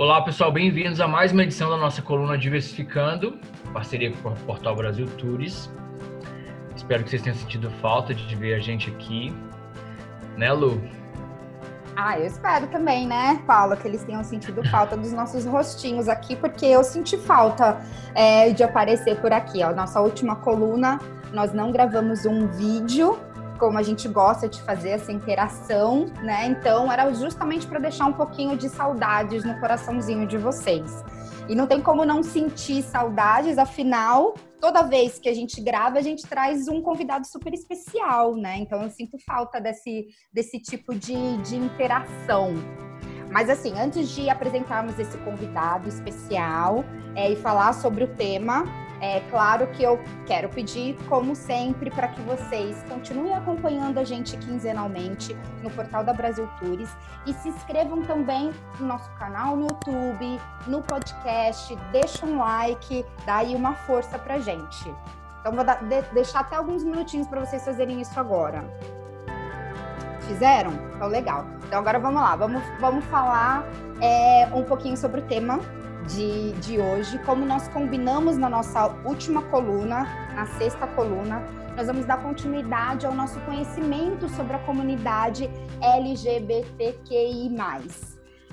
Olá, 0.00 0.22
pessoal, 0.22 0.50
bem-vindos 0.50 0.98
a 0.98 1.06
mais 1.06 1.30
uma 1.30 1.42
edição 1.42 1.68
da 1.68 1.76
nossa 1.76 2.00
coluna 2.00 2.38
Diversificando, 2.38 3.38
parceria 3.70 4.10
com 4.10 4.30
o 4.30 4.36
Portal 4.46 4.74
Brasil 4.74 5.06
Tours. 5.18 5.70
Espero 6.74 7.04
que 7.04 7.10
vocês 7.10 7.20
tenham 7.20 7.36
sentido 7.36 7.70
falta 7.82 8.14
de 8.14 8.34
ver 8.34 8.54
a 8.54 8.58
gente 8.60 8.88
aqui. 8.88 9.30
Né, 10.38 10.50
Lu? 10.54 10.82
Ah, 11.94 12.18
eu 12.18 12.24
espero 12.24 12.66
também, 12.68 13.06
né, 13.06 13.42
Paula, 13.46 13.76
que 13.76 13.86
eles 13.86 14.02
tenham 14.02 14.24
sentido 14.24 14.66
falta 14.70 14.96
dos 14.96 15.12
nossos 15.12 15.44
rostinhos 15.44 16.08
aqui, 16.08 16.34
porque 16.34 16.64
eu 16.64 16.82
senti 16.82 17.18
falta 17.18 17.78
é, 18.14 18.54
de 18.54 18.62
aparecer 18.62 19.20
por 19.20 19.34
aqui. 19.34 19.62
Ó. 19.62 19.70
Nossa 19.74 20.00
última 20.00 20.34
coluna, 20.34 20.98
nós 21.30 21.52
não 21.52 21.70
gravamos 21.70 22.24
um 22.24 22.46
vídeo, 22.46 23.18
como 23.60 23.78
a 23.78 23.82
gente 23.82 24.08
gosta 24.08 24.48
de 24.48 24.60
fazer 24.62 24.88
essa 24.88 25.12
interação, 25.12 26.06
né? 26.22 26.46
Então 26.46 26.90
era 26.90 27.12
justamente 27.12 27.66
para 27.66 27.78
deixar 27.78 28.06
um 28.06 28.12
pouquinho 28.14 28.56
de 28.56 28.70
saudades 28.70 29.44
no 29.44 29.60
coraçãozinho 29.60 30.26
de 30.26 30.38
vocês. 30.38 31.04
E 31.46 31.54
não 31.54 31.66
tem 31.66 31.80
como 31.80 32.04
não 32.04 32.22
sentir 32.22 32.82
saudades, 32.82 33.58
afinal, 33.58 34.34
toda 34.60 34.82
vez 34.82 35.18
que 35.18 35.28
a 35.28 35.34
gente 35.34 35.60
grava, 35.60 35.98
a 35.98 36.02
gente 36.02 36.22
traz 36.26 36.68
um 36.68 36.80
convidado 36.80 37.26
super 37.26 37.52
especial, 37.52 38.34
né? 38.34 38.56
Então 38.56 38.82
eu 38.82 38.88
sinto 38.88 39.18
falta 39.26 39.60
desse, 39.60 40.06
desse 40.32 40.58
tipo 40.58 40.94
de, 40.94 41.36
de 41.42 41.56
interação. 41.56 42.54
Mas 43.30 43.50
assim, 43.50 43.78
antes 43.78 44.08
de 44.08 44.30
apresentarmos 44.30 44.98
esse 44.98 45.18
convidado 45.18 45.88
especial 45.88 46.84
é, 47.14 47.30
e 47.30 47.36
falar 47.36 47.74
sobre 47.74 48.04
o 48.04 48.08
tema, 48.08 48.64
é 49.00 49.20
claro 49.30 49.66
que 49.68 49.82
eu 49.82 49.98
quero 50.26 50.48
pedir, 50.50 50.96
como 51.08 51.34
sempre, 51.34 51.90
para 51.90 52.08
que 52.08 52.20
vocês 52.20 52.82
continuem 52.88 53.34
acompanhando 53.34 53.98
a 53.98 54.04
gente 54.04 54.36
quinzenalmente 54.36 55.34
no 55.62 55.70
portal 55.70 56.04
da 56.04 56.12
Brasil 56.12 56.46
Tours 56.58 56.90
e 57.26 57.32
se 57.32 57.48
inscrevam 57.48 58.02
também 58.02 58.52
no 58.78 58.86
nosso 58.86 59.10
canal 59.12 59.56
no 59.56 59.62
YouTube, 59.62 60.38
no 60.66 60.82
podcast, 60.82 61.74
deixa 61.90 62.26
um 62.26 62.38
like, 62.38 63.04
dá 63.24 63.36
aí 63.36 63.56
uma 63.56 63.74
força 63.74 64.18
para 64.18 64.38
gente. 64.38 64.94
Então 65.40 65.52
vou 65.52 65.64
deixar 66.12 66.40
até 66.40 66.56
alguns 66.56 66.84
minutinhos 66.84 67.26
para 67.26 67.40
vocês 67.40 67.64
fazerem 67.64 68.02
isso 68.02 68.20
agora. 68.20 68.62
Fizeram? 70.20 70.72
Então 70.94 71.08
legal. 71.08 71.46
Então 71.66 71.78
agora 71.78 71.98
vamos 71.98 72.20
lá, 72.20 72.36
vamos, 72.36 72.62
vamos 72.78 73.04
falar 73.06 73.64
é, 74.02 74.46
um 74.52 74.62
pouquinho 74.62 74.96
sobre 74.96 75.20
o 75.20 75.24
tema 75.24 75.58
de, 76.14 76.52
de 76.52 76.78
hoje. 76.78 77.18
Como 77.20 77.44
nós 77.44 77.68
combinamos 77.68 78.36
na 78.36 78.48
nossa 78.48 78.86
última 79.04 79.42
coluna, 79.42 80.04
na 80.34 80.46
sexta 80.58 80.86
coluna, 80.86 81.42
nós 81.76 81.86
vamos 81.86 82.04
dar 82.04 82.22
continuidade 82.22 83.06
ao 83.06 83.14
nosso 83.14 83.40
conhecimento 83.40 84.28
sobre 84.28 84.54
a 84.54 84.58
comunidade 84.60 85.48
LGBTQI. 85.80 87.50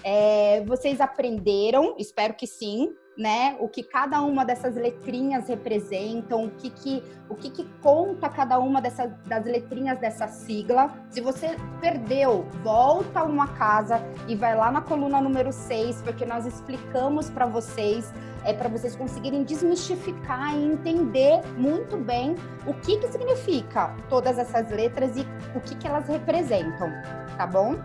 É, 0.04 0.64
vocês 0.66 1.02
aprenderam, 1.02 1.96
espero 1.98 2.34
que 2.36 2.48
sim, 2.48 2.94
né? 3.18 3.58
O 3.60 3.68
que 3.68 3.82
cada 3.82 4.22
uma 4.22 4.46
dessas 4.46 4.76
letrinhas 4.76 5.48
representam, 5.48 6.46
o 6.46 6.52
que, 6.52 6.70
que, 6.70 7.04
o 7.28 7.36
que, 7.36 7.50
que 7.50 7.64
conta 7.82 8.30
cada 8.30 8.60
uma 8.60 8.80
dessas, 8.80 9.12
das 9.26 9.44
letrinhas 9.44 9.98
dessa 9.98 10.28
sigla. 10.28 10.92
Se 11.10 11.20
você 11.20 11.58
perdeu, 11.82 12.46
volta 12.64 13.24
uma 13.24 13.48
casa 13.48 14.00
e 14.28 14.36
vai 14.36 14.56
lá 14.56 14.72
na 14.72 14.82
coluna 14.82 15.20
número 15.20 15.52
6, 15.52 16.04
porque 16.04 16.26
nós 16.26 16.46
explicamos 16.46 17.30
para 17.30 17.48
vocês, 17.48 18.14
é 18.46 18.54
para 18.54 18.70
vocês 18.70 18.96
conseguirem 18.96 19.44
desmistificar 19.44 20.56
e 20.56 20.64
entender 20.64 21.42
muito 21.58 21.98
bem 21.98 22.36
o 22.68 22.74
que, 22.76 22.98
que 23.00 23.08
significa 23.08 23.96
todas 24.10 24.38
essas 24.38 24.70
letras 24.70 25.18
e 25.18 25.26
o 25.56 25.62
que, 25.62 25.76
que 25.76 25.88
elas 25.88 26.08
representam, 26.08 26.92
tá 27.36 27.48
bom? 27.48 27.76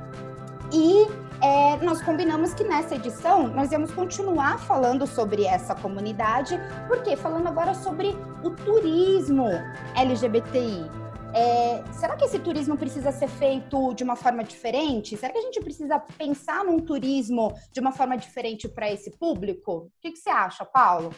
E 0.72 1.06
é, 1.42 1.76
nós 1.78 2.00
combinamos 2.00 2.54
que 2.54 2.62
nessa 2.62 2.94
edição 2.94 3.48
nós 3.48 3.72
íamos 3.72 3.90
continuar 3.90 4.60
falando 4.60 5.06
sobre 5.08 5.44
essa 5.44 5.74
comunidade, 5.74 6.56
porque 6.86 7.16
falando 7.16 7.48
agora 7.48 7.74
sobre 7.74 8.16
o 8.44 8.50
turismo 8.50 9.48
LGBTI. 9.96 10.88
É, 11.34 11.82
será 11.92 12.14
que 12.14 12.24
esse 12.26 12.38
turismo 12.38 12.76
precisa 12.76 13.10
ser 13.10 13.26
feito 13.26 13.92
de 13.94 14.04
uma 14.04 14.14
forma 14.14 14.44
diferente? 14.44 15.16
Será 15.16 15.32
que 15.32 15.38
a 15.38 15.42
gente 15.42 15.60
precisa 15.60 15.98
pensar 15.98 16.62
num 16.64 16.78
turismo 16.78 17.52
de 17.72 17.80
uma 17.80 17.90
forma 17.90 18.16
diferente 18.16 18.68
para 18.68 18.88
esse 18.92 19.10
público? 19.10 19.72
O 19.72 19.90
que, 20.00 20.12
que, 20.12 20.18
você 20.18 20.30
acha, 20.30 20.64
Paulo? 20.64 21.10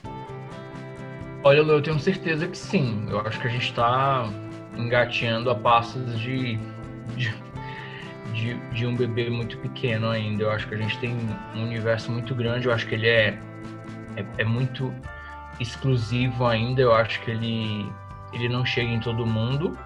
Olha, 1.43 1.59
eu 1.59 1.82
tenho 1.82 1.99
certeza 2.00 2.49
que 2.49 2.56
sim. 2.56 3.06
Eu 3.10 3.20
acho 3.20 3.38
que 3.41 3.49
a 3.49 3.50
gente 3.50 3.66
está 3.66 4.25
engateando 4.78 5.50
a 5.50 5.54
passos 5.54 6.19
de, 6.19 6.56
de 7.16 7.34
de, 8.34 8.55
de 8.72 8.87
um 8.87 8.95
bebê 8.95 9.31
muito 9.31 9.56
pequeno 9.59 10.09
ainda. 10.09 10.43
Eu 10.43 10.50
acho 10.50 10.69
que 10.69 10.75
a 10.75 10.78
gente 10.78 10.99
tem 10.99 11.17
um 11.55 11.62
universo 11.62 12.11
muito 12.11 12.34
grande, 12.34 12.67
eu 12.67 12.75
acho 12.75 12.87
que 12.87 12.95
ele 12.95 13.09
é, 13.09 13.39
é, 14.17 14.25
é 14.39 14.45
muito 14.45 14.93
exclusivo 15.59 16.47
ainda, 16.47 16.83
eu 16.83 16.93
acho 16.93 17.21
que 17.23 17.31
ele, 17.31 17.91
ele 18.33 18.49
não 18.49 18.67
chega 18.67 18.91
em 18.91 19.00
todo 19.00 19.25
mundo, 19.25 19.78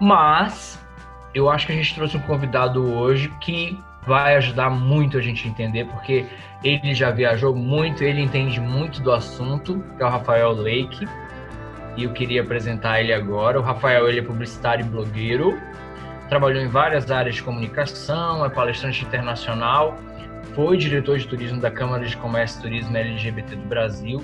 mas 0.00 0.84
eu 1.32 1.48
acho 1.48 1.66
que 1.66 1.72
a 1.72 1.76
gente 1.76 1.94
trouxe 1.94 2.16
um 2.16 2.20
convidado 2.20 2.84
hoje 2.92 3.32
que 3.40 3.78
vai 4.06 4.36
ajudar 4.36 4.70
muito 4.70 5.16
a 5.16 5.20
gente 5.20 5.48
entender, 5.48 5.86
porque 5.86 6.26
ele 6.62 6.94
já 6.94 7.10
viajou 7.10 7.54
muito, 7.54 8.02
ele 8.04 8.20
entende 8.20 8.60
muito 8.60 9.00
do 9.00 9.12
assunto, 9.12 9.82
que 9.96 10.02
é 10.02 10.06
o 10.06 10.08
Rafael 10.08 10.52
Lake, 10.52 11.06
e 11.96 12.04
eu 12.04 12.12
queria 12.12 12.42
apresentar 12.42 13.00
ele 13.00 13.12
agora. 13.12 13.58
O 13.58 13.62
Rafael 13.62 14.08
ele 14.08 14.18
é 14.18 14.22
publicitário 14.22 14.84
e 14.84 14.88
blogueiro, 14.88 15.58
trabalhou 16.28 16.62
em 16.62 16.68
várias 16.68 17.10
áreas 17.10 17.36
de 17.36 17.42
comunicação, 17.42 18.44
é 18.44 18.48
palestrante 18.48 19.04
internacional, 19.04 19.96
foi 20.54 20.76
diretor 20.76 21.18
de 21.18 21.26
turismo 21.26 21.60
da 21.60 21.70
Câmara 21.70 22.04
de 22.04 22.16
Comércio 22.16 22.58
e 22.60 22.62
Turismo 22.62 22.96
LGBT 22.96 23.56
do 23.56 23.66
Brasil, 23.66 24.22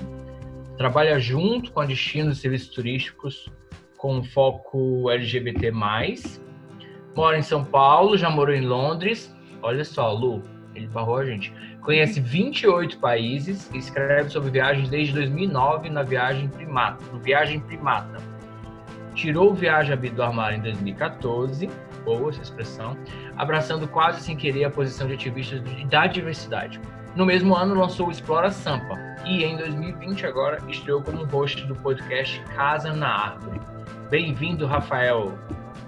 trabalha 0.77 1.19
junto 1.19 1.71
com 1.71 1.79
a 1.79 1.85
Destino 1.85 2.31
de 2.31 2.37
Serviços 2.37 2.69
Turísticos 2.69 3.51
com 3.97 4.23
foco 4.23 5.09
LGBT+, 5.11 5.71
mora 7.15 7.37
em 7.37 7.43
São 7.43 7.63
Paulo, 7.63 8.17
já 8.17 8.29
morou 8.29 8.55
em 8.55 8.65
Londres, 8.65 9.35
olha 9.61 9.85
só, 9.85 10.11
Lu, 10.11 10.41
ele 10.73 10.87
barrou 10.87 11.17
a 11.17 11.25
gente, 11.25 11.53
conhece 11.81 12.19
28 12.19 12.97
países 12.97 13.69
e 13.73 13.77
escreve 13.77 14.29
sobre 14.29 14.49
viagens 14.49 14.89
desde 14.89 15.13
2009 15.13 15.89
na 15.89 16.01
Viagem 16.01 16.47
Primata, 16.47 17.03
no 17.11 17.19
Viagem 17.19 17.59
Primata. 17.59 18.17
Tirou 19.13 19.53
Viagem 19.53 19.93
a 19.93 19.95
do 19.95 20.23
Armário 20.23 20.57
em 20.57 20.61
2014 20.61 21.69
boa 22.03 22.29
essa 22.29 22.41
expressão, 22.41 22.97
abraçando 23.37 23.87
quase 23.87 24.21
sem 24.21 24.35
querer 24.35 24.65
a 24.65 24.69
posição 24.69 25.07
de 25.07 25.13
ativista 25.13 25.61
da 25.89 26.07
diversidade. 26.07 26.79
No 27.15 27.25
mesmo 27.25 27.55
ano, 27.55 27.75
lançou 27.75 28.07
o 28.07 28.11
Explora 28.11 28.51
Sampa 28.51 28.97
e, 29.25 29.43
em 29.43 29.57
2020, 29.57 30.25
agora, 30.25 30.59
estreou 30.69 31.01
como 31.01 31.25
host 31.25 31.65
do 31.65 31.75
podcast 31.75 32.39
Casa 32.55 32.93
na 32.93 33.07
Árvore. 33.07 33.59
Bem-vindo, 34.09 34.65
Rafael. 34.65 35.37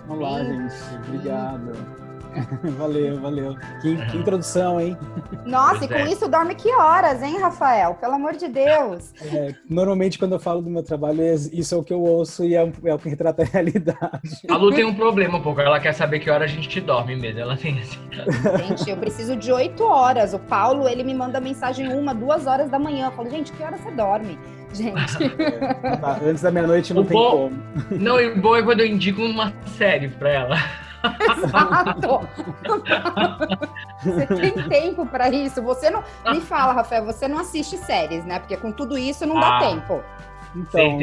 Olá, 0.07 0.43
gente. 0.43 0.75
Obrigado. 1.07 2.02
valeu, 2.77 3.19
valeu. 3.19 3.55
Que, 3.81 3.95
que, 4.07 4.17
introdução, 4.17 4.79
hein? 4.79 4.97
Nossa, 5.45 5.79
pois 5.79 5.83
e 5.83 5.87
com 5.87 5.99
é. 5.99 6.11
isso 6.11 6.27
dorme 6.27 6.55
que 6.55 6.71
horas, 6.73 7.21
hein, 7.21 7.37
Rafael? 7.39 7.95
Pelo 7.95 8.13
amor 8.13 8.33
de 8.35 8.47
Deus. 8.47 9.13
É, 9.33 9.55
normalmente, 9.67 10.19
quando 10.19 10.33
eu 10.33 10.39
falo 10.39 10.61
do 10.61 10.69
meu 10.69 10.83
trabalho, 10.83 11.21
é, 11.21 11.33
isso 11.33 11.73
é 11.73 11.77
o 11.77 11.83
que 11.83 11.93
eu 11.93 12.01
ouço 12.01 12.43
e 12.43 12.55
é, 12.55 12.71
é 12.83 12.93
o 12.93 12.99
que 12.99 13.09
retrata 13.09 13.41
a 13.41 13.45
realidade. 13.45 14.41
A 14.47 14.55
Lu 14.57 14.71
tem 14.71 14.85
um 14.85 14.93
problema 14.93 15.37
um 15.37 15.41
pouco, 15.41 15.59
ela 15.59 15.79
quer 15.79 15.93
saber 15.93 16.19
que 16.19 16.29
hora 16.29 16.43
a 16.43 16.47
gente 16.47 16.79
dorme 16.81 17.15
mesmo. 17.15 17.39
Ela 17.39 17.57
tem 17.57 17.79
assim. 17.79 17.97
Gente, 18.57 18.89
eu 18.89 18.97
preciso 18.97 19.35
de 19.35 19.51
oito 19.51 19.83
horas. 19.85 20.33
O 20.33 20.39
Paulo, 20.39 20.87
ele 20.87 21.03
me 21.03 21.15
manda 21.15 21.39
mensagem 21.39 21.91
uma, 21.93 22.13
duas 22.13 22.45
horas 22.45 22.69
da 22.69 22.77
manhã. 22.77 23.07
Eu 23.07 23.11
falo, 23.13 23.29
gente, 23.29 23.51
que 23.53 23.63
hora 23.63 23.77
você 23.77 23.89
dorme? 23.91 24.37
Gente. 24.73 25.23
É, 25.39 25.95
tá, 25.97 26.19
antes 26.23 26.41
da 26.41 26.51
meia-noite 26.51 26.93
não 26.93 27.03
o 27.03 27.05
tem 27.05 27.17
bom... 27.17 27.31
como. 27.31 27.63
Não, 27.91 28.19
e 28.19 28.31
o 28.31 28.41
bom 28.41 28.55
é 28.55 28.61
quando 28.61 28.81
eu 28.81 28.85
indico 28.85 29.21
uma 29.21 29.53
série 29.77 30.09
pra 30.09 30.29
ela. 30.29 30.57
Exato! 31.03 32.27
você 34.03 34.25
tem 34.27 34.69
tempo 34.69 35.05
para 35.05 35.29
isso? 35.29 35.61
Você 35.61 35.89
não. 35.89 36.03
Me 36.31 36.41
fala, 36.41 36.73
Rafael, 36.73 37.05
você 37.05 37.27
não 37.27 37.39
assiste 37.39 37.77
séries, 37.77 38.23
né? 38.25 38.39
Porque 38.39 38.57
com 38.57 38.71
tudo 38.71 38.97
isso 38.97 39.25
não 39.25 39.39
dá 39.39 39.57
ah, 39.57 39.59
tempo. 39.59 40.01
Então, 40.55 40.99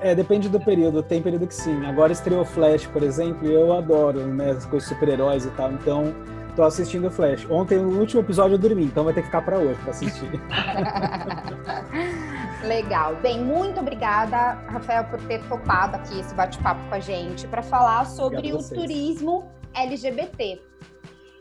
é, 0.00 0.14
depende 0.14 0.48
do 0.48 0.60
período. 0.60 1.02
Tem 1.02 1.22
período 1.22 1.46
que 1.46 1.54
sim. 1.54 1.86
Agora 1.86 2.12
estreou 2.12 2.44
Flash, 2.44 2.86
por 2.86 3.02
exemplo, 3.02 3.48
e 3.48 3.54
eu 3.54 3.72
adoro, 3.72 4.20
né? 4.26 4.50
As 4.50 4.66
coisas 4.66 4.88
super-heróis 4.88 5.44
e 5.44 5.50
tal. 5.50 5.72
Então, 5.72 6.14
tô 6.56 6.64
assistindo 6.64 7.10
Flash. 7.10 7.46
Ontem, 7.50 7.78
no 7.78 8.00
último 8.00 8.22
episódio, 8.22 8.54
eu 8.54 8.58
dormi, 8.58 8.84
então 8.84 9.04
vai 9.04 9.12
ter 9.12 9.20
que 9.20 9.26
ficar 9.26 9.42
para 9.42 9.58
hoje 9.58 9.78
para 9.82 9.90
assistir. 9.90 10.28
Legal. 12.66 13.16
Bem, 13.16 13.44
muito 13.44 13.78
obrigada, 13.78 14.54
Rafael, 14.66 15.04
por 15.04 15.20
ter 15.22 15.42
topado 15.44 15.96
aqui 15.96 16.18
esse 16.18 16.34
bate-papo 16.34 16.80
com 16.88 16.94
a 16.94 17.00
gente 17.00 17.46
para 17.46 17.62
falar 17.62 18.06
sobre 18.06 18.52
o 18.52 18.58
turismo 18.58 19.48
LGBT. 19.74 20.60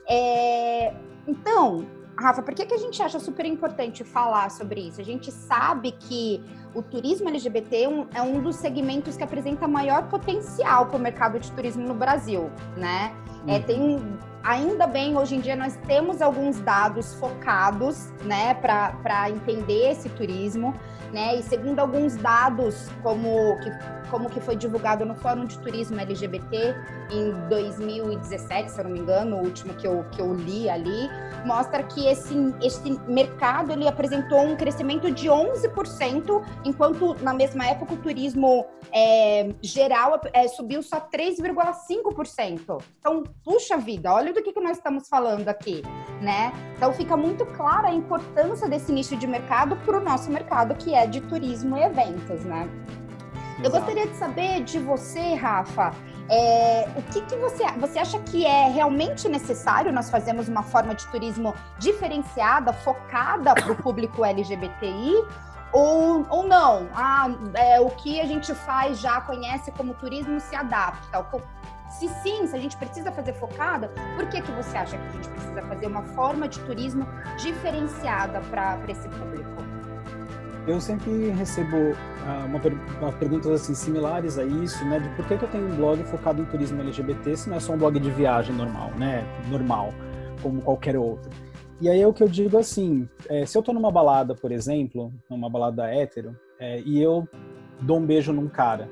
É... 0.07 0.93
Então, 1.25 1.87
Rafa, 2.19 2.43
por 2.43 2.53
que, 2.53 2.65
que 2.65 2.73
a 2.73 2.77
gente 2.77 3.01
acha 3.01 3.19
super 3.19 3.45
importante 3.45 4.03
falar 4.03 4.51
sobre 4.51 4.81
isso? 4.81 4.99
A 5.01 5.03
gente 5.03 5.31
sabe 5.31 5.93
que 5.93 6.43
o 6.73 6.83
turismo 6.83 7.29
LGBT 7.29 7.83
é 7.83 7.89
um, 7.89 8.07
é 8.13 8.21
um 8.21 8.41
dos 8.41 8.57
segmentos 8.57 9.17
que 9.17 9.23
apresenta 9.23 9.67
maior 9.67 10.09
potencial 10.09 10.87
para 10.87 10.97
o 10.97 10.99
mercado 10.99 11.39
de 11.39 11.49
turismo 11.53 11.87
no 11.87 11.93
Brasil, 11.93 12.51
né? 12.77 13.13
É, 13.47 13.57
uhum. 13.57 13.63
tem 13.63 14.17
ainda 14.45 14.85
bem 14.85 15.17
hoje 15.17 15.35
em 15.35 15.39
dia 15.39 15.55
nós 15.55 15.75
temos 15.87 16.21
alguns 16.21 16.59
dados 16.59 17.15
focados, 17.15 18.11
né, 18.23 18.53
para 18.53 19.29
entender 19.29 19.91
esse 19.91 20.07
turismo, 20.09 20.73
né? 21.11 21.35
E 21.35 21.43
segundo 21.43 21.79
alguns 21.79 22.15
dados 22.15 22.89
como 23.01 23.57
que 23.59 23.71
como 24.09 24.29
que 24.29 24.39
foi 24.39 24.55
divulgado 24.55 25.05
no 25.05 25.15
Fórum 25.15 25.45
de 25.45 25.57
Turismo 25.59 25.99
LGBT 25.99 26.75
em 27.11 27.31
2017, 27.49 28.71
se 28.71 28.79
eu 28.79 28.85
não 28.85 28.91
me 28.91 28.99
engano, 28.99 29.37
o 29.37 29.43
último 29.43 29.73
que 29.73 29.85
eu, 29.85 30.05
que 30.11 30.21
eu 30.21 30.33
li 30.33 30.69
ali, 30.69 31.09
mostra 31.45 31.83
que 31.83 32.07
esse, 32.07 32.33
esse 32.63 32.99
mercado 33.07 33.71
ele 33.71 33.87
apresentou 33.87 34.39
um 34.41 34.55
crescimento 34.55 35.11
de 35.11 35.27
11%, 35.27 36.43
enquanto 36.63 37.15
na 37.21 37.33
mesma 37.33 37.67
época 37.67 37.93
o 37.93 37.97
turismo 37.97 38.65
é, 38.91 39.49
geral 39.61 40.19
é, 40.33 40.47
subiu 40.47 40.81
só 40.81 40.99
3,5%. 40.99 42.81
Então, 42.99 43.23
puxa 43.43 43.77
vida, 43.77 44.13
olha 44.13 44.33
do 44.35 44.43
que, 44.43 44.53
que 44.53 44.59
nós 44.59 44.77
estamos 44.77 45.07
falando 45.07 45.47
aqui, 45.47 45.81
né? 46.21 46.53
Então 46.75 46.93
fica 46.93 47.17
muito 47.17 47.45
clara 47.45 47.87
a 47.87 47.93
importância 47.93 48.67
desse 48.69 48.91
nicho 48.91 49.15
de 49.15 49.25
mercado 49.25 49.75
para 49.77 49.97
o 49.97 50.03
nosso 50.03 50.29
mercado, 50.29 50.75
que 50.75 50.93
é 50.93 51.07
de 51.07 51.21
turismo 51.21 51.77
e 51.77 51.83
eventos, 51.83 52.43
né? 52.43 52.69
Eu 53.63 53.71
gostaria 53.71 54.05
de 54.05 54.15
saber 54.17 54.63
de 54.63 54.77
você, 54.79 55.33
Rafa, 55.33 55.93
é, 56.29 56.89
o 56.97 57.01
que, 57.03 57.21
que 57.21 57.35
você, 57.37 57.63
você 57.79 57.99
acha 57.99 58.19
que 58.19 58.45
é 58.45 58.67
realmente 58.67 59.29
necessário 59.29 59.93
nós 59.93 60.09
fazermos 60.09 60.49
uma 60.49 60.61
forma 60.61 60.93
de 60.93 61.07
turismo 61.07 61.53
diferenciada, 61.79 62.73
focada 62.73 63.53
para 63.53 63.71
o 63.71 63.75
público 63.75 64.25
LGBTI? 64.25 65.13
Ou, 65.71 66.25
ou 66.29 66.47
não? 66.47 66.87
Ah, 66.93 67.27
é, 67.53 67.79
o 67.79 67.89
que 67.89 68.19
a 68.19 68.25
gente 68.25 68.53
faz 68.53 68.99
já 68.99 69.21
conhece 69.21 69.71
como 69.71 69.93
turismo 69.93 70.39
se 70.39 70.55
adapta. 70.55 71.25
Se 71.89 72.09
sim, 72.09 72.45
se 72.47 72.55
a 72.55 72.59
gente 72.59 72.75
precisa 72.77 73.11
fazer 73.11 73.33
focada, 73.33 73.89
por 74.15 74.27
que, 74.27 74.41
que 74.41 74.51
você 74.51 74.75
acha 74.77 74.97
que 74.97 75.07
a 75.07 75.11
gente 75.11 75.29
precisa 75.29 75.61
fazer 75.61 75.87
uma 75.87 76.01
forma 76.01 76.47
de 76.47 76.59
turismo 76.61 77.05
diferenciada 77.37 78.41
para 78.41 78.79
esse 78.89 79.07
público? 79.07 79.55
Eu 80.67 80.81
sempre 80.81 81.29
recebo 81.29 81.77
uh, 81.77 82.45
uma, 82.45 82.59
uma, 82.99 83.11
perguntas 83.13 83.51
assim 83.51 83.75
similares 83.75 84.39
a 84.39 84.43
isso, 84.43 84.83
né? 84.85 84.99
De 84.99 85.09
por 85.09 85.25
que, 85.27 85.37
que 85.37 85.45
eu 85.45 85.49
tenho 85.49 85.71
um 85.71 85.75
blog 85.75 86.03
focado 86.05 86.41
em 86.41 86.45
turismo 86.45 86.81
LGBT 86.81 87.37
se 87.37 87.49
não 87.49 87.57
é 87.57 87.59
só 87.59 87.73
um 87.73 87.77
blog 87.77 87.99
de 87.99 88.09
viagem 88.09 88.55
normal, 88.55 88.89
né? 88.97 89.23
Normal, 89.47 89.93
como 90.41 90.61
qualquer 90.61 90.97
outro. 90.97 91.29
E 91.79 91.87
aí 91.87 92.01
é 92.01 92.07
o 92.07 92.13
que 92.13 92.23
eu 92.23 92.27
digo 92.27 92.57
assim, 92.57 93.07
é, 93.29 93.45
se 93.45 93.57
eu 93.57 93.61
tô 93.61 93.73
numa 93.73 93.91
balada, 93.91 94.33
por 94.33 94.51
exemplo, 94.51 95.13
numa 95.29 95.49
balada 95.49 95.87
hétero, 95.87 96.35
é, 96.59 96.79
e 96.79 96.99
eu 96.99 97.27
dou 97.79 97.99
um 97.99 98.05
beijo 98.05 98.33
num 98.33 98.47
cara, 98.47 98.89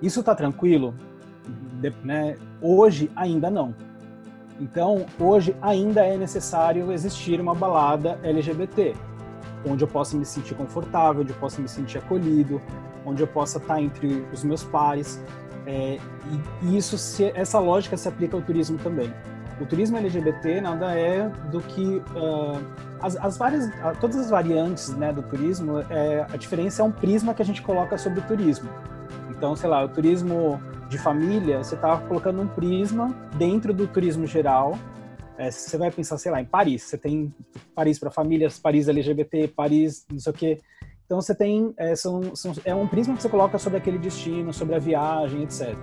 isso 0.00 0.22
tá 0.22 0.34
tranquilo? 0.34 0.94
Né? 2.02 2.36
Hoje 2.60 3.10
ainda 3.14 3.50
não. 3.50 3.74
Então, 4.60 5.04
hoje 5.18 5.56
ainda 5.60 6.04
é 6.04 6.16
necessário 6.16 6.92
existir 6.92 7.40
uma 7.40 7.54
balada 7.54 8.18
LGBT 8.22 8.94
onde 9.66 9.82
eu 9.82 9.88
possa 9.88 10.16
me 10.16 10.24
sentir 10.24 10.54
confortável, 10.54 11.22
onde 11.22 11.32
eu 11.32 11.38
possa 11.38 11.60
me 11.60 11.68
sentir 11.68 11.98
acolhido, 11.98 12.60
onde 13.04 13.22
eu 13.22 13.26
possa 13.26 13.58
estar 13.58 13.80
entre 13.80 14.26
os 14.32 14.44
meus 14.44 14.62
pares. 14.62 15.22
É, 15.66 15.98
e, 16.62 16.76
isso, 16.76 16.98
se, 16.98 17.32
essa 17.34 17.58
lógica 17.58 17.96
se 17.96 18.06
aplica 18.08 18.36
ao 18.36 18.42
turismo 18.42 18.78
também. 18.78 19.12
O 19.60 19.66
turismo 19.66 19.96
LGBT 19.96 20.60
nada 20.60 20.98
é 20.98 21.28
do 21.50 21.60
que 21.60 21.96
uh, 21.96 22.60
as, 23.00 23.16
as, 23.16 23.38
várias, 23.38 23.70
todas 24.00 24.16
as 24.16 24.30
variantes 24.30 24.88
né, 24.96 25.12
do 25.12 25.22
turismo. 25.22 25.78
É, 25.90 26.26
a 26.30 26.36
diferença 26.36 26.82
é 26.82 26.84
um 26.84 26.90
prisma 26.90 27.32
que 27.32 27.40
a 27.40 27.44
gente 27.44 27.62
coloca 27.62 27.96
sobre 27.96 28.18
o 28.18 28.22
turismo. 28.22 28.68
Então, 29.30 29.54
sei 29.54 29.70
lá, 29.70 29.84
o 29.84 29.88
turismo 29.88 30.60
de 30.88 30.98
família, 30.98 31.62
você 31.62 31.74
está 31.74 31.96
colocando 31.98 32.40
um 32.40 32.46
prisma 32.46 33.08
dentro 33.36 33.72
do 33.72 33.86
turismo 33.86 34.26
geral 34.26 34.78
é, 35.36 35.50
você 35.50 35.76
vai 35.76 35.90
pensar, 35.90 36.16
sei 36.18 36.30
lá, 36.30 36.40
em 36.40 36.44
Paris, 36.44 36.84
você 36.84 36.96
tem 36.96 37.34
Paris 37.74 37.98
para 37.98 38.10
famílias, 38.10 38.58
Paris 38.58 38.88
LGBT, 38.88 39.48
Paris, 39.48 40.06
não 40.10 40.18
sei 40.18 40.32
o 40.32 40.34
quê. 40.34 40.60
Então 41.04 41.20
você 41.20 41.34
tem, 41.34 41.74
é, 41.76 41.94
são, 41.96 42.34
são, 42.34 42.52
é 42.64 42.74
um 42.74 42.86
prisma 42.86 43.16
que 43.16 43.22
você 43.22 43.28
coloca 43.28 43.58
sobre 43.58 43.78
aquele 43.78 43.98
destino, 43.98 44.52
sobre 44.52 44.76
a 44.76 44.78
viagem, 44.78 45.42
etc. 45.42 45.76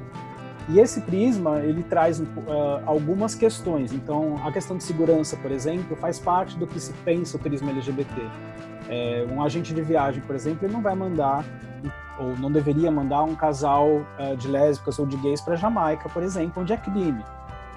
E 0.70 0.80
esse 0.80 1.02
prisma, 1.02 1.60
ele 1.60 1.84
traz 1.84 2.20
uh, 2.20 2.26
algumas 2.86 3.36
questões. 3.36 3.92
Então, 3.92 4.38
a 4.46 4.52
questão 4.52 4.78
de 4.78 4.84
segurança, 4.84 5.36
por 5.36 5.52
exemplo, 5.52 5.98
faz 5.98 6.18
parte 6.20 6.58
do 6.58 6.66
que 6.66 6.80
se 6.80 6.94
pensa 7.04 7.36
o 7.36 7.40
turismo 7.40 7.70
LGBT. 7.72 8.14
É, 8.92 9.26
um 9.32 9.42
agente 9.42 9.74
de 9.74 9.82
viagem, 9.82 10.22
por 10.22 10.36
exemplo, 10.36 10.66
ele 10.66 10.74
não 10.74 10.82
vai 10.82 10.94
mandar, 10.94 11.46
ou 12.20 12.38
não 12.38 12.52
deveria 12.52 12.92
mandar 12.92 13.24
um 13.24 13.34
casal 13.34 13.88
uh, 13.88 14.36
de 14.36 14.50
lésbicas 14.50 15.00
ou 15.00 15.06
de 15.06 15.16
gays 15.16 15.40
para 15.40 15.56
Jamaica, 15.56 16.10
por 16.10 16.22
exemplo, 16.22 16.62
onde 16.62 16.74
é 16.74 16.78
crime. 16.78 17.24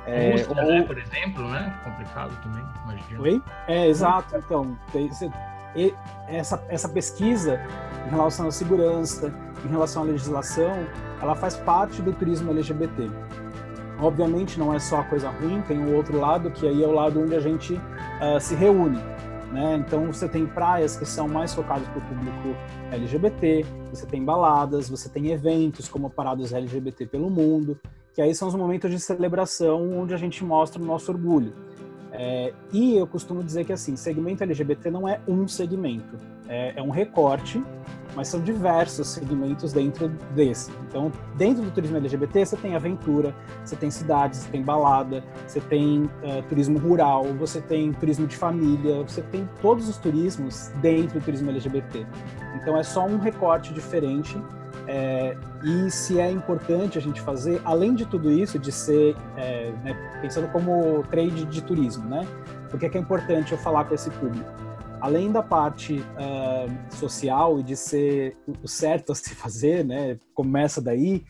É, 0.07 0.33
Rússia, 0.33 0.49
ou... 0.51 0.57
né, 0.57 0.83
por 0.83 0.99
exemplo, 0.99 1.49
né? 1.49 1.73
Complicado 1.85 2.37
também, 2.43 2.65
imagina. 2.85 3.21
Oi? 3.23 3.43
É, 3.69 3.87
exato. 3.87 4.37
Então, 4.37 4.77
tem, 4.93 5.09
essa, 6.29 6.63
essa 6.69 6.89
pesquisa 6.89 7.61
em 8.07 8.11
relação 8.11 8.49
à 8.49 8.51
segurança, 8.51 9.33
em 9.65 9.69
relação 9.69 10.03
à 10.03 10.07
legislação, 10.07 10.87
ela 11.23 11.35
faz 11.35 11.57
parte 11.57 12.03
do 12.03 12.13
turismo 12.13 12.51
LGBT. 12.51 13.09
Obviamente 14.01 14.59
não 14.59 14.75
é 14.75 14.79
só 14.79 15.03
coisa 15.05 15.31
ruim, 15.31 15.63
tem 15.63 15.79
o 15.79 15.95
outro 15.95 16.19
lado, 16.19 16.51
que 16.51 16.67
aí 16.67 16.83
é 16.83 16.87
o 16.87 16.93
lado 16.93 17.23
onde 17.23 17.35
a 17.35 17.41
gente 17.41 17.75
uh, 17.75 18.41
se 18.41 18.55
reúne. 18.55 19.01
Né? 19.55 19.77
Então 19.77 20.13
você 20.13 20.29
tem 20.29 20.45
praias 20.45 20.97
que 20.97 21.07
são 21.07 21.29
mais 21.29 21.55
focadas 21.55 21.87
para 21.87 21.99
o 21.99 22.01
público 22.01 22.57
LGBT, 22.91 23.65
você 23.89 24.05
tem 24.05 24.25
baladas, 24.25 24.89
você 24.89 25.09
tem 25.09 25.29
eventos 25.29 25.89
como 25.89 26.11
paradas 26.11 26.53
LGBT 26.53 27.07
pelo 27.07 27.31
mundo, 27.31 27.79
que 28.13 28.21
aí 28.21 28.35
são 28.35 28.49
os 28.49 28.55
momentos 28.57 28.91
de 28.91 28.99
celebração 28.99 29.97
onde 29.97 30.13
a 30.13 30.17
gente 30.17 30.43
mostra 30.45 30.83
o 30.83 30.85
nosso 30.85 31.13
orgulho. 31.13 31.53
É, 32.11 32.53
e 32.73 32.97
eu 32.97 33.07
costumo 33.07 33.45
dizer 33.45 33.65
que 33.65 33.73
assim, 33.73 33.95
segmento 33.95 34.43
LGBT 34.43 34.91
não 34.91 35.09
é 35.09 35.21
um 35.29 35.47
segmento, 35.47 36.19
é, 36.49 36.73
é, 36.75 36.83
um 36.83 36.91
recorte, 36.91 37.63
mas 38.15 38.29
são 38.29 38.41
diversos 38.41 39.09
segmentos 39.09 39.73
dentro 39.73 40.09
desse. 40.35 40.71
Então, 40.89 41.11
dentro 41.37 41.63
do 41.63 41.71
turismo 41.71 41.97
LGBT, 41.97 42.47
você 42.47 42.57
tem 42.57 42.75
aventura, 42.75 43.35
você 43.65 43.77
tem 43.77 43.91
cidades, 43.91 44.41
você 44.41 44.51
tem 44.51 44.63
balada, 44.63 45.25
você 45.47 45.61
tem 45.61 46.05
uh, 46.05 46.43
turismo 46.49 46.79
rural, 46.79 47.25
você 47.39 47.61
tem 47.61 47.93
turismo 47.93 48.27
de 48.27 48.37
família, 48.37 49.03
você 49.03 49.23
tem 49.23 49.49
todos 49.61 49.89
os 49.89 49.97
turismos 49.97 50.71
dentro 50.81 51.19
do 51.19 51.25
turismo 51.25 51.51
LGBT. 51.51 52.07
Então, 52.57 52.77
é 52.77 52.83
só 52.83 53.07
um 53.07 53.19
recorte 53.19 53.73
diferente 53.73 54.39
é, 54.87 55.37
e 55.63 55.91
se 55.91 56.21
é 56.21 56.31
importante 56.31 56.99
a 56.99 57.01
gente 57.01 57.21
fazer, 57.21 57.61
além 57.65 57.95
de 57.95 58.05
tudo 58.05 58.31
isso, 58.31 58.59
de 58.59 58.71
ser, 58.71 59.17
é, 59.37 59.73
né, 59.83 59.97
pensando 60.21 60.49
como 60.49 61.03
trade 61.05 61.45
de 61.47 61.63
turismo, 61.63 62.09
né? 62.09 62.27
É 62.73 62.89
que 62.89 62.99
é 62.99 63.01
importante 63.01 63.53
eu 63.53 63.59
falar 63.59 63.85
com 63.85 63.95
esse 63.95 64.11
público? 64.11 64.64
Além 65.05 65.31
da 65.31 65.43
parte 65.43 65.97
uh, 65.99 66.95
social 66.95 67.61
e 67.61 67.63
de 67.63 67.77
ser 67.77 68.39
o 68.47 68.67
certo 68.67 69.13
a 69.13 69.15
se 69.15 69.35
fazer, 69.37 69.85
né? 69.85 70.19
Começa 70.33 70.81
daí, 70.81 71.23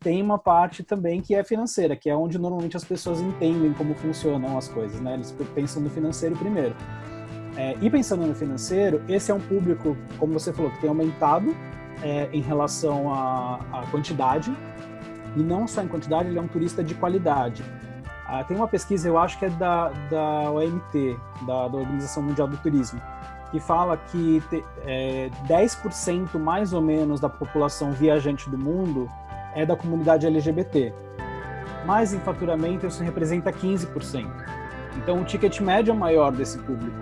tem 0.00 0.20
uma 0.20 0.40
parte 0.40 0.82
também 0.82 1.20
que 1.20 1.32
é 1.32 1.44
financeira, 1.44 1.94
que 1.94 2.10
é 2.10 2.16
onde 2.16 2.36
normalmente 2.36 2.76
as 2.76 2.82
pessoas 2.82 3.20
entendem 3.20 3.72
como 3.74 3.94
funcionam 3.94 4.58
as 4.58 4.66
coisas, 4.66 5.00
né? 5.00 5.14
Eles 5.14 5.32
pensam 5.54 5.80
no 5.80 5.88
financeiro 5.88 6.34
primeiro. 6.34 6.74
É, 7.56 7.76
e 7.80 7.88
pensando 7.88 8.26
no 8.26 8.34
financeiro, 8.34 9.00
esse 9.08 9.30
é 9.30 9.34
um 9.34 9.40
público, 9.40 9.96
como 10.18 10.32
você 10.32 10.52
falou, 10.52 10.72
que 10.72 10.80
tem 10.80 10.88
aumentado 10.88 11.54
é, 12.02 12.28
em 12.32 12.40
relação 12.40 13.14
à, 13.14 13.86
quantidade, 13.92 14.52
e 15.36 15.40
não 15.44 15.68
só 15.68 15.80
em 15.80 15.86
quantidade, 15.86 16.28
ele 16.28 16.40
é 16.40 16.42
um 16.42 16.48
turista 16.48 16.82
de 16.82 16.96
qualidade. 16.96 17.62
Ah, 18.26 18.42
tem 18.42 18.56
uma 18.56 18.66
pesquisa, 18.66 19.06
eu 19.06 19.16
acho 19.16 19.38
que 19.38 19.44
é 19.44 19.50
da, 19.50 19.90
da 20.10 20.50
OMT, 20.50 21.16
da, 21.46 21.68
da 21.68 21.78
Organização 21.78 22.24
Mundial 22.24 22.48
do 22.48 22.56
Turismo, 22.56 23.00
que 23.52 23.60
fala 23.60 23.98
que 23.98 24.42
é, 24.84 25.30
10% 25.46 26.38
mais 26.38 26.72
ou 26.72 26.80
menos 26.80 27.20
da 27.20 27.28
população 27.28 27.92
viajante 27.92 28.48
do 28.48 28.58
mundo 28.58 29.08
é 29.54 29.66
da 29.66 29.76
comunidade 29.76 30.26
LGBT. 30.26 30.92
Mas 31.84 32.14
em 32.14 32.18
faturamento 32.20 32.86
isso 32.86 33.04
representa 33.04 33.52
15%. 33.52 34.26
Então 34.96 35.20
o 35.20 35.24
ticket 35.24 35.60
médio 35.60 35.92
é 35.92 35.94
maior 35.94 36.32
desse 36.32 36.58
público. 36.58 36.96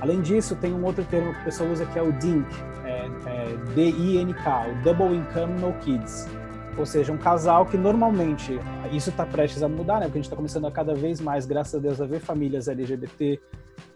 Além 0.00 0.20
disso, 0.20 0.56
tem 0.56 0.74
um 0.74 0.84
outro 0.84 1.04
termo 1.04 1.32
que 1.32 1.40
o 1.40 1.44
pessoal 1.44 1.70
usa 1.70 1.86
que 1.86 1.98
é 1.98 2.02
o 2.02 2.12
DINK, 2.12 2.46
é, 2.84 3.56
D-I-N-K, 3.74 4.66
o 4.68 4.82
Double 4.82 5.16
Income 5.16 5.60
No 5.60 5.72
Kids. 5.74 6.28
Ou 6.76 6.84
seja, 6.84 7.12
um 7.12 7.16
casal 7.16 7.64
que 7.66 7.76
normalmente, 7.76 8.58
isso 8.90 9.10
está 9.10 9.24
prestes 9.24 9.62
a 9.62 9.68
mudar, 9.68 10.00
né? 10.00 10.06
Porque 10.06 10.18
a 10.18 10.20
gente 10.20 10.24
está 10.24 10.36
começando 10.36 10.66
a 10.66 10.72
cada 10.72 10.92
vez 10.92 11.20
mais, 11.20 11.46
graças 11.46 11.74
a 11.76 11.78
Deus, 11.78 12.00
a 12.00 12.06
ver 12.06 12.18
famílias 12.18 12.66
LGBT 12.66 13.40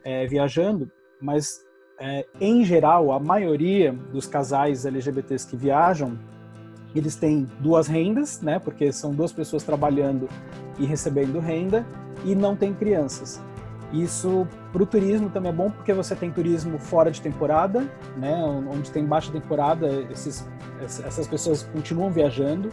é, 0.05 0.27
viajando, 0.27 0.89
mas 1.21 1.68
é, 1.99 2.27
em 2.41 2.65
geral, 2.65 3.13
a 3.13 3.19
maioria 3.19 3.93
dos 3.93 4.27
casais 4.27 4.87
LGBTs 4.87 5.47
que 5.47 5.57
viajam, 5.57 6.19
eles 6.95 7.17
têm 7.17 7.47
duas 7.61 7.87
rendas, 7.87 8.41
né? 8.41 8.59
Porque 8.59 8.93
são 8.93 9.13
duas 9.13 9.33
pessoas 9.33 9.63
trabalhando 9.63 10.29
e 10.79 10.87
recebendo 10.87 11.39
renda, 11.41 11.85
e 12.25 12.35
não 12.35 12.57
tem 12.57 12.73
crianças. 12.73 13.43
Isso 13.93 14.47
para 14.73 14.83
o 14.83 14.87
turismo 14.87 15.31
também 15.31 15.51
é 15.51 15.55
bom 15.55 15.71
porque 15.71 15.93
você 15.95 16.15
tem 16.15 16.31
turismo 16.31 16.79
fora 16.79 17.11
de 17.11 17.21
temporada, 17.23 17.91
né? 18.17 18.45
Onde 18.45 18.91
tem 18.91 19.05
baixa 19.05 19.33
temporada, 19.33 19.89
esses, 20.11 20.47
essas 20.81 21.27
pessoas 21.27 21.63
continuam 21.63 22.11
viajando. 22.11 22.71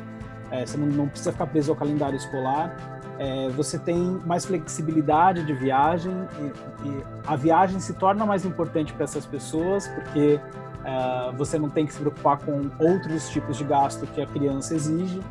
É, 0.51 0.65
você 0.65 0.77
não, 0.77 0.87
não, 0.87 1.07
precisa 1.07 1.31
ficar 1.31 1.47
preso 1.47 1.71
ao 1.71 1.77
calendário 1.77 2.17
escolar. 2.17 2.94
É, 3.17 3.49
você 3.49 3.79
tem 3.79 4.19
mais 4.25 4.45
flexibilidade 4.45 5.45
de 5.45 5.53
viagem 5.53 6.13
e, 6.39 6.87
e 6.87 7.03
a 7.25 7.35
viagem 7.35 7.79
se 7.79 7.93
torna 7.93 8.25
mais 8.25 8.45
importante 8.45 8.91
para 8.93 9.05
essas 9.05 9.25
pessoas 9.25 9.87
porque 9.87 10.39
é, 10.83 11.31
você 11.33 11.57
não 11.57 11.69
tem 11.69 11.85
que 11.85 11.93
se 11.93 11.99
preocupar 11.99 12.39
com 12.39 12.69
outros 12.79 13.29
tipos 13.29 13.57
de 13.57 13.63
gasto 13.63 14.05
que 14.07 14.21
a 14.21 14.25
criança 14.27 14.75
exige. 14.75 15.21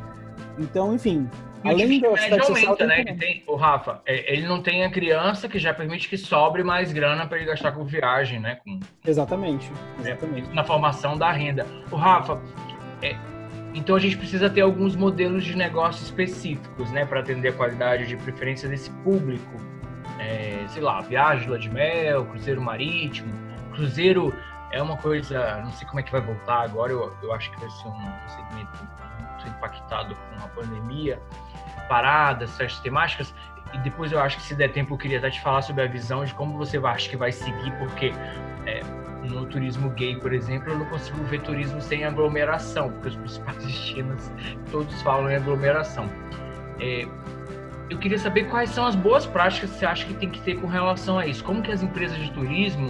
Então, 0.57 0.93
enfim, 0.93 1.29
e 1.65 1.69
Além 1.69 1.85
o 2.05 2.13
médio 2.13 2.43
aumenta, 2.43 2.85
né? 2.85 3.01
Ele 3.01 3.15
tem, 3.15 3.43
o 3.47 3.55
Rafa, 3.55 3.99
é, 4.05 4.31
ele 4.31 4.47
não 4.47 4.61
tem 4.61 4.85
a 4.85 4.91
criança 4.91 5.49
que 5.49 5.57
já 5.57 5.73
permite 5.73 6.07
que 6.07 6.15
sobre 6.15 6.63
mais 6.63 6.93
grana 6.93 7.25
para 7.25 7.37
ele 7.37 7.47
gastar 7.47 7.71
com 7.71 7.83
viagem, 7.83 8.39
né? 8.39 8.59
Com, 8.63 8.79
exatamente, 9.03 9.71
exatamente. 9.99 10.47
É, 10.47 10.53
na 10.53 10.63
formação 10.63 11.17
da 11.17 11.31
renda. 11.31 11.65
O 11.91 11.95
Rafa, 11.95 12.39
é, 13.01 13.15
então 13.75 13.95
a 13.95 13.99
gente 13.99 14.17
precisa 14.17 14.49
ter 14.49 14.61
alguns 14.61 14.95
modelos 14.95 15.43
de 15.43 15.55
negócio 15.55 16.03
específicos, 16.03 16.89
né? 16.91 17.05
Para 17.05 17.19
atender 17.19 17.49
a 17.49 17.53
qualidade 17.53 18.07
de 18.07 18.15
preferência 18.15 18.69
desse 18.69 18.89
público. 19.03 19.61
É, 20.17 20.65
sei 20.69 20.81
lá, 20.81 21.01
viagem, 21.01 21.47
lua 21.47 21.59
de 21.59 21.69
mel, 21.69 22.25
cruzeiro 22.25 22.61
marítimo. 22.61 23.31
Cruzeiro 23.73 24.33
é 24.71 24.81
uma 24.81 24.97
coisa, 24.97 25.61
não 25.61 25.71
sei 25.71 25.85
como 25.87 25.99
é 25.99 26.03
que 26.03 26.11
vai 26.11 26.21
voltar 26.21 26.63
agora, 26.63 26.91
eu, 26.91 27.15
eu 27.21 27.33
acho 27.33 27.51
que 27.51 27.59
vai 27.59 27.69
ser 27.69 27.87
um 27.87 28.27
segmento 28.27 28.71
muito 29.19 29.47
impactado 29.47 30.15
com 30.15 30.45
a 30.45 30.47
pandemia 30.49 31.19
paradas, 31.87 32.55
festas 32.57 32.81
temáticas. 32.81 33.33
E 33.73 33.77
depois 33.79 34.11
eu 34.11 34.19
acho 34.19 34.37
que 34.37 34.43
se 34.43 34.55
der 34.55 34.71
tempo 34.71 34.93
eu 34.93 34.97
queria 34.97 35.17
até 35.17 35.29
te 35.29 35.41
falar 35.41 35.61
sobre 35.61 35.83
a 35.83 35.87
visão 35.87 36.23
de 36.23 36.33
como 36.33 36.57
você 36.57 36.77
acha 36.77 37.09
que 37.09 37.17
vai 37.17 37.31
seguir, 37.31 37.71
porque 37.77 38.13
é, 38.65 38.81
no 39.29 39.45
turismo 39.45 39.89
gay, 39.91 40.15
por 40.15 40.33
exemplo, 40.33 40.71
eu 40.71 40.79
não 40.79 40.85
consigo 40.85 41.23
ver 41.25 41.41
turismo 41.41 41.81
sem 41.81 42.03
aglomeração, 42.03 42.91
porque 42.91 43.09
os 43.09 43.15
principais 43.15 43.57
destinos 43.65 44.31
todos 44.71 45.01
falam 45.01 45.29
em 45.29 45.35
aglomeração. 45.35 46.09
É, 46.79 47.05
eu 47.89 47.99
queria 47.99 48.17
saber 48.17 48.49
quais 48.49 48.69
são 48.69 48.85
as 48.85 48.95
boas 48.95 49.25
práticas 49.25 49.71
que 49.71 49.77
você 49.77 49.85
acha 49.85 50.05
que 50.05 50.13
tem 50.15 50.29
que 50.29 50.41
ter 50.41 50.59
com 50.59 50.67
relação 50.67 51.19
a 51.19 51.25
isso. 51.25 51.43
Como 51.43 51.61
que 51.61 51.71
as 51.71 51.83
empresas 51.83 52.17
de 52.17 52.31
turismo 52.31 52.89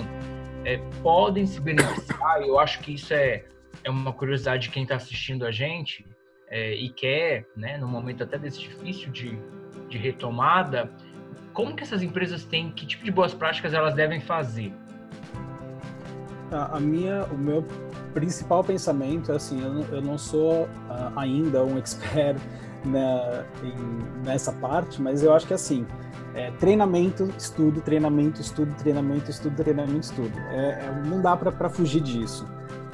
é, 0.63 0.77
podem 1.01 1.45
se 1.45 1.59
beneficiar? 1.59 2.41
Eu 2.41 2.59
acho 2.59 2.79
que 2.79 2.93
isso 2.93 3.13
é, 3.13 3.43
é 3.83 3.89
uma 3.89 4.13
curiosidade 4.13 4.63
de 4.63 4.69
quem 4.69 4.83
está 4.83 4.95
assistindo 4.95 5.45
a 5.45 5.51
gente 5.51 6.05
é, 6.49 6.73
e 6.73 6.89
quer, 6.89 7.45
né, 7.55 7.77
no 7.77 7.87
momento 7.87 8.23
até 8.23 8.37
desse 8.37 8.59
difícil 8.59 9.11
de, 9.11 9.37
de 9.89 9.97
retomada, 9.97 10.91
como 11.53 11.75
que 11.75 11.83
essas 11.83 12.03
empresas 12.03 12.43
têm, 12.43 12.69
que 12.69 12.85
tipo 12.85 13.03
de 13.03 13.11
boas 13.11 13.33
práticas 13.33 13.73
elas 13.73 13.93
devem 13.93 14.19
fazer? 14.19 14.73
A, 16.55 16.77
a 16.77 16.79
minha, 16.79 17.25
o 17.25 17.37
meu 17.37 17.63
principal 18.13 18.63
pensamento 18.63 19.31
é 19.31 19.35
assim, 19.35 19.61
eu 19.61 19.95
eu 19.95 20.01
não 20.01 20.17
sou 20.17 20.63
uh, 20.63 20.67
ainda 21.15 21.63
um 21.63 21.77
expert 21.77 22.39
na, 22.85 23.43
em, 23.63 24.25
nessa 24.25 24.51
parte, 24.53 25.01
mas 25.01 25.23
eu 25.23 25.33
acho 25.33 25.47
que 25.47 25.53
assim, 25.53 25.85
é, 26.33 26.51
treinamento, 26.51 27.31
estudo, 27.37 27.81
treinamento, 27.81 28.41
estudo, 28.41 28.73
treinamento, 28.75 29.29
estudo, 29.31 29.55
treinamento, 29.55 29.99
estudo. 29.99 30.39
É, 30.51 30.85
é, 30.85 31.03
não 31.05 31.21
dá 31.21 31.35
para 31.35 31.69
fugir 31.69 32.01
disso 32.01 32.45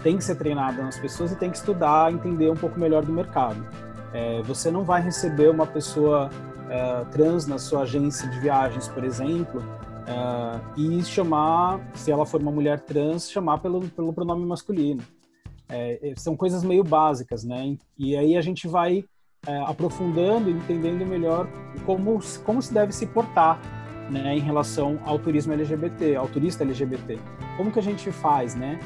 tem 0.04 0.18
que 0.18 0.24
ser 0.24 0.36
treinada 0.36 0.82
nas 0.82 0.98
pessoas 0.98 1.32
e 1.32 1.36
tem 1.36 1.50
que 1.50 1.58
estudar, 1.58 2.12
entender 2.12 2.50
um 2.50 2.56
pouco 2.56 2.80
melhor 2.80 3.04
do 3.06 3.12
mercado. 3.12 3.66
É, 4.14 4.42
você 4.42 4.70
não 4.70 4.84
vai 4.84 5.02
receber 5.02 5.50
uma 5.50 5.66
pessoa 5.66 6.30
é, 6.70 7.06
trans 7.12 7.46
na 7.46 7.58
sua 7.58 7.82
agência 7.82 8.28
de 8.30 8.40
viagens, 8.40 8.88
por 8.88 9.04
exemplo, 9.04 9.64
é, 10.12 10.60
e 10.78 11.04
chamar, 11.04 11.80
se 11.94 12.12
ela 12.12 12.26
for 12.26 12.42
uma 12.42 12.52
mulher 12.52 12.82
trans, 12.82 13.32
chamar 13.32 13.60
pelo, 13.60 13.82
pelo 13.90 14.14
pronome 14.14 14.46
masculino. 14.46 15.02
É, 15.70 16.10
é, 16.10 16.14
são 16.18 16.36
coisas 16.36 16.64
meio 16.64 16.84
básicas, 16.84 17.44
né? 17.44 17.78
E 17.98 18.16
aí 18.18 18.36
a 18.36 18.42
gente 18.42 18.68
vai 18.68 19.06
é, 19.48 19.58
aprofundando 19.62 20.50
e 20.50 20.54
entendendo 20.54 21.06
melhor 21.06 21.48
como, 21.86 22.20
como 22.44 22.62
se 22.62 22.74
deve 22.74 22.92
se 22.92 23.08
portar 23.08 23.60
né, 24.10 24.36
em 24.36 24.40
relação 24.40 25.00
ao 25.06 25.18
turismo 25.18 25.54
LGBT, 25.54 26.16
ao 26.18 26.28
turista 26.28 26.64
LGBT. 26.64 27.18
Como 27.56 27.72
que 27.72 27.80
a 27.80 27.84
gente 27.84 28.12
faz, 28.12 28.54
né? 28.54 28.78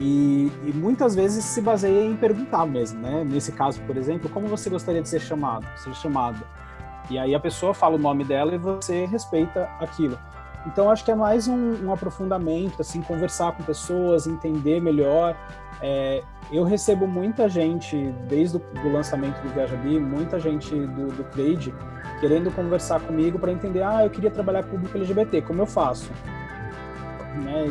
E, 0.00 0.50
e, 0.64 0.72
muitas 0.74 1.14
vezes 1.14 1.44
se 1.44 1.60
baseia 1.60 2.04
em 2.04 2.16
perguntar 2.16 2.66
mesmo, 2.66 3.00
né? 3.00 3.24
Nesse 3.24 3.52
caso, 3.52 3.80
por 3.82 3.96
exemplo, 3.96 4.28
como 4.28 4.48
você 4.48 4.68
gostaria 4.68 5.00
de 5.00 5.08
ser 5.08 5.20
chamado, 5.20 5.66
ser 5.78 5.94
chamada? 5.94 6.44
E 7.08 7.18
aí 7.18 7.34
a 7.34 7.40
pessoa 7.40 7.72
fala 7.72 7.94
o 7.94 7.98
nome 7.98 8.24
dela 8.24 8.54
e 8.54 8.58
você 8.58 9.06
respeita 9.06 9.64
aquilo. 9.78 10.18
Então 10.66 10.90
acho 10.90 11.04
que 11.04 11.10
é 11.10 11.14
mais 11.14 11.46
um, 11.46 11.86
um 11.86 11.92
aprofundamento, 11.92 12.80
assim, 12.80 13.02
conversar 13.02 13.52
com 13.52 13.62
pessoas, 13.62 14.26
entender 14.26 14.80
melhor. 14.80 15.36
É, 15.82 16.22
eu 16.50 16.64
recebo 16.64 17.06
muita 17.06 17.48
gente, 17.48 17.96
desde 18.28 18.56
o 18.56 18.92
lançamento 18.92 19.40
do 19.42 19.48
ViajaBi, 19.50 19.98
muita 19.98 20.38
gente 20.40 20.74
do, 20.74 21.08
do 21.08 21.24
trade 21.24 21.74
querendo 22.20 22.50
conversar 22.50 23.00
comigo 23.00 23.38
para 23.38 23.52
entender, 23.52 23.82
ah, 23.82 24.04
eu 24.04 24.10
queria 24.10 24.30
trabalhar 24.30 24.62
com 24.62 24.70
público 24.70 24.96
LGBT, 24.96 25.42
como 25.42 25.60
eu 25.60 25.66
faço? 25.66 26.10
Né? 27.42 27.66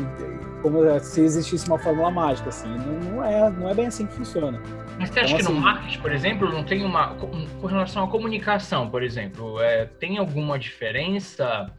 como 0.63 0.79
se 1.01 1.21
existisse 1.21 1.67
uma 1.67 1.77
fórmula 1.77 2.09
mágica, 2.09 2.47
assim. 2.47 2.69
Não, 2.69 3.11
não, 3.11 3.23
é, 3.23 3.49
não 3.49 3.69
é 3.69 3.73
bem 3.73 3.87
assim 3.87 4.07
que 4.07 4.13
funciona. 4.13 4.59
Mas 4.97 5.09
você 5.09 5.19
acha 5.19 5.33
então, 5.33 5.35
que 5.35 5.43
assim, 5.43 5.53
no 5.53 5.59
marketing, 5.59 5.99
por 5.99 6.11
exemplo, 6.11 6.49
não 6.49 6.63
tem 6.63 6.85
uma. 6.85 7.15
Com 7.15 7.67
relação 7.67 8.05
à 8.05 8.07
comunicação, 8.07 8.89
por 8.89 9.03
exemplo, 9.03 9.61
é, 9.61 9.85
tem 9.85 10.17
alguma 10.17 10.57
diferença? 10.57 11.69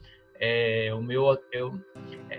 É, 0.47 0.93
o 0.93 1.01
meu. 1.01 1.39
Eu, 1.51 1.81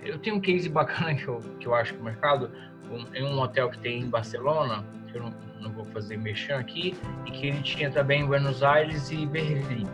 eu 0.03 0.19
tenho 0.19 0.35
um 0.35 0.39
case 0.39 0.69
bacana 0.69 1.15
que 1.15 1.27
eu, 1.27 1.39
que 1.59 1.65
eu 1.65 1.73
acho 1.73 1.95
que 1.95 1.99
o 1.99 2.03
mercado, 2.03 2.51
um, 2.91 3.03
em 3.15 3.23
um 3.23 3.39
hotel 3.39 3.67
que 3.71 3.79
tem 3.79 4.01
em 4.01 4.07
Barcelona, 4.07 4.85
que 5.07 5.17
eu 5.17 5.23
não, 5.23 5.33
não 5.59 5.71
vou 5.71 5.85
fazer 5.85 6.15
mexer 6.15 6.53
aqui, 6.53 6.95
e 7.25 7.31
que 7.31 7.47
ele 7.47 7.61
tinha 7.63 7.89
também 7.89 8.21
em 8.21 8.25
Buenos 8.27 8.61
Aires 8.61 9.09
e 9.09 9.25
Berlim. 9.25 9.87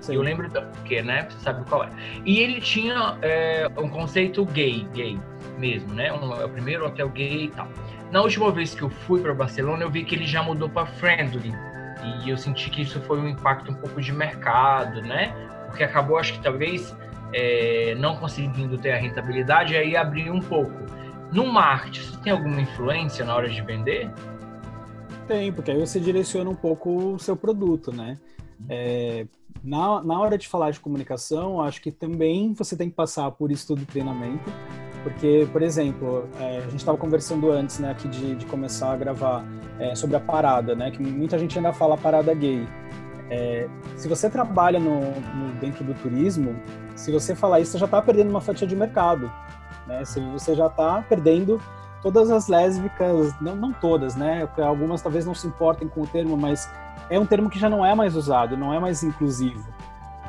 Sim. 0.00 0.14
Eu 0.14 0.22
lembro 0.22 0.50
porque, 0.50 1.02
né? 1.02 1.28
Você 1.28 1.40
sabe 1.40 1.68
qual 1.68 1.84
é. 1.84 1.90
E 2.24 2.40
ele 2.40 2.58
tinha 2.58 3.18
é, 3.20 3.68
um 3.76 3.88
conceito 3.88 4.46
gay, 4.46 4.88
gay 4.94 5.20
mesmo, 5.58 5.92
né? 5.92 6.10
Um, 6.10 6.34
é 6.34 6.46
o 6.46 6.48
primeiro 6.48 6.86
hotel 6.86 7.10
gay 7.10 7.44
e 7.44 7.48
tal. 7.50 7.68
Na 8.10 8.22
última 8.22 8.50
vez 8.50 8.74
que 8.74 8.82
eu 8.82 8.88
fui 8.88 9.20
para 9.20 9.34
Barcelona, 9.34 9.82
eu 9.82 9.90
vi 9.90 10.04
que 10.04 10.14
ele 10.14 10.26
já 10.26 10.42
mudou 10.42 10.70
para 10.70 10.86
friendly. 10.86 11.52
E 12.24 12.30
eu 12.30 12.36
senti 12.38 12.70
que 12.70 12.80
isso 12.80 12.98
foi 13.02 13.20
um 13.20 13.28
impacto 13.28 13.70
um 13.70 13.74
pouco 13.74 14.00
de 14.00 14.10
mercado, 14.10 15.02
né? 15.02 15.34
Porque 15.66 15.84
acabou, 15.84 16.16
acho 16.16 16.32
que 16.32 16.42
talvez, 16.42 16.94
é, 17.32 17.94
não 17.96 18.16
conseguindo 18.16 18.78
ter 18.78 18.92
a 18.92 18.98
rentabilidade, 18.98 19.76
aí 19.76 19.96
abriu 19.96 20.32
um 20.32 20.40
pouco. 20.40 20.72
No 21.32 21.46
marketing, 21.46 22.00
você 22.00 22.20
tem 22.20 22.32
alguma 22.32 22.60
influência 22.60 23.24
na 23.24 23.34
hora 23.34 23.48
de 23.48 23.60
vender? 23.62 24.10
Tem, 25.26 25.52
porque 25.52 25.70
aí 25.70 25.78
você 25.78 25.98
direciona 25.98 26.50
um 26.50 26.54
pouco 26.54 27.14
o 27.14 27.18
seu 27.18 27.36
produto, 27.36 27.90
né? 27.90 28.18
É, 28.68 29.26
na, 29.62 30.02
na 30.02 30.20
hora 30.20 30.36
de 30.36 30.48
falar 30.48 30.70
de 30.70 30.80
comunicação, 30.80 31.60
acho 31.60 31.80
que 31.80 31.90
também 31.90 32.52
você 32.52 32.76
tem 32.76 32.90
que 32.90 32.96
passar 32.96 33.30
por 33.30 33.50
estudo 33.50 33.82
e 33.82 33.86
treinamento. 33.86 34.50
Porque, 35.02 35.48
por 35.50 35.62
exemplo, 35.62 36.28
é, 36.38 36.58
a 36.58 36.60
gente 36.62 36.76
estava 36.76 36.96
conversando 36.96 37.50
antes, 37.50 37.78
né, 37.80 37.90
aqui 37.90 38.06
de, 38.06 38.36
de 38.36 38.46
começar 38.46 38.92
a 38.92 38.96
gravar 38.96 39.44
é, 39.78 39.94
sobre 39.96 40.16
a 40.16 40.20
parada, 40.20 40.76
né, 40.76 40.92
que 40.92 41.02
muita 41.02 41.36
gente 41.38 41.58
ainda 41.58 41.72
fala 41.72 41.96
parada 41.96 42.32
gay. 42.34 42.66
É, 43.28 43.68
se 43.96 44.08
você 44.08 44.30
trabalha 44.30 44.78
no, 44.78 45.00
no, 45.00 45.52
dentro 45.58 45.82
do 45.82 45.94
turismo, 45.94 46.54
se 46.94 47.10
você 47.10 47.34
falar 47.34 47.60
isso, 47.60 47.72
você 47.72 47.78
já 47.78 47.86
está 47.86 48.00
perdendo 48.00 48.30
uma 48.30 48.40
fatia 48.40 48.66
de 48.66 48.76
mercado. 48.76 49.30
Né? 49.86 50.04
Se 50.04 50.20
você 50.20 50.54
já 50.54 50.66
está 50.66 51.04
perdendo 51.08 51.60
todas 52.02 52.30
as 52.30 52.48
lésbicas, 52.48 53.34
não, 53.40 53.54
não 53.54 53.72
todas, 53.72 54.16
né? 54.16 54.48
Algumas 54.58 55.00
talvez 55.00 55.24
não 55.24 55.34
se 55.34 55.46
importem 55.46 55.88
com 55.88 56.02
o 56.02 56.06
termo, 56.06 56.36
mas 56.36 56.68
é 57.08 57.18
um 57.18 57.26
termo 57.26 57.48
que 57.48 57.58
já 57.58 57.70
não 57.70 57.84
é 57.84 57.94
mais 57.94 58.16
usado, 58.16 58.56
não 58.56 58.74
é 58.74 58.78
mais 58.78 59.02
inclusivo. 59.02 59.64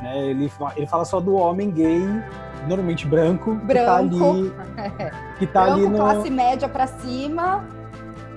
Né? 0.01 0.29
Ele, 0.29 0.51
ele 0.75 0.87
fala 0.87 1.05
só 1.05 1.19
do 1.19 1.35
homem 1.35 1.71
gay 1.71 2.03
normalmente 2.67 3.07
branco, 3.07 3.55
branco, 3.55 3.65
que 3.67 3.85
tá 3.85 3.95
ali, 3.97 4.53
que 5.39 5.47
tá 5.47 5.63
branco, 5.63 5.79
ali 5.79 5.89
no 5.89 5.97
classe 5.97 6.29
média 6.29 6.69
para 6.69 6.87
cima. 6.87 7.65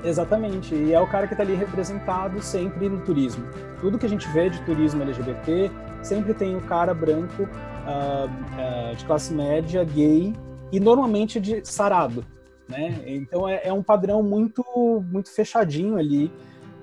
Exatamente, 0.04 0.74
e 0.74 0.92
é 0.92 1.00
o 1.00 1.06
cara 1.06 1.26
que 1.26 1.34
está 1.34 1.42
ali 1.42 1.54
representado 1.54 2.40
sempre 2.40 2.88
no 2.88 3.00
turismo. 3.00 3.44
Tudo 3.80 3.98
que 3.98 4.06
a 4.06 4.08
gente 4.08 4.28
vê 4.28 4.48
de 4.48 4.60
turismo 4.62 5.02
LGBT 5.02 5.70
sempre 6.06 6.32
tem 6.32 6.56
o 6.56 6.60
cara 6.62 6.94
branco 6.94 7.42
uh, 7.42 8.92
uh, 8.92 8.96
de 8.96 9.04
classe 9.04 9.32
média, 9.34 9.84
gay 9.84 10.32
e 10.72 10.80
normalmente 10.80 11.40
de 11.40 11.60
sarado, 11.64 12.24
né? 12.68 13.02
Então 13.06 13.48
é, 13.48 13.62
é 13.64 13.72
um 13.72 13.82
padrão 13.82 14.22
muito 14.22 14.64
muito 15.10 15.30
fechadinho 15.30 15.96
ali. 15.96 16.32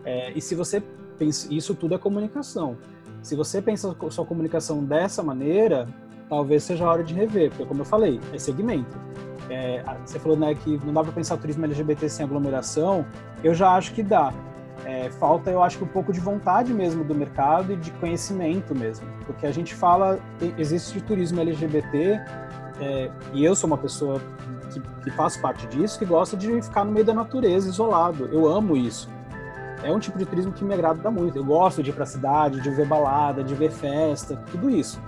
É, 0.05 0.31
e 0.35 0.41
se 0.41 0.55
você 0.55 0.83
pensa, 1.17 1.53
isso 1.53 1.73
tudo 1.73 1.95
é 1.95 1.97
comunicação. 1.97 2.77
Se 3.21 3.35
você 3.35 3.61
pensa 3.61 3.95
sua 4.09 4.25
comunicação 4.25 4.83
dessa 4.83 5.23
maneira, 5.23 5.87
talvez 6.27 6.63
seja 6.63 6.85
a 6.85 6.89
hora 6.89 7.03
de 7.03 7.13
rever, 7.13 7.49
porque 7.49 7.65
como 7.65 7.81
eu 7.81 7.85
falei, 7.85 8.19
é 8.33 8.37
segmento. 8.37 8.97
É, 9.49 9.83
você 10.05 10.19
falou 10.19 10.37
né, 10.37 10.55
que 10.55 10.77
não 10.85 10.93
dá 10.93 11.03
para 11.03 11.11
pensar 11.11 11.37
turismo 11.37 11.63
LGBT 11.65 12.09
sem 12.09 12.25
aglomeração, 12.25 13.05
eu 13.43 13.53
já 13.53 13.71
acho 13.75 13.93
que 13.93 14.03
dá. 14.03 14.33
É, 14.85 15.09
falta, 15.11 15.49
eu 15.49 15.63
acho 15.63 15.77
que 15.77 15.83
um 15.83 15.87
pouco 15.87 16.11
de 16.11 16.19
vontade 16.19 16.73
mesmo 16.73 17.03
do 17.03 17.15
mercado 17.15 17.71
e 17.71 17.75
de 17.77 17.89
conhecimento 17.91 18.75
mesmo, 18.75 19.07
porque 19.25 19.47
a 19.47 19.51
gente 19.51 19.73
fala, 19.73 20.19
existe 20.57 20.99
turismo 21.01 21.39
LGBT, 21.39 22.19
é, 22.81 23.09
e 23.33 23.45
eu 23.45 23.55
sou 23.55 23.67
uma 23.67 23.77
pessoa 23.77 24.21
que, 24.71 24.79
que 24.79 25.39
parte 25.41 25.67
disso, 25.67 25.97
que 25.99 26.05
gosta 26.05 26.35
de 26.35 26.61
ficar 26.61 26.83
no 26.83 26.91
meio 26.91 27.05
da 27.05 27.13
natureza, 27.13 27.69
isolado. 27.69 28.25
Eu 28.31 28.47
amo 28.47 28.75
isso. 28.75 29.09
É 29.83 29.91
um 29.91 29.99
tipo 29.99 30.17
de 30.17 30.25
turismo 30.25 30.51
que 30.51 30.63
me 30.63 30.73
agrada 30.73 31.11
muito. 31.11 31.37
Eu 31.37 31.43
gosto 31.43 31.83
de 31.83 31.89
ir 31.89 31.93
para 31.93 32.03
a 32.03 32.07
cidade, 32.07 32.61
de 32.61 32.69
ver 32.69 32.87
balada, 32.87 33.43
de 33.43 33.53
ver 33.53 33.71
festa, 33.71 34.41
tudo 34.51 34.69
isso. 34.69 34.99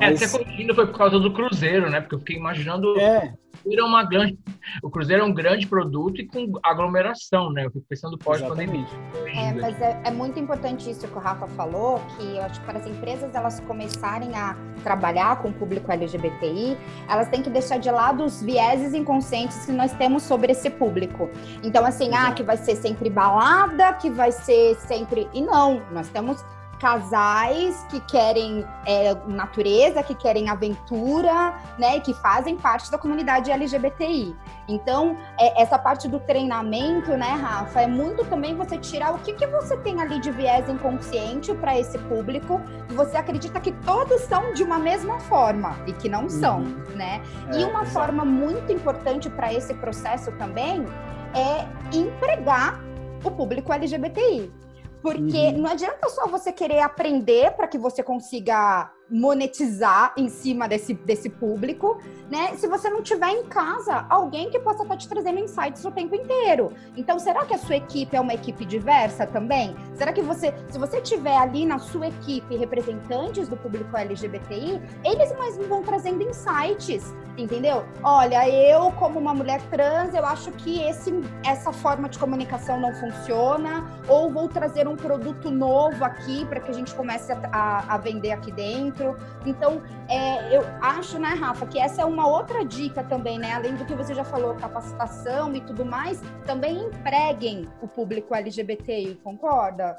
É, 0.00 0.10
Mas... 0.10 0.22
até 0.22 0.38
corrigindo 0.38 0.74
foi 0.74 0.86
por 0.86 0.96
causa 0.96 1.18
do 1.18 1.32
cruzeiro, 1.32 1.90
né? 1.90 2.00
Porque 2.00 2.14
eu 2.14 2.18
fiquei 2.18 2.36
imaginando 2.36 2.98
é. 2.98 3.32
Cruzeiro 3.62 3.82
é 3.82 3.84
uma 3.86 4.04
grande, 4.04 4.38
o 4.82 4.90
Cruzeiro 4.90 5.22
é 5.22 5.26
um 5.26 5.32
grande 5.32 5.66
produto 5.66 6.20
e 6.20 6.26
com 6.26 6.52
aglomeração, 6.62 7.52
né? 7.52 7.66
Eu 7.66 7.70
fico 7.70 7.84
pensando 7.88 8.16
pós-pandemia. 8.16 8.86
É, 9.26 9.52
mas 9.52 9.80
é, 9.80 10.00
é, 10.04 10.10
muito 10.10 10.38
importante 10.38 10.90
isso 10.90 11.06
que 11.06 11.16
o 11.16 11.20
Rafa 11.20 11.46
falou, 11.48 12.00
que 12.16 12.36
eu 12.36 12.42
acho 12.42 12.58
que 12.60 12.66
para 12.66 12.78
as 12.78 12.86
empresas 12.86 13.34
elas 13.34 13.60
começarem 13.60 14.34
a 14.34 14.56
trabalhar 14.82 15.42
com 15.42 15.48
o 15.48 15.52
público 15.52 15.92
LGBTI, 15.92 16.76
elas 17.08 17.28
têm 17.28 17.42
que 17.42 17.50
deixar 17.50 17.78
de 17.78 17.90
lado 17.90 18.24
os 18.24 18.42
vieses 18.42 18.94
inconscientes 18.94 19.66
que 19.66 19.72
nós 19.72 19.92
temos 19.92 20.22
sobre 20.22 20.52
esse 20.52 20.70
público. 20.70 21.28
Então, 21.62 21.84
assim, 21.84 22.08
Exato. 22.08 22.26
ah, 22.26 22.32
que 22.32 22.42
vai 22.42 22.56
ser 22.56 22.76
sempre 22.76 23.10
balada, 23.10 23.92
que 23.94 24.10
vai 24.10 24.32
ser 24.32 24.74
sempre. 24.76 25.28
E 25.34 25.42
não, 25.42 25.82
nós 25.92 26.08
temos 26.08 26.42
casais 26.80 27.86
que 27.90 28.00
querem 28.00 28.66
é, 28.86 29.14
natureza, 29.26 30.02
que 30.02 30.14
querem 30.14 30.48
aventura, 30.48 31.54
né, 31.78 32.00
que 32.00 32.14
fazem 32.14 32.56
parte 32.56 32.90
da 32.90 32.98
comunidade 32.98 33.50
LGBTI. 33.50 34.34
Então, 34.66 35.16
é, 35.38 35.62
essa 35.62 35.78
parte 35.78 36.08
do 36.08 36.18
treinamento, 36.18 37.10
né, 37.10 37.38
Rafa, 37.40 37.82
é 37.82 37.86
muito 37.86 38.24
também 38.24 38.56
você 38.56 38.78
tirar 38.78 39.14
o 39.14 39.18
que, 39.18 39.34
que 39.34 39.46
você 39.46 39.76
tem 39.76 40.00
ali 40.00 40.18
de 40.20 40.30
viés 40.30 40.68
inconsciente 40.68 41.52
para 41.54 41.78
esse 41.78 41.98
público 41.98 42.60
e 42.88 42.94
você 42.94 43.16
acredita 43.16 43.60
que 43.60 43.72
todos 43.72 44.22
são 44.22 44.54
de 44.54 44.62
uma 44.62 44.78
mesma 44.78 45.20
forma 45.20 45.76
e 45.86 45.92
que 45.92 46.08
não 46.08 46.28
são, 46.28 46.60
uhum. 46.60 46.96
né? 46.96 47.20
É, 47.52 47.60
e 47.60 47.64
uma 47.64 47.84
forma 47.84 48.24
muito 48.24 48.72
importante 48.72 49.28
para 49.28 49.52
esse 49.52 49.74
processo 49.74 50.32
também 50.32 50.86
é 51.34 51.66
empregar 51.94 52.80
o 53.22 53.30
público 53.30 53.72
LGBTI. 53.72 54.50
Porque 55.02 55.38
uhum. 55.38 55.58
não 55.58 55.70
adianta 55.70 56.08
só 56.08 56.26
você 56.26 56.52
querer 56.52 56.80
aprender 56.80 57.52
para 57.52 57.66
que 57.66 57.78
você 57.78 58.02
consiga 58.02 58.92
monetizar 59.10 60.12
em 60.16 60.28
cima 60.28 60.68
desse, 60.68 60.94
desse 60.94 61.28
público, 61.28 61.98
né? 62.30 62.54
Se 62.56 62.68
você 62.68 62.88
não 62.88 63.02
tiver 63.02 63.30
em 63.30 63.44
casa 63.44 64.06
alguém 64.08 64.50
que 64.50 64.58
possa 64.60 64.84
estar 64.84 64.96
te 64.96 65.08
trazendo 65.08 65.40
insights 65.40 65.84
o 65.84 65.90
tempo 65.90 66.14
inteiro. 66.14 66.72
Então, 66.96 67.18
será 67.18 67.44
que 67.44 67.54
a 67.54 67.58
sua 67.58 67.76
equipe 67.76 68.16
é 68.16 68.20
uma 68.20 68.32
equipe 68.32 68.64
diversa 68.64 69.26
também? 69.26 69.74
Será 69.94 70.12
que 70.12 70.22
você, 70.22 70.54
se 70.68 70.78
você 70.78 71.00
tiver 71.00 71.36
ali 71.36 71.66
na 71.66 71.78
sua 71.78 72.08
equipe 72.08 72.56
representantes 72.56 73.48
do 73.48 73.56
público 73.56 73.96
LGBTI, 73.96 74.80
eles 75.04 75.36
mesmos 75.36 75.66
vão 75.66 75.82
trazendo 75.82 76.22
insights, 76.22 77.12
entendeu? 77.36 77.84
Olha, 78.02 78.48
eu 78.48 78.92
como 78.92 79.18
uma 79.18 79.34
mulher 79.34 79.60
trans, 79.70 80.14
eu 80.14 80.24
acho 80.24 80.52
que 80.52 80.80
esse, 80.82 81.12
essa 81.44 81.72
forma 81.72 82.08
de 82.08 82.18
comunicação 82.18 82.78
não 82.78 82.94
funciona, 82.94 83.84
ou 84.06 84.30
vou 84.30 84.48
trazer 84.48 84.86
um 84.86 84.94
produto 84.94 85.50
novo 85.50 86.04
aqui 86.04 86.44
para 86.46 86.60
que 86.60 86.70
a 86.70 86.74
gente 86.74 86.94
comece 86.94 87.32
a, 87.32 87.40
a, 87.52 87.94
a 87.94 87.98
vender 87.98 88.32
aqui 88.32 88.52
dentro 88.52 88.99
outro. 89.08 89.24
Então, 89.46 89.82
é, 90.08 90.56
eu 90.56 90.62
acho, 90.80 91.18
né, 91.18 91.28
Rafa, 91.28 91.66
que 91.66 91.78
essa 91.78 92.02
é 92.02 92.04
uma 92.04 92.26
outra 92.26 92.64
dica 92.64 93.02
também, 93.02 93.38
né? 93.38 93.52
Além 93.52 93.74
do 93.74 93.84
que 93.84 93.94
você 93.94 94.14
já 94.14 94.24
falou, 94.24 94.54
capacitação 94.54 95.54
e 95.54 95.60
tudo 95.60 95.84
mais, 95.84 96.20
também 96.46 96.84
empreguem 96.84 97.68
o 97.82 97.88
público 97.88 98.34
LGBTI, 98.34 99.20
concorda? 99.22 99.96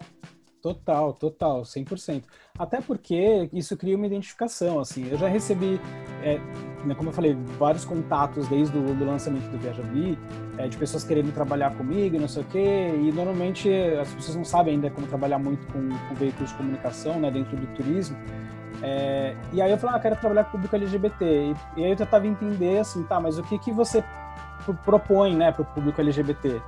Total, 0.61 1.11
total, 1.13 1.63
100%. 1.63 2.23
Até 2.57 2.79
porque 2.79 3.49
isso 3.51 3.75
cria 3.75 3.97
uma 3.97 4.05
identificação, 4.05 4.79
assim. 4.79 5.09
Eu 5.09 5.17
já 5.17 5.27
recebi, 5.27 5.81
é, 6.21 6.37
né, 6.85 6.93
como 6.93 7.09
eu 7.09 7.13
falei, 7.13 7.35
vários 7.57 7.83
contatos 7.83 8.47
desde 8.47 8.77
o 8.77 8.93
do 8.93 9.03
lançamento 9.03 9.49
do 9.49 9.57
Viaja 9.57 9.81
Vi, 9.81 10.19
é, 10.59 10.67
de 10.67 10.77
pessoas 10.77 11.03
querendo 11.03 11.33
trabalhar 11.33 11.75
comigo, 11.75 12.19
não 12.19 12.27
sei 12.27 12.43
o 12.43 12.45
quê, 12.45 12.91
e 12.93 13.11
normalmente 13.11 13.73
as 13.99 14.13
pessoas 14.13 14.37
não 14.37 14.45
sabem 14.45 14.75
ainda 14.75 14.91
como 14.91 15.07
trabalhar 15.07 15.39
muito 15.39 15.65
com, 15.73 15.89
com 15.89 16.13
veículos 16.13 16.51
de 16.51 16.55
comunicação, 16.55 17.19
né, 17.19 17.31
dentro 17.31 17.57
do 17.57 17.65
turismo. 17.75 18.15
É, 18.81 19.35
e 19.53 19.61
aí 19.61 19.71
eu 19.71 19.77
falei, 19.77 19.95
ah, 19.95 19.99
quero 19.99 20.15
trabalhar 20.15 20.45
com 20.45 20.51
público 20.51 20.75
LGBT. 20.75 21.25
E, 21.25 21.55
e, 21.77 21.83
aí 21.83 21.91
eu 21.91 21.95
tentava 21.95 22.25
entender, 22.27 22.79
assim, 22.79 23.03
tá, 23.03 23.19
mas 23.19 23.37
o 23.37 23.43
que, 23.43 23.57
que 23.59 23.71
você 23.71 24.03
propõe, 24.85 25.35
né, 25.35 25.51
para 25.51 25.61
o 25.61 25.65
público 25.65 26.01
LGBT? 26.01 26.61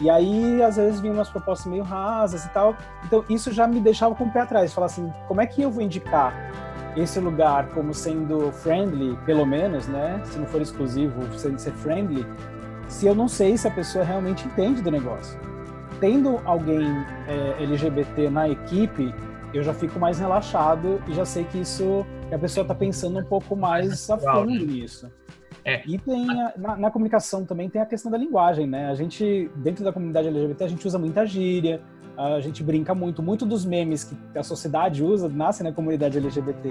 E 0.00 0.08
aí, 0.08 0.62
às 0.62 0.76
vezes, 0.76 0.98
vinham 1.00 1.14
umas 1.14 1.28
propostas 1.28 1.70
meio 1.70 1.82
rasas 1.82 2.46
e 2.46 2.48
tal. 2.50 2.74
Então, 3.04 3.22
isso 3.28 3.52
já 3.52 3.66
me 3.66 3.80
deixava 3.80 4.14
com 4.14 4.24
o 4.24 4.30
pé 4.30 4.40
atrás. 4.40 4.72
Falar 4.72 4.86
assim, 4.86 5.12
como 5.28 5.42
é 5.42 5.46
que 5.46 5.60
eu 5.60 5.70
vou 5.70 5.82
indicar 5.82 6.34
esse 6.96 7.20
lugar 7.20 7.68
como 7.68 7.92
sendo 7.92 8.50
friendly, 8.50 9.16
pelo 9.26 9.44
menos, 9.44 9.86
né? 9.86 10.20
Se 10.24 10.38
não 10.38 10.46
for 10.46 10.62
exclusivo, 10.62 11.22
ser 11.36 11.72
friendly, 11.72 12.26
se 12.88 13.06
eu 13.06 13.14
não 13.14 13.28
sei 13.28 13.56
se 13.56 13.68
a 13.68 13.70
pessoa 13.70 14.04
realmente 14.04 14.46
entende 14.46 14.80
do 14.82 14.90
negócio. 14.90 15.38
Tendo 16.00 16.40
alguém 16.46 16.86
é, 17.28 17.62
LGBT 17.62 18.30
na 18.30 18.48
equipe, 18.48 19.14
eu 19.52 19.62
já 19.62 19.74
fico 19.74 19.98
mais 19.98 20.18
relaxado 20.18 21.02
e 21.08 21.12
já 21.12 21.24
sei 21.24 21.44
que 21.44 21.58
isso 21.58 22.06
que 22.28 22.34
a 22.34 22.38
pessoa 22.38 22.62
está 22.62 22.74
pensando 22.74 23.18
um 23.18 23.24
pouco 23.24 23.56
mais 23.56 24.08
a 24.10 24.18
fundo 24.18 24.66
nisso. 24.66 25.10
É. 25.64 25.82
E 25.86 25.98
tem 25.98 26.30
a, 26.30 26.54
na, 26.56 26.76
na, 26.76 26.90
comunicação 26.90 27.44
também 27.44 27.68
tem 27.68 27.82
a 27.82 27.86
questão 27.86 28.10
da 28.10 28.16
linguagem, 28.16 28.66
né? 28.66 28.88
A 28.88 28.94
gente 28.94 29.50
dentro 29.56 29.84
da 29.84 29.92
comunidade 29.92 30.28
LGBT 30.28 30.64
a 30.64 30.68
gente 30.68 30.86
usa 30.86 30.98
muita 30.98 31.26
gíria, 31.26 31.82
a 32.16 32.40
gente 32.40 32.62
brinca 32.62 32.94
muito, 32.94 33.22
muito 33.22 33.44
dos 33.44 33.64
memes 33.64 34.04
que 34.04 34.38
a 34.38 34.42
sociedade 34.42 35.02
usa 35.04 35.28
nascem 35.28 35.64
na 35.64 35.72
comunidade 35.72 36.16
LGBT. 36.16 36.70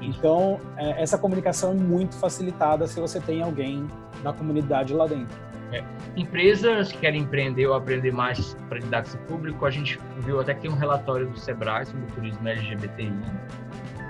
Então 0.00 0.58
é, 0.76 1.02
essa 1.02 1.16
comunicação 1.16 1.72
é 1.72 1.74
muito 1.74 2.16
facilitada 2.16 2.86
se 2.86 2.98
você 2.98 3.20
tem 3.20 3.42
alguém 3.42 3.86
da 4.22 4.32
comunidade 4.32 4.92
lá 4.94 5.06
dentro. 5.06 5.36
É. 5.74 5.82
Empresas 6.16 6.92
que 6.92 6.98
querem 6.98 7.22
empreender 7.22 7.66
ou 7.66 7.74
aprender 7.74 8.12
mais 8.12 8.54
para 8.68 8.78
lidar 8.78 9.02
com 9.02 9.08
esse 9.08 9.18
público, 9.18 9.66
a 9.66 9.70
gente 9.70 9.98
viu 10.20 10.40
até 10.40 10.54
que 10.54 10.62
tem 10.62 10.70
um 10.70 10.76
relatório 10.76 11.28
do 11.28 11.36
Sebrae 11.36 11.84
sobre 11.84 12.04
o 12.04 12.06
turismo 12.14 12.46
LGBTI. 12.46 13.12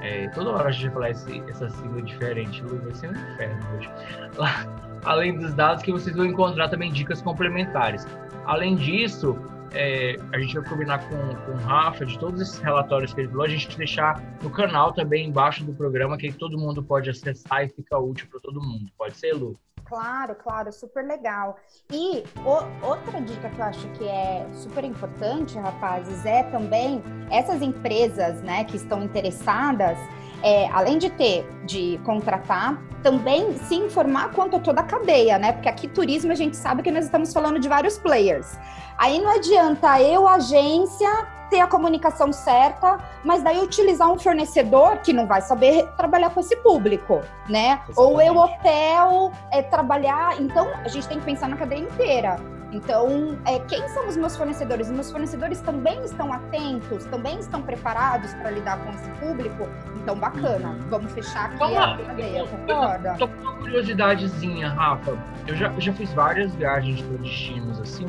É, 0.02 0.28
toda 0.28 0.50
hora 0.50 0.68
a 0.68 0.70
gente 0.70 0.84
vai 0.84 0.92
falar 0.92 1.10
esse, 1.10 1.42
essa 1.48 1.70
sigla 1.70 2.02
diferente, 2.02 2.62
vai 2.62 2.94
ser 2.94 3.08
um 3.08 3.12
inferno 3.12 3.76
hoje. 3.76 3.90
Lá, 4.36 4.66
além 5.04 5.38
dos 5.38 5.54
dados 5.54 5.82
que 5.82 5.90
vocês 5.90 6.14
vão 6.14 6.26
encontrar 6.26 6.68
também 6.68 6.92
dicas 6.92 7.22
complementares. 7.22 8.06
Além 8.44 8.76
disso, 8.76 9.38
é, 9.72 10.16
a 10.32 10.38
gente 10.38 10.54
vai 10.54 10.68
combinar 10.68 11.08
com, 11.08 11.16
com 11.46 11.52
o 11.52 11.56
Rafa 11.56 12.04
de 12.04 12.18
todos 12.18 12.42
esses 12.42 12.58
relatórios 12.58 13.14
que 13.14 13.22
ele 13.22 13.28
falou, 13.28 13.44
a 13.44 13.48
gente 13.48 13.74
deixar 13.78 14.22
no 14.42 14.50
canal 14.50 14.92
também 14.92 15.28
embaixo 15.28 15.64
do 15.64 15.72
programa 15.72 16.18
que 16.18 16.30
todo 16.30 16.58
mundo 16.58 16.82
pode 16.82 17.08
acessar 17.08 17.64
e 17.64 17.68
fica 17.70 17.98
útil 17.98 18.28
para 18.30 18.40
todo 18.40 18.60
mundo. 18.60 18.90
Pode 18.98 19.16
ser, 19.16 19.32
Lu? 19.32 19.56
Claro, 19.94 20.34
claro, 20.34 20.72
super 20.72 21.06
legal. 21.06 21.56
E 21.92 22.24
o, 22.44 22.84
outra 22.84 23.20
dica 23.20 23.48
que 23.48 23.60
eu 23.60 23.64
acho 23.64 23.88
que 23.90 24.08
é 24.08 24.44
super 24.52 24.82
importante, 24.82 25.56
rapazes, 25.56 26.26
é 26.26 26.42
também 26.42 27.00
essas 27.30 27.62
empresas, 27.62 28.42
né, 28.42 28.64
que 28.64 28.76
estão 28.76 29.04
interessadas, 29.04 29.96
é, 30.42 30.68
além 30.70 30.98
de 30.98 31.10
ter, 31.10 31.46
de 31.64 32.00
contratar, 32.04 32.82
também 33.04 33.56
se 33.56 33.76
informar 33.76 34.32
quanto 34.32 34.56
a 34.56 34.58
toda 34.58 34.80
a 34.80 34.84
cadeia, 34.84 35.38
né? 35.38 35.52
Porque 35.52 35.68
aqui 35.68 35.86
turismo 35.86 36.32
a 36.32 36.34
gente 36.34 36.56
sabe 36.56 36.82
que 36.82 36.90
nós 36.90 37.04
estamos 37.04 37.32
falando 37.32 37.60
de 37.60 37.68
vários 37.68 37.96
players. 37.96 38.58
Aí 38.98 39.20
não 39.20 39.30
adianta 39.30 40.02
eu, 40.02 40.26
agência, 40.26 41.08
ter 41.54 41.60
a 41.60 41.68
comunicação 41.68 42.32
certa, 42.32 42.98
mas 43.22 43.40
daí 43.40 43.60
utilizar 43.60 44.10
um 44.10 44.18
fornecedor 44.18 44.96
que 44.98 45.12
não 45.12 45.24
vai 45.24 45.40
saber 45.40 45.86
trabalhar 45.96 46.30
com 46.30 46.40
esse 46.40 46.56
público, 46.56 47.20
né? 47.48 47.80
Exatamente. 47.88 48.00
Ou 48.00 48.20
eu, 48.20 48.36
hotel, 48.36 49.32
é, 49.52 49.62
trabalhar. 49.62 50.40
Então, 50.40 50.68
a 50.84 50.88
gente 50.88 51.06
tem 51.06 51.20
que 51.20 51.24
pensar 51.24 51.48
na 51.48 51.56
cadeia 51.56 51.78
inteira. 51.78 52.38
Então, 52.72 53.38
é, 53.46 53.60
quem 53.60 53.86
são 53.90 54.08
os 54.08 54.16
meus 54.16 54.36
fornecedores? 54.36 54.88
Os 54.88 54.92
meus 54.92 55.12
fornecedores 55.12 55.60
também 55.60 56.02
estão 56.02 56.32
atentos, 56.32 57.04
também 57.04 57.38
estão 57.38 57.62
preparados 57.62 58.34
para 58.34 58.50
lidar 58.50 58.84
com 58.84 58.90
esse 58.90 59.08
público? 59.10 59.68
Então, 60.02 60.16
bacana. 60.16 60.70
Uhum. 60.70 60.88
Vamos 60.90 61.12
fechar 61.12 61.50
aqui 61.50 61.58
Vamos 61.58 61.78
a 61.78 61.98
cadeia, 61.98 62.44
concorda? 62.48 63.14
Tô 63.16 63.28
com 63.28 63.40
uma 63.42 63.52
curiosidadezinha, 63.58 64.70
Rafa. 64.70 65.16
Eu 65.46 65.54
já, 65.54 65.68
eu 65.68 65.80
já 65.80 65.92
fiz 65.92 66.12
várias 66.14 66.52
viagens 66.56 67.00
para 67.00 67.16
destinos 67.18 67.80
assim, 67.80 68.08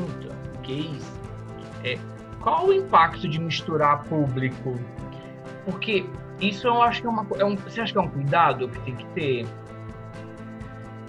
case. 0.63 1.13
É, 1.83 1.99
qual 2.45 2.67
o 2.67 2.73
impacto 2.73 3.27
de 3.27 3.41
misturar 3.41 4.03
público? 4.03 4.79
Porque 5.65 6.05
isso 6.39 6.67
eu 6.67 6.79
acho 6.79 7.01
que 7.01 7.07
é 7.07 7.09
uma 7.09 7.25
é 7.39 7.43
um, 7.43 7.55
você 7.55 7.81
acha 7.81 7.91
que 7.91 7.97
é 7.97 8.01
um 8.01 8.07
cuidado 8.07 8.69
que 8.69 8.79
tem 8.81 8.95
que 8.95 9.05
ter? 9.15 9.47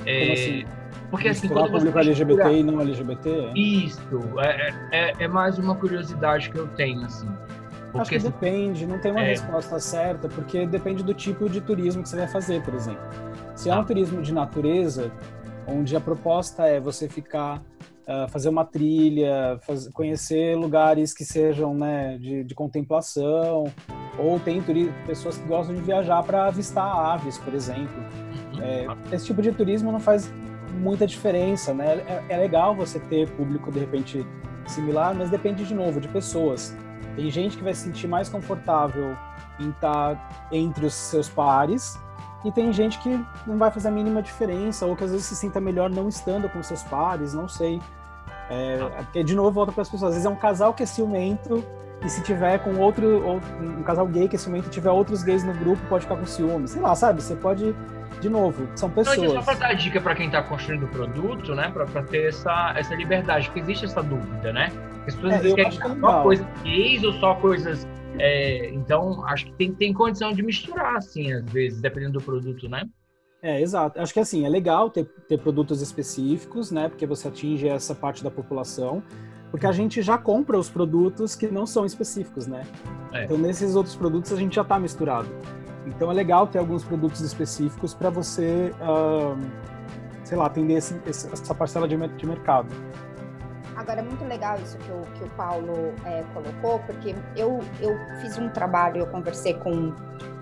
É, 0.06 0.20
Como 0.20 0.32
assim? 0.32 0.64
Porque 1.10 1.28
assim, 1.28 1.48
quando 1.48 1.70
público 1.72 1.92
você 1.92 2.08
LGBT 2.08 2.44
mistura, 2.44 2.52
e 2.52 2.62
não 2.62 2.80
LGBT? 2.80 3.28
É? 3.28 3.52
Isso, 3.54 4.00
é, 4.38 4.74
é, 4.92 5.12
é, 5.18 5.28
mais 5.28 5.58
uma 5.58 5.76
curiosidade 5.76 6.48
que 6.48 6.56
eu 6.56 6.66
tenho, 6.68 7.04
assim. 7.04 7.28
Porque, 7.92 7.98
Acho 7.98 8.10
que 8.10 8.16
assim, 8.16 8.30
depende, 8.30 8.86
não 8.86 8.98
tem 8.98 9.12
uma 9.12 9.22
é... 9.22 9.26
resposta 9.26 9.78
certa, 9.78 10.28
porque 10.28 10.66
depende 10.66 11.02
do 11.02 11.12
tipo 11.12 11.50
de 11.50 11.60
turismo 11.60 12.02
que 12.02 12.08
você 12.08 12.16
vai 12.16 12.28
fazer, 12.28 12.62
por 12.62 12.72
exemplo. 12.72 13.02
Se 13.54 13.68
é 13.68 13.74
um 13.74 13.80
ah. 13.80 13.84
turismo 13.84 14.22
de 14.22 14.32
natureza, 14.32 15.12
onde 15.66 15.94
a 15.94 16.00
proposta 16.00 16.66
é 16.66 16.80
você 16.80 17.10
ficar 17.10 17.62
uh, 18.06 18.28
fazer 18.28 18.48
uma 18.48 18.64
trilha, 18.64 19.58
faz, 19.62 19.88
conhecer 19.88 20.56
lugares 20.56 21.12
que 21.12 21.24
sejam 21.24 21.74
né, 21.74 22.18
de, 22.18 22.44
de 22.44 22.54
contemplação, 22.54 23.64
ou 24.18 24.40
tem 24.40 24.62
pessoas 25.06 25.36
que 25.36 25.46
gostam 25.46 25.74
de 25.74 25.82
viajar 25.82 26.22
para 26.22 26.46
avistar 26.46 26.84
aves, 26.84 27.36
por 27.38 27.52
exemplo. 27.54 28.02
É, 28.60 28.86
esse 29.14 29.26
tipo 29.26 29.42
de 29.42 29.52
turismo 29.52 29.92
não 29.92 30.00
faz 30.00 30.32
muita 30.72 31.06
diferença, 31.06 31.74
né? 31.74 31.96
É, 32.06 32.24
é, 32.28 32.36
legal 32.36 32.74
você 32.74 32.98
ter 32.98 33.28
público 33.30 33.70
de 33.70 33.78
repente 33.80 34.26
similar, 34.66 35.14
mas 35.14 35.30
depende 35.30 35.64
de 35.64 35.74
novo 35.74 36.00
de 36.00 36.08
pessoas. 36.08 36.76
Tem 37.14 37.30
gente 37.30 37.56
que 37.56 37.62
vai 37.62 37.74
se 37.74 37.82
sentir 37.82 38.06
mais 38.06 38.28
confortável 38.28 39.16
em 39.58 39.70
estar 39.70 40.48
entre 40.52 40.86
os 40.86 40.94
seus 40.94 41.28
pares 41.28 41.98
e 42.44 42.52
tem 42.52 42.72
gente 42.72 42.98
que 42.98 43.24
não 43.46 43.56
vai 43.56 43.70
fazer 43.70 43.88
a 43.88 43.90
mínima 43.90 44.22
diferença 44.22 44.86
ou 44.86 44.94
que 44.94 45.04
às 45.04 45.10
vezes 45.10 45.26
se 45.26 45.36
sinta 45.36 45.60
melhor 45.60 45.90
não 45.90 46.08
estando 46.08 46.48
com 46.48 46.62
seus 46.62 46.82
pares, 46.82 47.32
não 47.32 47.48
sei. 47.48 47.80
É, 48.50 48.78
porque 49.02 49.24
de 49.24 49.34
novo 49.34 49.50
volta 49.50 49.72
para 49.72 49.82
as 49.82 49.88
pessoas. 49.88 50.10
Às 50.10 50.14
vezes 50.16 50.26
é 50.26 50.30
um 50.30 50.36
casal 50.36 50.72
que 50.72 50.82
é 50.82 50.86
ciumento 50.86 51.64
e 52.04 52.08
se 52.08 52.22
tiver 52.22 52.58
com 52.58 52.76
outro, 52.78 53.40
um 53.60 53.82
casal 53.82 54.06
gay 54.06 54.28
que 54.28 54.36
é 54.36 54.38
ciumento 54.38 54.68
e 54.68 54.70
tiver 54.70 54.90
outros 54.90 55.22
gays 55.22 55.42
no 55.42 55.54
grupo, 55.54 55.80
pode 55.88 56.04
ficar 56.04 56.16
com 56.16 56.26
ciúme. 56.26 56.68
Sei 56.68 56.80
lá, 56.80 56.94
sabe? 56.94 57.22
Você 57.22 57.34
pode 57.34 57.74
de 58.20 58.28
novo, 58.28 58.66
são 58.74 58.90
pessoas. 58.90 59.18
Então, 59.18 59.34
só 59.34 59.42
para 59.42 59.54
dar 59.58 59.74
dica 59.74 60.00
para 60.00 60.14
quem 60.14 60.26
está 60.26 60.42
construindo 60.42 60.84
o 60.84 60.88
produto, 60.88 61.54
né, 61.54 61.70
para 61.70 62.02
ter 62.02 62.28
essa, 62.28 62.72
essa 62.76 62.94
liberdade, 62.94 63.46
porque 63.46 63.60
existe 63.60 63.84
essa 63.84 64.02
dúvida, 64.02 64.52
né? 64.52 64.72
As 65.06 65.14
pessoas 65.14 65.44
é, 65.44 65.54
querem 65.54 65.72
só 66.00 66.22
coisas 66.22 66.46
gays 66.62 67.04
ou 67.04 67.12
só 67.14 67.34
coisas. 67.34 67.86
É, 68.18 68.70
então, 68.70 69.24
acho 69.26 69.46
que 69.46 69.52
tem, 69.52 69.72
tem 69.72 69.92
condição 69.92 70.32
de 70.32 70.42
misturar, 70.42 70.96
assim, 70.96 71.32
às 71.32 71.44
vezes, 71.50 71.80
dependendo 71.80 72.14
do 72.14 72.20
produto, 72.24 72.68
né? 72.68 72.88
É, 73.46 73.60
exato. 73.60 74.00
Acho 74.00 74.12
que 74.12 74.18
assim, 74.18 74.44
é 74.44 74.48
legal 74.48 74.90
ter, 74.90 75.04
ter 75.04 75.38
produtos 75.38 75.80
específicos, 75.80 76.72
né? 76.72 76.88
Porque 76.88 77.06
você 77.06 77.28
atinge 77.28 77.68
essa 77.68 77.94
parte 77.94 78.24
da 78.24 78.30
população. 78.30 79.00
Porque 79.52 79.66
a 79.66 79.72
gente 79.72 80.02
já 80.02 80.18
compra 80.18 80.58
os 80.58 80.68
produtos 80.68 81.36
que 81.36 81.46
não 81.46 81.64
são 81.64 81.86
específicos, 81.86 82.48
né? 82.48 82.66
É. 83.12 83.24
Então, 83.24 83.38
nesses 83.38 83.76
outros 83.76 83.94
produtos, 83.94 84.32
a 84.32 84.36
gente 84.36 84.56
já 84.56 84.62
está 84.62 84.80
misturado. 84.80 85.28
Então 85.86 86.10
é 86.10 86.14
legal 86.14 86.48
ter 86.48 86.58
alguns 86.58 86.82
produtos 86.82 87.20
específicos 87.20 87.94
para 87.94 88.10
você, 88.10 88.74
uh, 88.80 89.38
sei 90.24 90.36
lá, 90.36 90.46
atender 90.46 90.74
esse, 90.74 91.00
essa 91.06 91.54
parcela 91.54 91.86
de, 91.86 91.96
de, 91.96 92.26
mercado. 92.26 92.66
Agora 93.76 94.00
é 94.00 94.02
muito 94.02 94.24
legal 94.24 94.58
isso 94.60 94.76
que 94.78 94.90
o, 94.90 95.02
que 95.16 95.22
o 95.22 95.28
Paulo 95.36 95.94
é, 96.04 96.24
colocou, 96.34 96.80
porque 96.80 97.14
eu, 97.36 97.60
eu 97.80 97.96
fiz 98.20 98.36
um 98.36 98.48
trabalho, 98.48 98.98
eu 98.98 99.06
conversei 99.06 99.54
com, 99.54 99.94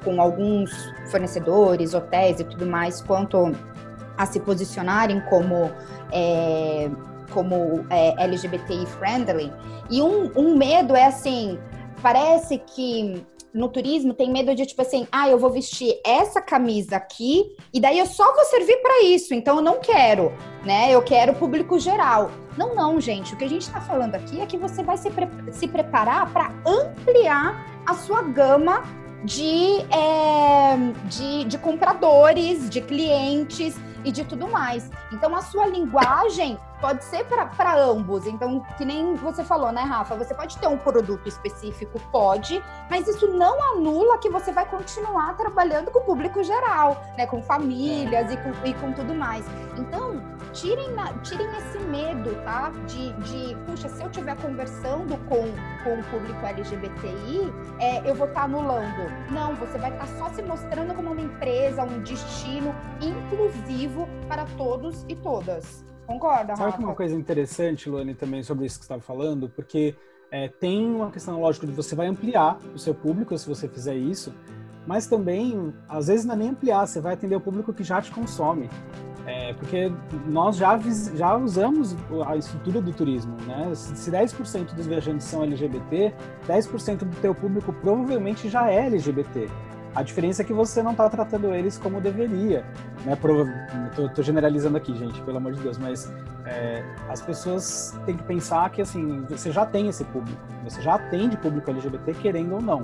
com 0.04 0.20
alguns 0.20 0.70
fornecedores, 1.10 1.94
hotéis 1.94 2.40
e 2.40 2.44
tudo 2.44 2.66
mais, 2.66 3.00
quanto 3.00 3.52
a 4.16 4.26
se 4.26 4.38
posicionarem 4.40 5.20
como 5.22 5.70
é, 6.12 6.90
como 7.32 7.84
é, 7.90 8.22
LGBTI 8.22 8.86
friendly. 8.86 9.52
E 9.90 10.00
um, 10.00 10.30
um 10.36 10.56
medo 10.56 10.94
é 10.94 11.06
assim, 11.06 11.58
parece 12.00 12.58
que 12.58 13.24
no 13.52 13.68
turismo 13.68 14.12
tem 14.12 14.32
medo 14.32 14.52
de 14.54 14.66
tipo 14.66 14.82
assim, 14.82 15.06
ah, 15.12 15.28
eu 15.28 15.38
vou 15.38 15.48
vestir 15.48 16.00
essa 16.04 16.40
camisa 16.40 16.96
aqui 16.96 17.54
e 17.72 17.80
daí 17.80 17.98
eu 17.98 18.06
só 18.06 18.34
vou 18.34 18.44
servir 18.46 18.76
para 18.78 19.04
isso, 19.04 19.32
então 19.32 19.56
eu 19.56 19.62
não 19.62 19.78
quero, 19.78 20.32
né? 20.64 20.90
Eu 20.90 21.02
quero 21.02 21.34
público 21.34 21.78
geral. 21.78 22.32
Não, 22.56 22.74
não, 22.74 23.00
gente. 23.00 23.34
O 23.34 23.36
que 23.36 23.44
a 23.44 23.48
gente 23.48 23.62
está 23.62 23.80
falando 23.80 24.16
aqui 24.16 24.40
é 24.40 24.46
que 24.46 24.56
você 24.56 24.82
vai 24.82 24.96
se, 24.96 25.08
pre 25.08 25.28
se 25.52 25.68
preparar 25.68 26.32
para 26.32 26.52
ampliar 26.66 27.64
a 27.86 27.94
sua 27.94 28.22
gama 28.22 28.82
de, 29.24 29.80
é, 29.90 30.76
de, 31.08 31.44
de 31.44 31.58
compradores, 31.58 32.68
de 32.68 32.80
clientes 32.80 33.76
e 34.04 34.12
de 34.12 34.24
tudo 34.24 34.46
mais. 34.48 34.90
Então, 35.12 35.34
a 35.34 35.40
sua 35.40 35.66
linguagem 35.66 36.58
pode 36.84 37.02
ser 37.02 37.24
para 37.24 37.74
ambos. 37.82 38.26
Então, 38.26 38.60
que 38.76 38.84
nem 38.84 39.14
você 39.14 39.42
falou, 39.42 39.72
né, 39.72 39.80
Rafa? 39.80 40.14
Você 40.16 40.34
pode 40.34 40.58
ter 40.58 40.66
um 40.66 40.76
produto 40.76 41.26
específico, 41.26 41.98
pode, 42.12 42.62
mas 42.90 43.08
isso 43.08 43.26
não 43.26 43.72
anula 43.72 44.18
que 44.18 44.28
você 44.28 44.52
vai 44.52 44.66
continuar 44.66 45.34
trabalhando 45.34 45.90
com 45.90 46.00
o 46.00 46.04
público 46.04 46.44
geral, 46.44 47.02
né? 47.16 47.26
Com 47.26 47.40
famílias 47.40 48.30
e 48.30 48.36
com, 48.36 48.68
e 48.68 48.74
com 48.74 48.92
tudo 48.92 49.14
mais. 49.14 49.46
Então, 49.78 50.20
tirem, 50.52 50.92
na, 50.92 51.10
tirem 51.22 51.46
esse 51.56 51.78
medo, 51.78 52.34
tá? 52.44 52.70
De, 52.86 53.14
de, 53.14 53.56
puxa, 53.64 53.88
se 53.88 54.02
eu 54.02 54.10
estiver 54.10 54.36
conversando 54.42 55.16
com, 55.26 55.44
com 55.84 56.00
o 56.00 56.04
público 56.10 56.44
LGBTI, 56.44 57.50
é, 57.80 57.98
eu 58.00 58.14
vou 58.14 58.28
estar 58.28 58.40
tá 58.40 58.44
anulando. 58.44 59.10
Não, 59.30 59.54
você 59.54 59.78
vai 59.78 59.90
estar 59.90 60.06
tá 60.06 60.18
só 60.18 60.28
se 60.34 60.42
mostrando 60.42 60.92
como 60.92 61.12
uma 61.12 61.22
empresa, 61.22 61.82
um 61.82 62.02
destino 62.02 62.74
inclusivo 63.00 64.06
para 64.28 64.44
todos 64.58 65.06
e 65.08 65.16
todas. 65.16 65.93
Concorda, 66.06 66.54
Sabe 66.56 66.72
Rafa? 66.72 66.82
uma 66.82 66.94
coisa 66.94 67.14
interessante, 67.14 67.88
Luane, 67.88 68.14
também 68.14 68.42
sobre 68.42 68.66
isso 68.66 68.78
que 68.78 68.84
você 68.84 68.92
estava 68.92 69.00
falando? 69.00 69.48
Porque 69.48 69.94
é, 70.30 70.48
tem 70.48 70.84
uma 70.86 71.10
questão 71.10 71.40
lógica 71.40 71.66
de 71.66 71.72
você 71.72 71.94
vai 71.94 72.06
ampliar 72.06 72.58
o 72.74 72.78
seu 72.78 72.94
público 72.94 73.36
se 73.38 73.48
você 73.48 73.68
fizer 73.68 73.94
isso, 73.94 74.34
mas 74.86 75.06
também, 75.06 75.72
às 75.88 76.08
vezes, 76.08 76.26
não 76.26 76.34
é 76.34 76.38
nem 76.38 76.48
ampliar, 76.50 76.86
você 76.86 77.00
vai 77.00 77.14
atender 77.14 77.36
o 77.36 77.40
público 77.40 77.72
que 77.72 77.82
já 77.82 78.02
te 78.02 78.10
consome. 78.10 78.68
É, 79.26 79.54
porque 79.54 79.90
nós 80.26 80.56
já, 80.56 80.78
já 81.14 81.34
usamos 81.34 81.96
a 82.26 82.36
estrutura 82.36 82.82
do 82.82 82.92
turismo, 82.92 83.34
né? 83.46 83.74
Se 83.74 84.10
10% 84.10 84.74
dos 84.74 84.86
viajantes 84.86 85.26
são 85.26 85.42
LGBT, 85.42 86.12
10% 86.46 86.98
do 86.98 87.16
teu 87.22 87.34
público 87.34 87.72
provavelmente 87.72 88.50
já 88.50 88.70
é 88.70 88.84
LGBT. 88.84 89.48
A 89.94 90.02
diferença 90.02 90.42
é 90.42 90.44
que 90.44 90.52
você 90.52 90.82
não 90.82 90.90
está 90.90 91.08
tratando 91.08 91.54
eles 91.54 91.78
como 91.78 92.00
deveria. 92.00 92.64
Né? 93.04 93.16
Generalizando 94.20 94.76
aqui, 94.76 94.94
gente, 94.96 95.20
pelo 95.22 95.36
amor 95.36 95.52
de 95.52 95.60
Deus, 95.62 95.78
mas 95.78 96.12
é, 96.44 96.84
as 97.08 97.22
pessoas 97.22 97.96
têm 98.04 98.16
que 98.16 98.24
pensar 98.24 98.68
que 98.70 98.82
assim 98.82 99.22
você 99.28 99.52
já 99.52 99.64
tem 99.64 99.88
esse 99.88 100.04
público, 100.04 100.40
você 100.64 100.82
já 100.82 100.94
atende 100.94 101.36
público 101.36 101.70
LGBT 101.70 102.12
querendo 102.14 102.56
ou 102.56 102.60
não. 102.60 102.82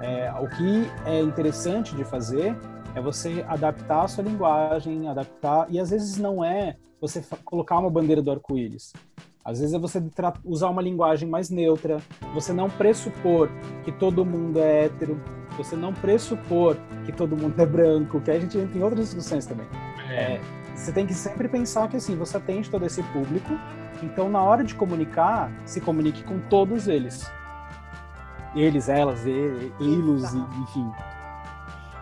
É, 0.00 0.30
o 0.38 0.46
que 0.48 0.90
é 1.06 1.20
interessante 1.20 1.96
de 1.96 2.04
fazer 2.04 2.54
é 2.94 3.00
você 3.00 3.44
adaptar 3.48 4.02
a 4.02 4.08
sua 4.08 4.22
linguagem, 4.22 5.08
adaptar 5.08 5.66
e 5.70 5.80
às 5.80 5.90
vezes 5.90 6.18
não 6.18 6.44
é 6.44 6.76
você 7.00 7.24
colocar 7.44 7.78
uma 7.78 7.90
bandeira 7.90 8.20
do 8.20 8.30
arco-íris. 8.30 8.92
Às 9.44 9.60
vezes 9.60 9.74
é 9.74 9.78
você 9.78 10.02
usar 10.44 10.70
uma 10.70 10.80
linguagem 10.80 11.28
mais 11.28 11.50
neutra, 11.50 11.98
você 12.32 12.52
não 12.52 12.70
pressupor 12.70 13.50
que 13.84 13.92
todo 13.92 14.24
mundo 14.24 14.58
é 14.58 14.86
hétero, 14.86 15.20
você 15.56 15.76
não 15.76 15.92
pressupor 15.92 16.76
que 17.04 17.12
todo 17.12 17.36
mundo 17.36 17.58
é 17.60 17.66
branco, 17.66 18.20
que 18.20 18.30
a 18.30 18.38
gente 18.38 18.58
entra 18.58 18.78
em 18.78 18.82
outras 18.82 19.06
discussões 19.06 19.46
também. 19.46 19.66
É. 20.08 20.14
É, 20.14 20.40
você 20.74 20.92
tem 20.92 21.06
que 21.06 21.14
sempre 21.14 21.48
pensar 21.48 21.88
que 21.88 21.96
assim, 21.96 22.16
você 22.16 22.36
atende 22.36 22.70
todo 22.70 22.84
esse 22.84 23.02
público, 23.04 23.58
então 24.02 24.28
na 24.28 24.42
hora 24.42 24.64
de 24.64 24.74
comunicar, 24.74 25.50
se 25.64 25.80
comunique 25.80 26.22
com 26.24 26.38
todos 26.38 26.88
eles. 26.88 27.30
Eles, 28.54 28.88
elas, 28.88 29.26
eles, 29.26 29.72
enfim 29.80 30.90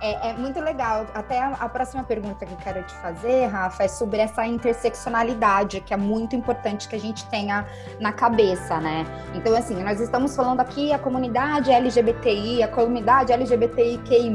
é, 0.02 0.30
é, 0.30 0.32
muito 0.32 0.58
legal. 0.58 1.06
Até 1.14 1.40
a, 1.40 1.68
próxima 1.68 2.02
pergunta 2.02 2.44
que 2.44 2.52
eu 2.52 2.58
quero 2.58 2.82
te 2.82 2.92
fazer, 2.94 3.46
Rafa, 3.46 3.84
é 3.84 3.88
sobre 3.88 4.18
essa 4.18 4.44
interseccionalidade, 4.44 5.80
que 5.80 5.94
é 5.94 5.96
muito 5.96 6.34
importante 6.34 6.88
que 6.88 6.96
a 6.96 6.98
gente 6.98 7.24
tenha 7.26 7.64
na 8.00 8.12
cabeça, 8.12 8.80
né? 8.80 9.06
Então, 9.32 9.54
assim, 9.54 9.80
nós 9.80 10.00
estamos 10.00 10.34
falando 10.34 10.58
aqui 10.58 10.92
a 10.92 10.98
comunidade 10.98 11.70
LGBTI, 11.70 12.64
a 12.64 12.68
comunidade 12.68 13.32
LGBTIQI+, 13.32 14.30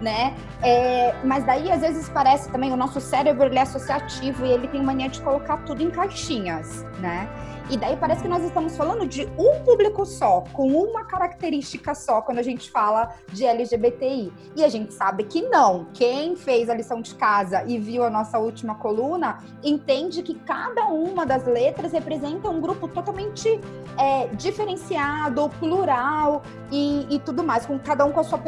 né? 0.00 0.34
É, 0.62 1.14
mas 1.24 1.44
daí, 1.44 1.70
às 1.70 1.82
vezes, 1.82 2.08
parece 2.08 2.50
também, 2.50 2.72
o 2.72 2.76
nosso 2.76 3.02
cérebro, 3.02 3.44
ele 3.44 3.58
é 3.58 3.62
associativo 3.62 4.46
e 4.46 4.50
ele 4.50 4.66
tem 4.66 4.82
mania 4.82 5.10
de 5.10 5.20
colocar 5.20 5.58
tudo 5.58 5.82
em 5.82 5.90
caixinhas, 5.90 6.86
né? 6.98 7.28
E 7.70 7.76
daí 7.76 7.96
parece 7.96 8.22
que 8.22 8.28
nós 8.28 8.42
estamos 8.42 8.76
falando 8.76 9.06
de 9.06 9.28
um 9.38 9.62
público 9.64 10.04
só, 10.04 10.42
com 10.52 10.66
uma 10.66 11.04
característica 11.04 11.94
só, 11.94 12.20
quando 12.20 12.38
a 12.38 12.42
gente 12.42 12.68
fala 12.68 13.14
de 13.32 13.44
LGBTI. 13.46 14.32
E 14.56 14.64
a 14.64 14.68
gente 14.68 14.92
sabe 14.92 15.22
que 15.22 15.40
não. 15.42 15.86
Quem 15.94 16.34
fez 16.34 16.68
a 16.68 16.74
lição 16.74 17.00
de 17.00 17.14
casa 17.14 17.62
e 17.64 17.78
viu 17.78 18.02
a 18.02 18.10
nossa 18.10 18.40
última 18.40 18.74
coluna 18.74 19.38
entende 19.62 20.20
que 20.20 20.34
cada 20.34 20.86
uma 20.86 21.24
das 21.24 21.46
letras 21.46 21.92
representa 21.92 22.50
um 22.50 22.60
grupo 22.60 22.88
totalmente 22.88 23.60
é, 23.96 24.26
diferenciado, 24.34 25.48
plural 25.60 26.42
e, 26.72 27.06
e 27.08 27.20
tudo 27.20 27.44
mais, 27.44 27.66
com 27.66 27.78
cada 27.78 28.04
um 28.04 28.10
com 28.10 28.18
a 28.18 28.24
sua 28.24 28.38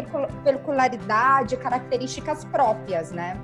peculiaridade, 0.43 1.57
características 1.57 2.45
próprias, 2.45 3.13
né? 3.13 3.41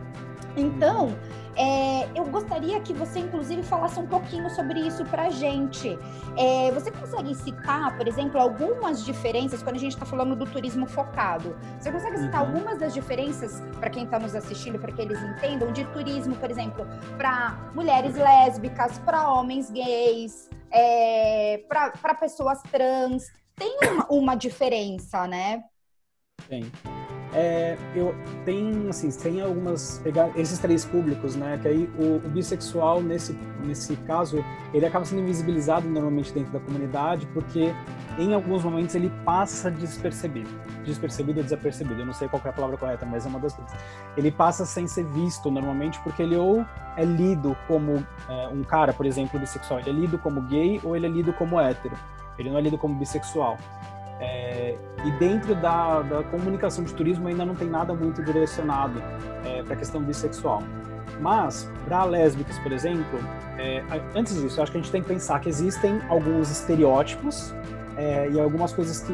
Então, 0.56 1.16
é, 1.58 2.08
eu 2.14 2.24
gostaria 2.26 2.80
que 2.80 2.92
você, 2.92 3.18
inclusive, 3.18 3.64
falasse 3.64 3.98
um 3.98 4.06
pouquinho 4.06 4.48
sobre 4.50 4.78
isso 4.78 5.04
para 5.06 5.24
a 5.24 5.30
gente. 5.30 5.98
É, 6.36 6.70
você 6.70 6.88
consegue 6.92 7.34
citar, 7.34 7.96
por 7.96 8.06
exemplo, 8.06 8.40
algumas 8.40 9.04
diferenças 9.04 9.60
quando 9.60 9.74
a 9.74 9.80
gente 9.80 9.94
está 9.94 10.06
falando 10.06 10.36
do 10.36 10.46
turismo 10.46 10.86
focado? 10.86 11.58
Você 11.80 11.90
consegue 11.90 12.16
citar 12.18 12.42
uhum. 12.42 12.46
algumas 12.46 12.78
das 12.78 12.94
diferenças 12.94 13.60
para 13.80 13.90
quem 13.90 14.04
está 14.04 14.20
nos 14.20 14.36
assistindo, 14.36 14.78
para 14.78 14.92
que 14.92 15.02
eles 15.02 15.20
entendam, 15.20 15.72
de 15.72 15.84
turismo, 15.86 16.36
por 16.36 16.48
exemplo, 16.48 16.86
para 17.16 17.72
mulheres 17.74 18.14
lésbicas, 18.14 18.96
para 19.00 19.28
homens 19.28 19.68
gays, 19.68 20.48
é, 20.70 21.64
para 21.68 22.14
pessoas 22.14 22.62
trans? 22.70 23.24
Tem 23.56 23.76
uma, 23.82 24.06
uma 24.08 24.34
diferença, 24.36 25.26
né? 25.26 25.64
Tem. 26.48 26.70
É, 27.34 27.76
eu 27.94 28.14
tem 28.44 28.88
assim 28.88 29.10
tem 29.10 29.40
algumas 29.40 30.00
pegar 30.02 30.30
esses 30.36 30.58
três 30.58 30.84
públicos 30.84 31.36
né 31.36 31.58
que 31.60 31.68
aí 31.68 31.90
o, 31.98 32.16
o, 32.16 32.28
bissexual 32.28 33.02
nesse 33.02 33.38
nesse 33.64 33.96
caso 33.96 34.42
ele 34.72 34.86
acaba 34.86 35.04
sendo 35.04 35.22
invisibilizado 35.22 35.86
normalmente 35.88 36.32
dentro 36.32 36.52
da 36.52 36.60
comunidade 36.60 37.26
porque 37.34 37.74
em 38.18 38.32
alguns 38.32 38.64
momentos 38.64 38.94
ele 38.94 39.12
passa 39.24 39.70
despercebido 39.70 40.48
despercebido 40.84 41.40
ou 41.40 41.44
desapercebido 41.44 42.00
eu 42.00 42.06
não 42.06 42.14
sei 42.14 42.28
qual 42.28 42.40
é 42.44 42.48
a 42.48 42.52
palavra 42.52 42.78
correta 42.78 43.04
mas 43.04 43.26
é 43.26 43.28
uma 43.28 43.38
das 43.38 43.52
duas. 43.52 43.70
Ele 44.16 44.30
passa 44.30 44.64
sem 44.64 44.86
ser 44.86 45.04
visto 45.04 45.50
normalmente 45.50 46.00
porque 46.00 46.22
ele 46.22 46.36
ou 46.36 46.64
é 46.96 47.04
lido 47.04 47.56
como 47.66 48.04
é, 48.28 48.48
um 48.48 48.62
cara 48.62 48.92
por 48.92 49.04
exemplo 49.04 49.38
bissexual 49.38 49.80
ele 49.80 49.90
é 49.90 49.92
lido 49.92 50.18
como 50.18 50.40
gay 50.42 50.80
ou 50.82 50.96
ele 50.96 51.06
é 51.06 51.10
lido 51.10 51.32
como 51.34 51.60
hétero. 51.60 51.96
Ele 52.38 52.50
não 52.50 52.58
é 52.58 52.62
lido 52.62 52.78
como 52.78 52.94
bissexual 52.94 53.58
é, 54.20 54.76
e 55.04 55.10
dentro 55.12 55.54
da, 55.54 56.02
da, 56.02 56.22
comunicação 56.24 56.84
de 56.84 56.92
turismo 56.92 57.28
ainda 57.28 57.44
não 57.44 57.54
tem 57.54 57.68
nada 57.68 57.94
muito 57.94 58.22
direcionado 58.22 59.00
é, 59.44 59.62
para 59.62 59.74
a 59.74 59.76
questão 59.76 60.02
bissexual. 60.02 60.62
Mas, 61.20 61.70
para 61.84 62.04
lésbicas, 62.04 62.58
por 62.58 62.72
exemplo, 62.72 63.18
é, 63.58 63.82
antes 64.14 64.40
disso, 64.40 64.60
acho 64.60 64.70
que 64.70 64.78
a 64.78 64.80
gente 64.80 64.90
tem 64.90 65.02
que 65.02 65.08
pensar 65.08 65.40
que 65.40 65.48
existem 65.48 66.00
alguns 66.08 66.50
estereótipos 66.50 67.52
é, 67.96 68.28
e 68.30 68.40
algumas 68.40 68.72
coisas 68.72 69.00
que, 69.00 69.12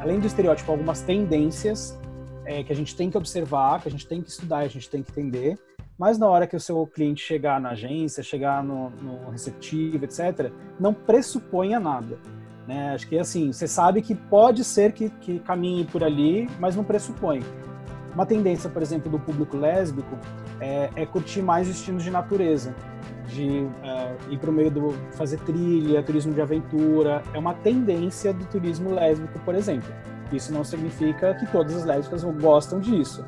além 0.00 0.18
do 0.18 0.26
estereótipo, 0.26 0.70
algumas 0.70 1.02
tendências 1.02 1.98
é, 2.44 2.62
que 2.62 2.72
a 2.72 2.76
gente 2.76 2.96
tem 2.96 3.10
que 3.10 3.18
observar, 3.18 3.82
que 3.82 3.88
a 3.88 3.90
gente 3.90 4.06
tem 4.06 4.22
que 4.22 4.30
estudar, 4.30 4.58
a 4.58 4.68
gente 4.68 4.88
tem 4.88 5.02
que 5.02 5.10
entender. 5.10 5.58
Mas 5.98 6.18
na 6.18 6.28
hora 6.28 6.46
que 6.46 6.54
o 6.54 6.60
seu 6.60 6.86
cliente 6.86 7.22
chegar 7.22 7.60
na 7.60 7.70
agência, 7.70 8.22
chegar 8.22 8.62
no, 8.62 8.90
no 8.90 9.30
receptivo, 9.30 10.04
etc., 10.04 10.52
não 10.78 10.92
pressuponha 10.92 11.80
nada. 11.80 12.18
Né? 12.66 12.92
Acho 12.94 13.06
que 13.08 13.18
assim, 13.18 13.52
você 13.52 13.68
sabe 13.68 14.02
que 14.02 14.14
pode 14.14 14.64
ser 14.64 14.92
que, 14.92 15.08
que 15.08 15.38
caminhe 15.40 15.84
por 15.84 16.02
ali, 16.02 16.48
mas 16.58 16.74
não 16.74 16.82
pressupõe. 16.82 17.42
Uma 18.12 18.26
tendência, 18.26 18.68
por 18.70 18.82
exemplo, 18.82 19.10
do 19.10 19.18
público 19.18 19.56
lésbico 19.56 20.18
é, 20.58 20.90
é 20.96 21.06
curtir 21.06 21.42
mais 21.42 21.68
destinos 21.68 22.02
de 22.02 22.10
natureza, 22.10 22.74
de 23.28 23.60
uh, 23.60 24.32
ir 24.32 24.38
para 24.38 24.48
o 24.48 24.52
meio 24.52 24.70
do 24.70 24.94
fazer 25.12 25.38
trilha, 25.40 26.02
turismo 26.02 26.32
de 26.32 26.40
aventura. 26.40 27.22
É 27.34 27.38
uma 27.38 27.52
tendência 27.52 28.32
do 28.32 28.44
turismo 28.46 28.94
lésbico, 28.94 29.38
por 29.40 29.54
exemplo. 29.54 29.92
Isso 30.32 30.52
não 30.52 30.64
significa 30.64 31.34
que 31.34 31.46
todas 31.52 31.76
as 31.76 31.84
lésbicas 31.84 32.24
gostam 32.24 32.80
disso, 32.80 33.24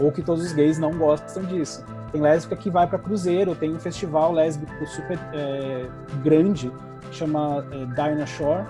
ou 0.00 0.10
que 0.10 0.20
todos 0.20 0.44
os 0.44 0.52
gays 0.52 0.78
não 0.78 0.92
gostam 0.92 1.44
disso. 1.44 1.84
Tem 2.10 2.20
lésbica 2.20 2.56
que 2.56 2.70
vai 2.70 2.86
para 2.86 2.98
cruzeiro, 2.98 3.54
tem 3.54 3.72
um 3.72 3.78
festival 3.78 4.32
lésbico 4.32 4.86
super 4.86 5.18
é, 5.32 5.86
grande 6.22 6.72
chama 7.14 7.66
é, 7.72 8.26
Shore, 8.26 8.64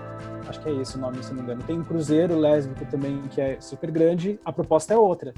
acho 0.49 0.61
que 0.61 0.69
é 0.69 0.73
esse 0.81 0.97
o 0.97 1.01
nome, 1.01 1.23
se 1.23 1.31
não 1.31 1.37
me 1.37 1.43
engano. 1.43 1.63
Tem 1.63 1.79
um 1.79 1.85
cruzeiro 1.85 2.37
lésbico 2.37 2.85
também 2.87 3.23
que 3.31 3.41
é 3.41 3.61
super 3.61 3.91
grande, 3.91 4.39
a 4.45 4.53
proposta 4.53 4.95
é 4.95 4.97
outra. 4.97 5.33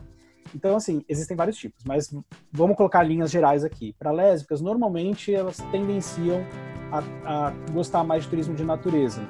Então, 0.54 0.76
assim, 0.76 1.04
existem 1.08 1.36
vários 1.36 1.56
tipos, 1.56 1.82
mas 1.84 2.14
vamos 2.52 2.76
colocar 2.76 3.02
linhas 3.02 3.30
gerais 3.30 3.64
aqui. 3.64 3.94
Para 3.98 4.10
lésbicas, 4.10 4.60
normalmente 4.60 5.34
elas 5.34 5.58
tendenciam 5.70 6.44
a, 6.92 7.46
a 7.48 7.50
gostar 7.72 8.04
mais 8.04 8.24
de 8.24 8.30
turismo 8.30 8.54
de 8.54 8.64
natureza. 8.64 9.20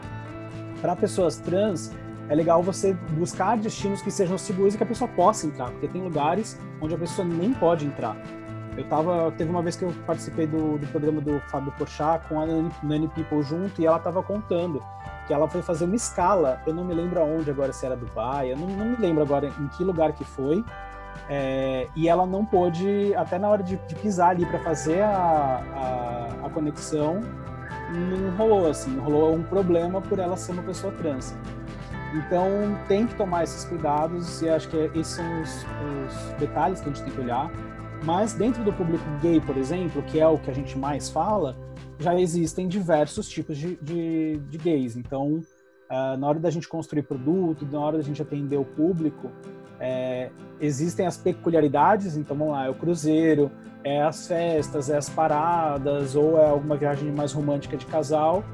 Para 0.80 0.94
pessoas 0.94 1.38
trans, 1.38 1.90
é 2.28 2.34
legal 2.34 2.62
você 2.62 2.92
buscar 3.16 3.56
destinos 3.56 4.02
que 4.02 4.10
sejam 4.10 4.36
seguros 4.36 4.74
e 4.74 4.76
que 4.76 4.84
a 4.84 4.86
pessoa 4.86 5.08
possa 5.08 5.46
entrar, 5.46 5.70
porque 5.70 5.88
tem 5.88 6.02
lugares 6.02 6.58
onde 6.80 6.94
a 6.94 6.98
pessoa 6.98 7.26
nem 7.26 7.52
pode 7.52 7.86
entrar. 7.86 8.16
Eu 8.76 8.84
tava, 8.84 9.32
teve 9.32 9.50
uma 9.50 9.62
vez 9.62 9.76
que 9.76 9.84
eu 9.84 9.92
participei 10.06 10.46
do, 10.46 10.78
do 10.78 10.86
programa 10.88 11.20
do 11.20 11.40
Fábio 11.48 11.72
Porchat 11.78 12.26
com 12.28 12.40
a 12.40 12.46
Nani, 12.82 13.08
People 13.08 13.42
junto 13.42 13.80
e 13.80 13.86
ela 13.86 13.98
tava 13.98 14.22
contando 14.22 14.82
que 15.26 15.32
ela 15.32 15.48
foi 15.48 15.62
fazer 15.62 15.86
uma 15.86 15.96
escala, 15.96 16.60
eu 16.66 16.72
não 16.72 16.84
me 16.84 16.94
lembro 16.94 17.20
aonde 17.20 17.50
agora, 17.50 17.72
se 17.72 17.84
era 17.84 17.96
Dubai, 17.96 18.52
eu 18.52 18.56
não, 18.56 18.68
não 18.68 18.86
me 18.86 18.96
lembro 18.96 19.22
agora 19.22 19.46
em 19.46 19.66
que 19.68 19.82
lugar 19.82 20.12
que 20.12 20.24
foi, 20.24 20.64
é, 21.28 21.88
e 21.96 22.08
ela 22.08 22.26
não 22.26 22.44
pôde, 22.44 23.14
até 23.16 23.38
na 23.38 23.48
hora 23.48 23.62
de, 23.62 23.76
de 23.76 23.94
pisar 23.96 24.30
ali 24.30 24.46
para 24.46 24.60
fazer 24.60 25.02
a, 25.02 25.62
a, 26.42 26.46
a, 26.46 26.50
conexão, 26.50 27.20
não 27.90 28.36
rolou 28.36 28.70
assim, 28.70 28.96
rolou 28.98 29.34
um 29.34 29.42
problema 29.42 30.00
por 30.00 30.18
ela 30.18 30.36
ser 30.36 30.52
uma 30.52 30.62
pessoa 30.62 30.92
trans. 30.92 31.34
Então 32.14 32.46
tem 32.86 33.06
que 33.06 33.14
tomar 33.16 33.42
esses 33.42 33.64
cuidados 33.64 34.40
e 34.40 34.48
acho 34.48 34.68
que 34.68 34.76
esses 34.94 35.08
são 35.08 35.42
os, 35.42 35.50
os 35.64 36.32
detalhes 36.38 36.80
que 36.80 36.88
a 36.88 36.92
gente 36.92 37.02
tem 37.02 37.12
que 37.12 37.20
olhar. 37.20 37.50
Mas 38.04 38.32
dentro 38.34 38.62
do 38.62 38.72
público 38.72 39.04
gay, 39.20 39.40
por 39.40 39.56
exemplo, 39.56 40.02
que 40.02 40.20
é 40.20 40.26
o 40.26 40.38
que 40.38 40.50
a 40.50 40.54
gente 40.54 40.78
mais 40.78 41.08
fala, 41.08 41.56
já 41.98 42.18
existem 42.18 42.68
diversos 42.68 43.28
tipos 43.28 43.56
de, 43.56 43.76
de, 43.76 44.38
de 44.38 44.58
gays. 44.58 44.96
Então, 44.96 45.40
uh, 45.90 46.16
na 46.18 46.26
hora 46.26 46.38
da 46.38 46.50
gente 46.50 46.68
construir 46.68 47.02
produto, 47.02 47.66
na 47.70 47.80
hora 47.80 47.96
da 47.96 48.02
gente 48.02 48.20
atender 48.20 48.56
o 48.56 48.64
público, 48.64 49.30
é, 49.80 50.30
existem 50.60 51.06
as 51.06 51.16
peculiaridades. 51.16 52.16
Então, 52.16 52.36
vamos 52.36 52.52
lá, 52.52 52.66
é 52.66 52.70
o 52.70 52.74
cruzeiro, 52.74 53.50
é 53.82 54.02
as 54.02 54.26
festas, 54.26 54.90
é 54.90 54.96
as 54.96 55.08
paradas, 55.08 56.14
ou 56.14 56.38
é 56.38 56.48
alguma 56.48 56.76
viagem 56.76 57.10
mais 57.12 57.32
romântica 57.32 57.76
de 57.76 57.86
casal. 57.86 58.44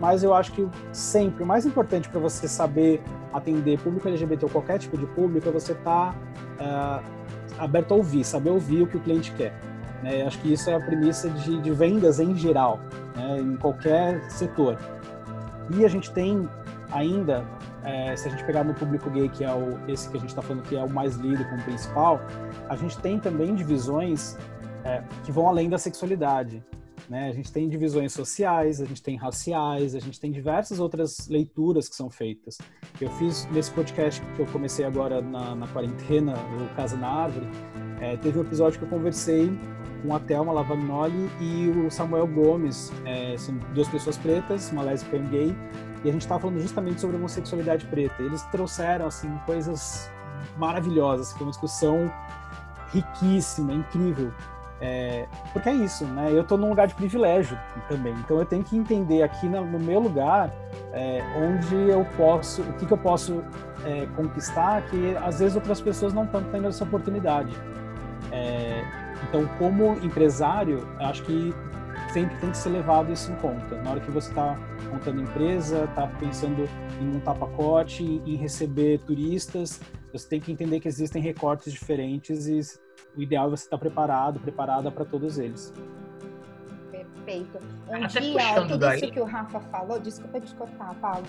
Mas 0.00 0.22
eu 0.22 0.34
acho 0.34 0.52
que 0.52 0.68
sempre 0.92 1.42
o 1.42 1.46
mais 1.46 1.64
importante 1.64 2.08
para 2.08 2.20
você 2.20 2.48
saber 2.48 3.02
atender 3.32 3.78
público 3.80 4.08
LGBT 4.08 4.44
ou 4.44 4.50
qualquer 4.50 4.78
tipo 4.78 4.98
de 4.98 5.06
público 5.06 5.48
é 5.48 5.52
você 5.52 5.72
estar 5.72 6.14
tá, 6.58 7.02
uh, 7.02 7.23
aberto 7.58 7.92
a 7.92 7.96
ouvir, 7.96 8.24
saber 8.24 8.50
ouvir 8.50 8.82
o 8.82 8.86
que 8.86 8.96
o 8.96 9.00
cliente 9.00 9.32
quer. 9.32 9.54
Né? 10.02 10.22
Acho 10.26 10.38
que 10.40 10.52
isso 10.52 10.68
é 10.68 10.74
a 10.74 10.80
premissa 10.80 11.30
de, 11.30 11.60
de 11.60 11.70
vendas 11.70 12.20
em 12.20 12.36
geral, 12.36 12.80
né? 13.16 13.38
em 13.40 13.56
qualquer 13.56 14.20
setor. 14.30 14.78
E 15.76 15.84
a 15.84 15.88
gente 15.88 16.10
tem 16.12 16.48
ainda, 16.92 17.44
é, 17.82 18.14
se 18.16 18.28
a 18.28 18.30
gente 18.30 18.44
pegar 18.44 18.64
no 18.64 18.74
público 18.74 19.08
gay, 19.10 19.28
que 19.28 19.44
é 19.44 19.52
o, 19.52 19.78
esse 19.88 20.08
que 20.10 20.16
a 20.16 20.20
gente 20.20 20.30
está 20.30 20.42
falando 20.42 20.62
que 20.62 20.76
é 20.76 20.82
o 20.82 20.90
mais 20.90 21.16
lido 21.16 21.44
como 21.46 21.62
principal, 21.62 22.20
a 22.68 22.76
gente 22.76 22.98
tem 22.98 23.18
também 23.18 23.54
divisões 23.54 24.36
é, 24.84 25.02
que 25.24 25.32
vão 25.32 25.48
além 25.48 25.68
da 25.68 25.78
sexualidade. 25.78 26.62
Né? 27.08 27.28
A 27.28 27.32
gente 27.32 27.52
tem 27.52 27.68
divisões 27.68 28.12
sociais, 28.12 28.80
a 28.80 28.84
gente 28.84 29.02
tem 29.02 29.16
raciais, 29.16 29.94
a 29.94 30.00
gente 30.00 30.18
tem 30.18 30.30
diversas 30.30 30.80
outras 30.80 31.28
leituras 31.28 31.88
que 31.88 31.94
são 31.94 32.08
feitas. 32.10 32.58
Eu 33.00 33.10
fiz 33.12 33.46
nesse 33.50 33.70
podcast 33.70 34.22
que 34.34 34.40
eu 34.40 34.46
comecei 34.46 34.84
agora 34.84 35.20
na, 35.20 35.54
na 35.54 35.68
quarentena, 35.68 36.34
o 36.34 36.74
Casa 36.74 36.96
na 36.96 37.08
Árvore, 37.08 37.46
é, 38.00 38.16
teve 38.16 38.38
um 38.38 38.42
episódio 38.42 38.78
que 38.78 38.84
eu 38.84 38.88
conversei 38.88 39.50
com 40.02 40.14
a 40.14 40.20
Thelma 40.20 40.52
Lavagnoli 40.52 41.30
e 41.40 41.68
o 41.70 41.90
Samuel 41.90 42.26
Gomes, 42.26 42.92
é, 43.04 43.36
são 43.38 43.56
duas 43.74 43.88
pessoas 43.88 44.18
pretas, 44.18 44.70
uma 44.70 44.82
lésbica 44.82 45.16
e 45.16 45.20
um 45.20 45.28
gay, 45.28 45.56
e 46.04 46.08
a 46.08 46.12
gente 46.12 46.22
estava 46.22 46.42
falando 46.42 46.60
justamente 46.60 47.00
sobre 47.00 47.16
homossexualidade 47.16 47.86
preta. 47.86 48.22
Eles 48.22 48.42
trouxeram 48.44 49.06
assim 49.06 49.30
coisas 49.46 50.10
maravilhosas, 50.58 51.32
foi 51.32 51.42
uma 51.42 51.50
discussão 51.50 52.12
riquíssima, 52.92 53.72
incrível. 53.72 54.32
É, 54.86 55.26
porque 55.50 55.70
é 55.70 55.72
isso, 55.72 56.04
né? 56.04 56.30
Eu 56.30 56.42
estou 56.42 56.58
num 56.58 56.68
lugar 56.68 56.86
de 56.86 56.94
privilégio 56.94 57.58
também, 57.88 58.12
então 58.22 58.38
eu 58.38 58.44
tenho 58.44 58.62
que 58.62 58.76
entender 58.76 59.22
aqui 59.22 59.46
no, 59.48 59.64
no 59.64 59.78
meu 59.78 59.98
lugar 59.98 60.52
é, 60.92 61.22
onde 61.38 61.74
eu 61.88 62.04
posso, 62.18 62.60
o 62.60 62.72
que, 62.74 62.84
que 62.84 62.92
eu 62.92 62.98
posso 62.98 63.42
é, 63.86 64.06
conquistar 64.14 64.82
que 64.82 65.16
às 65.16 65.38
vezes 65.38 65.56
outras 65.56 65.80
pessoas 65.80 66.12
não 66.12 66.24
estão 66.24 66.44
tendo 66.52 66.68
essa 66.68 66.84
oportunidade. 66.84 67.56
É, 68.30 68.84
então, 69.26 69.48
como 69.58 69.94
empresário, 70.04 70.86
acho 71.00 71.22
que 71.22 71.54
sempre 72.12 72.36
tem 72.36 72.50
que 72.50 72.58
ser 72.58 72.68
levado 72.68 73.10
isso 73.10 73.32
em 73.32 73.36
conta. 73.36 73.80
Na 73.80 73.92
hora 73.92 74.00
que 74.00 74.10
você 74.10 74.28
está 74.28 74.54
montando 74.92 75.22
empresa, 75.22 75.84
está 75.84 76.06
pensando 76.06 76.68
em 77.00 77.04
montar 77.06 77.34
pacote, 77.36 78.04
em 78.04 78.36
receber 78.36 78.98
turistas, 78.98 79.80
você 80.12 80.28
tem 80.28 80.40
que 80.40 80.52
entender 80.52 80.78
que 80.78 80.88
existem 80.88 81.22
recortes 81.22 81.72
diferentes 81.72 82.46
e 82.46 82.83
o 83.16 83.22
ideal 83.22 83.46
é 83.46 83.50
você 83.50 83.64
estar 83.64 83.78
preparado, 83.78 84.40
preparada 84.40 84.90
para 84.90 85.04
todos 85.04 85.38
eles. 85.38 85.72
Perfeito. 86.90 87.58
Um 87.88 88.04
Até 88.04 88.20
dia, 88.20 88.54
tudo 88.54 88.78
daí... 88.78 89.00
isso 89.00 89.10
que 89.10 89.20
o 89.20 89.24
Rafa 89.24 89.60
falou, 89.60 89.98
desculpa 89.98 90.40
te 90.40 90.54
cortar, 90.54 90.94
Paulo, 90.96 91.24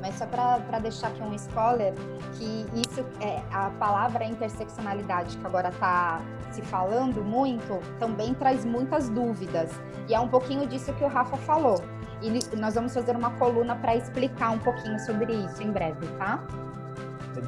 mas 0.00 0.14
só 0.14 0.26
para 0.26 0.78
deixar 0.78 1.08
aqui 1.08 1.22
um 1.22 1.34
spoiler, 1.34 1.92
que 2.34 2.66
isso 2.80 3.04
é 3.20 3.42
a 3.52 3.70
palavra 3.70 4.24
interseccionalidade 4.24 5.36
que 5.36 5.46
agora 5.46 5.70
está 5.70 6.20
se 6.52 6.62
falando 6.62 7.24
muito, 7.24 7.80
também 7.98 8.32
traz 8.34 8.64
muitas 8.64 9.08
dúvidas. 9.08 9.70
E 10.08 10.14
é 10.14 10.20
um 10.20 10.28
pouquinho 10.28 10.66
disso 10.66 10.92
que 10.94 11.04
o 11.04 11.08
Rafa 11.08 11.36
falou. 11.36 11.82
E 12.22 12.56
nós 12.56 12.74
vamos 12.74 12.92
fazer 12.94 13.16
uma 13.16 13.30
coluna 13.32 13.74
para 13.74 13.96
explicar 13.96 14.50
um 14.50 14.58
pouquinho 14.58 14.98
sobre 15.00 15.32
isso 15.32 15.62
em 15.62 15.72
breve, 15.72 16.06
tá? 16.18 16.44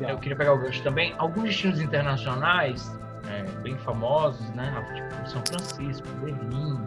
Eu 0.01 0.19
queria 0.19 0.37
pegar 0.37 0.55
o 0.55 0.59
gancho 0.59 0.83
também. 0.83 1.15
Alguns 1.19 1.45
destinos 1.45 1.81
internacionais 1.81 2.91
bem 3.63 3.77
famosos, 3.79 4.49
né? 4.51 4.73
Tipo 4.95 5.31
São 5.31 5.43
Francisco, 5.47 6.07
Berlim, 6.21 6.79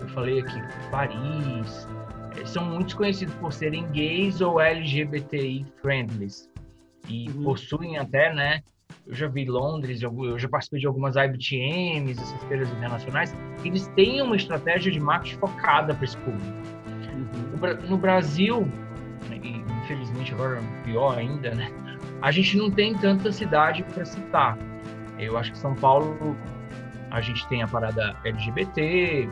eu 0.00 0.08
falei 0.08 0.40
aqui 0.40 0.60
Paris, 0.90 1.88
é, 2.40 2.44
são 2.44 2.64
muito 2.64 2.96
conhecidos 2.96 3.34
por 3.36 3.52
serem 3.52 3.86
gays 3.88 4.40
ou 4.40 4.60
LGBTI 4.60 5.66
friendly 5.80 6.28
e 7.08 7.28
uhum. 7.30 7.44
possuem 7.44 7.98
até, 7.98 8.32
né? 8.34 8.60
Eu 9.06 9.14
já 9.14 9.28
vi 9.28 9.44
Londres, 9.44 10.02
eu 10.02 10.38
já 10.38 10.48
participei 10.48 10.80
de 10.80 10.86
algumas 10.86 11.16
IBTMs, 11.16 12.20
essas 12.20 12.42
feiras 12.44 12.68
internacionais. 12.70 13.34
Eles 13.64 13.86
têm 13.94 14.20
uma 14.20 14.36
estratégia 14.36 14.90
de 14.90 14.98
marketing 14.98 15.38
focada 15.38 15.94
para 15.94 16.04
esse 16.04 16.16
público. 16.18 16.44
Uhum. 17.12 17.88
No 17.88 17.96
Brasil, 17.96 18.68
e 19.30 19.48
infelizmente 19.82 20.34
agora 20.34 20.60
pior 20.84 21.18
ainda, 21.18 21.54
né? 21.54 21.70
a 22.22 22.30
gente 22.30 22.56
não 22.56 22.70
tem 22.70 22.94
tanta 22.94 23.30
cidade 23.30 23.82
para 23.84 24.04
citar. 24.04 24.58
Eu 25.18 25.36
acho 25.38 25.52
que 25.52 25.58
São 25.58 25.74
Paulo, 25.74 26.36
a 27.10 27.20
gente 27.20 27.46
tem 27.48 27.62
a 27.62 27.68
parada 27.68 28.16
LGBT, 28.24 29.28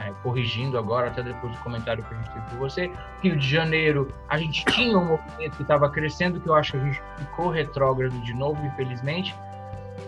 é, 0.00 0.12
corrigindo 0.22 0.78
agora, 0.78 1.08
até 1.08 1.22
depois 1.22 1.52
do 1.52 1.58
comentário 1.60 2.02
que 2.02 2.14
a 2.14 2.16
gente 2.16 2.30
teve 2.30 2.46
com 2.50 2.56
você. 2.56 2.90
Rio 3.22 3.36
de 3.36 3.48
Janeiro, 3.48 4.08
a 4.28 4.36
gente 4.36 4.64
tinha 4.66 4.98
um 4.98 5.04
movimento 5.04 5.56
que 5.56 5.62
estava 5.62 5.90
crescendo, 5.90 6.40
que 6.40 6.48
eu 6.48 6.54
acho 6.54 6.72
que 6.72 6.78
a 6.78 6.84
gente 6.84 7.02
ficou 7.18 7.50
retrógrado 7.50 8.18
de 8.22 8.34
novo, 8.34 8.64
infelizmente. 8.66 9.34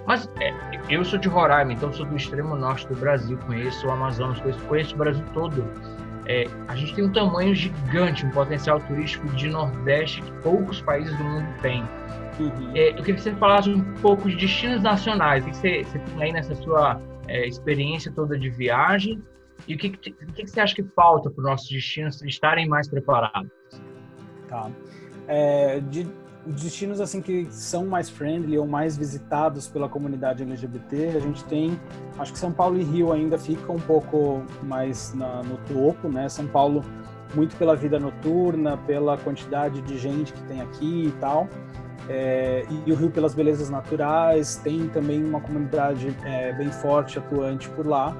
Mas 0.06 0.28
é, 0.40 0.52
eu 0.88 1.04
sou 1.04 1.18
de 1.18 1.28
Roraima, 1.28 1.72
então 1.72 1.92
sou 1.92 2.06
do 2.06 2.16
extremo 2.16 2.56
norte 2.56 2.86
do 2.88 2.96
Brasil, 2.96 3.38
conheço 3.46 3.86
o 3.86 3.90
Amazonas, 3.90 4.40
conheço, 4.40 4.64
conheço 4.64 4.94
o 4.94 4.98
Brasil 4.98 5.24
todo. 5.32 5.64
É, 6.26 6.46
a 6.68 6.76
gente 6.76 6.94
tem 6.94 7.04
um 7.04 7.12
tamanho 7.12 7.54
gigante, 7.54 8.24
um 8.24 8.30
potencial 8.30 8.80
turístico 8.80 9.28
de 9.30 9.48
Nordeste 9.48 10.22
que 10.22 10.32
poucos 10.40 10.80
países 10.80 11.16
do 11.16 11.24
mundo 11.24 11.46
têm. 11.60 11.84
Uhum. 12.38 12.72
É, 12.74 12.90
eu 12.90 12.96
queria 12.96 13.14
que 13.14 13.20
você 13.20 13.34
falasse 13.34 13.70
um 13.70 13.94
pouco 13.94 14.28
de 14.28 14.36
destinos 14.36 14.82
nacionais, 14.82 15.44
o 15.44 15.50
que 15.50 15.56
você, 15.56 15.84
você 15.84 15.98
tem 15.98 16.22
aí 16.22 16.32
nessa 16.32 16.54
sua 16.54 17.00
é, 17.28 17.46
experiência 17.46 18.10
toda 18.12 18.38
de 18.38 18.50
viagem 18.50 19.22
e 19.68 19.74
o 19.74 19.78
que, 19.78 19.90
que, 19.90 20.10
o 20.10 20.32
que, 20.32 20.44
que 20.44 20.50
você 20.50 20.60
acha 20.60 20.74
que 20.74 20.82
falta 20.82 21.30
para 21.30 21.40
os 21.40 21.50
nossos 21.50 21.68
destinos 21.68 22.20
estarem 22.22 22.68
mais 22.68 22.88
preparados? 22.88 23.50
Tá. 24.48 24.70
É, 25.28 25.80
de 25.80 26.06
destinos 26.46 27.00
assim 27.00 27.22
que 27.22 27.46
são 27.50 27.86
mais 27.86 28.10
friendly 28.10 28.58
ou 28.58 28.66
mais 28.66 28.96
visitados 28.96 29.68
pela 29.68 29.88
comunidade 29.88 30.42
LGBT, 30.42 31.12
a 31.16 31.20
gente 31.20 31.44
tem, 31.44 31.78
acho 32.18 32.32
que 32.32 32.38
São 32.38 32.52
Paulo 32.52 32.80
e 32.80 32.82
Rio 32.82 33.12
ainda 33.12 33.38
ficam 33.38 33.76
um 33.76 33.80
pouco 33.80 34.42
mais 34.64 35.14
na, 35.14 35.42
no 35.42 35.56
topo, 35.58 36.08
né? 36.08 36.28
São 36.28 36.46
Paulo 36.46 36.82
muito 37.34 37.56
pela 37.56 37.76
vida 37.76 37.98
noturna, 37.98 38.76
pela 38.78 39.16
quantidade 39.16 39.80
de 39.82 39.96
gente 39.96 40.32
que 40.32 40.42
tem 40.44 40.60
aqui 40.60 41.06
e 41.06 41.12
tal. 41.20 41.48
É, 42.08 42.66
e 42.86 42.92
o 42.92 42.96
Rio 42.96 43.10
pelas 43.10 43.34
belezas 43.34 43.70
naturais, 43.70 44.56
tem 44.56 44.88
também 44.88 45.24
uma 45.24 45.40
comunidade 45.40 46.14
é, 46.24 46.52
bem 46.52 46.70
forte, 46.70 47.18
atuante 47.18 47.68
por 47.70 47.86
lá. 47.86 48.16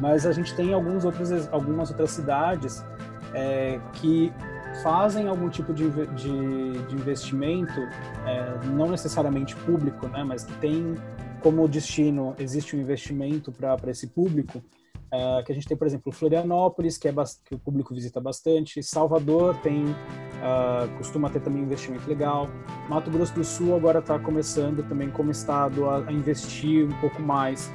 Mas 0.00 0.26
a 0.26 0.32
gente 0.32 0.54
tem 0.54 0.72
alguns 0.72 1.04
outros, 1.04 1.30
algumas 1.52 1.90
outras 1.90 2.10
cidades 2.10 2.84
é, 3.34 3.78
que 3.94 4.32
fazem 4.82 5.28
algum 5.28 5.48
tipo 5.48 5.72
de, 5.72 5.88
de, 5.90 6.72
de 6.86 6.94
investimento, 6.94 7.80
é, 8.26 8.66
não 8.68 8.90
necessariamente 8.90 9.54
público, 9.56 10.08
né, 10.08 10.24
mas 10.24 10.44
que 10.44 10.52
tem 10.54 10.96
como 11.42 11.68
destino, 11.68 12.34
existe 12.38 12.76
um 12.76 12.80
investimento 12.80 13.52
para 13.52 13.90
esse 13.90 14.06
público, 14.06 14.62
é, 15.12 15.42
que 15.42 15.52
a 15.52 15.54
gente 15.54 15.66
tem, 15.68 15.76
por 15.76 15.86
exemplo, 15.86 16.10
Florianópolis, 16.10 16.96
que, 16.96 17.06
é 17.06 17.12
que 17.44 17.54
o 17.54 17.58
público 17.58 17.94
visita 17.94 18.20
bastante, 18.20 18.82
Salvador 18.82 19.56
tem, 19.58 19.84
uh, 19.84 20.88
costuma 20.96 21.28
ter 21.28 21.40
também 21.40 21.62
investimento 21.62 22.08
legal, 22.08 22.48
Mato 22.88 23.10
Grosso 23.10 23.34
do 23.34 23.44
Sul 23.44 23.76
agora 23.76 23.98
está 23.98 24.18
começando 24.18 24.82
também 24.88 25.10
como 25.10 25.30
estado 25.30 25.88
a, 25.88 25.98
a 26.06 26.12
investir 26.12 26.86
um 26.86 27.00
pouco 27.00 27.20
mais 27.20 27.70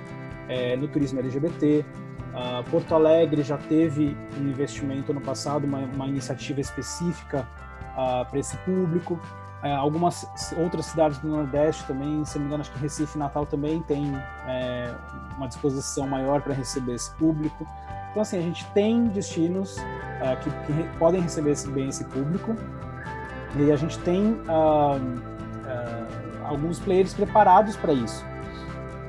é, 0.49 0.75
no 0.75 0.87
turismo 0.87 1.19
LGBT, 1.19 1.85
Uh, 2.37 2.63
Porto 2.69 2.93
Alegre 2.93 3.41
já 3.41 3.57
teve 3.57 4.15
um 4.39 4.47
investimento 4.47 5.11
no 5.11 5.19
passado, 5.19 5.65
uma, 5.65 5.79
uma 5.79 6.07
iniciativa 6.07 6.61
específica 6.61 7.47
uh, 7.93 8.29
para 8.29 8.37
esse 8.37 8.55
público. 8.57 9.19
Uh, 9.63 9.75
algumas 9.75 10.27
outras 10.57 10.85
cidades 10.85 11.17
do 11.17 11.27
Nordeste 11.27 11.83
também, 11.85 12.23
se 12.25 12.37
não 12.37 12.43
me 12.43 12.47
engano, 12.47 12.61
acho 12.61 12.71
que 12.71 12.79
Recife 12.79 13.15
e 13.15 13.19
Natal 13.19 13.45
também 13.45 13.81
tem 13.81 14.15
é, 14.47 14.93
uma 15.35 15.47
disposição 15.47 16.07
maior 16.07 16.41
para 16.41 16.53
receber 16.53 16.93
esse 16.93 17.09
público. 17.15 17.67
Então, 18.11 18.21
assim, 18.21 18.37
a 18.37 18.41
gente 18.41 18.65
tem 18.71 19.05
destinos 19.07 19.77
uh, 19.77 20.37
que, 20.41 20.49
que, 20.49 20.97
podem 20.97 21.21
receber 21.21 21.51
esse, 21.51 21.67
bem 21.69 21.89
esse 21.89 22.05
público 22.05 22.55
e 23.55 23.71
a 23.71 23.75
gente 23.75 23.97
tem 23.99 24.39
alguns 26.43 26.79
players 26.79 27.13
preparados 27.13 27.75
para 27.75 27.93
isso. 27.93 28.23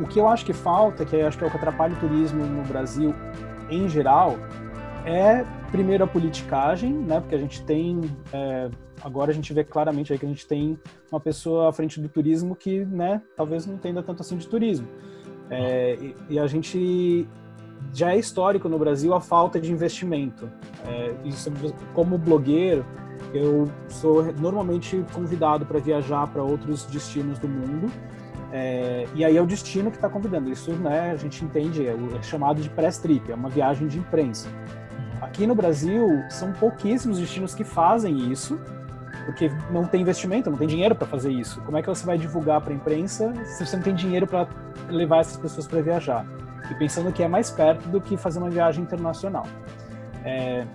O 0.00 0.06
que 0.06 0.18
eu 0.18 0.28
acho 0.28 0.44
que 0.44 0.52
falta, 0.52 1.04
que 1.04 1.20
acho 1.20 1.36
que 1.36 1.44
é 1.44 1.46
o 1.46 1.50
que 1.50 1.56
atrapalha 1.56 1.94
o 1.94 1.96
turismo 1.98 2.44
no 2.44 2.62
Brasil 2.62 3.14
em 3.68 3.88
geral, 3.88 4.38
é 5.04 5.44
primeiro 5.70 6.04
a 6.04 6.06
politicagem, 6.06 6.92
né? 6.92 7.20
Porque 7.20 7.34
a 7.34 7.38
gente 7.38 7.62
tem 7.64 8.00
é, 8.32 8.70
agora 9.02 9.30
a 9.30 9.34
gente 9.34 9.52
vê 9.52 9.64
claramente 9.64 10.12
aí 10.12 10.18
que 10.18 10.26
a 10.26 10.28
gente 10.28 10.46
tem 10.46 10.78
uma 11.10 11.20
pessoa 11.20 11.68
à 11.68 11.72
frente 11.72 12.00
do 12.00 12.08
turismo 12.08 12.54
que, 12.54 12.84
né? 12.84 13.22
Talvez 13.36 13.66
não 13.66 13.74
entenda 13.74 14.02
tanto 14.02 14.22
assim 14.22 14.36
de 14.36 14.46
turismo. 14.46 14.88
É, 15.50 15.94
e, 16.00 16.14
e, 16.30 16.38
a 16.38 16.46
gente 16.46 17.26
já 17.94 18.12
é 18.12 18.18
histórico 18.18 18.68
no 18.68 18.78
Brasil 18.78 19.14
a 19.14 19.20
falta 19.20 19.58
de 19.58 19.72
investimento. 19.72 20.50
É, 20.86 21.14
isso, 21.24 21.50
como 21.94 22.18
blogueiro, 22.18 22.84
eu 23.32 23.66
sou 23.88 24.30
normalmente 24.34 25.02
convidado 25.14 25.64
para 25.64 25.78
viajar 25.78 26.26
para 26.26 26.42
outros 26.42 26.84
destinos 26.84 27.38
do 27.38 27.48
mundo 27.48 27.90
é, 28.50 29.06
e 29.14 29.24
aí 29.24 29.36
é 29.36 29.42
o 29.42 29.46
destino 29.46 29.90
que 29.90 29.96
está 29.96 30.08
convidando. 30.08 30.50
Isso, 30.50 30.72
né, 30.72 31.10
a 31.10 31.16
gente 31.16 31.44
entende, 31.44 31.86
é, 31.86 31.94
é 32.18 32.22
chamado 32.22 32.60
de 32.60 32.70
press 32.70 32.98
trip, 32.98 33.30
é 33.30 33.34
uma 33.34 33.48
viagem 33.48 33.86
de 33.86 33.98
imprensa. 33.98 34.48
Aqui 35.28 35.46
no 35.46 35.54
Brasil, 35.54 36.24
são 36.30 36.52
pouquíssimos 36.52 37.18
destinos 37.18 37.54
que 37.54 37.62
fazem 37.62 38.32
isso, 38.32 38.58
porque 39.26 39.50
não 39.70 39.86
tem 39.86 40.00
investimento, 40.00 40.50
não 40.50 40.56
tem 40.56 40.66
dinheiro 40.66 40.94
para 40.94 41.06
fazer 41.06 41.30
isso. 41.30 41.60
Como 41.60 41.76
é 41.76 41.82
que 41.82 41.88
você 41.88 42.04
vai 42.06 42.16
divulgar 42.16 42.62
para 42.62 42.72
a 42.72 42.74
imprensa 42.76 43.34
se 43.44 43.64
você 43.64 43.76
não 43.76 43.82
tem 43.82 43.94
dinheiro 43.94 44.26
para 44.26 44.48
levar 44.88 45.18
essas 45.18 45.36
pessoas 45.36 45.66
para 45.66 45.82
viajar? 45.82 46.26
E 46.70 46.74
pensando 46.76 47.12
que 47.12 47.22
é 47.22 47.28
mais 47.28 47.50
perto 47.50 47.86
do 47.90 48.00
que 48.00 48.16
fazer 48.16 48.38
uma 48.38 48.48
viagem 48.48 48.82
internacional. 48.82 49.46
É, 50.24 50.66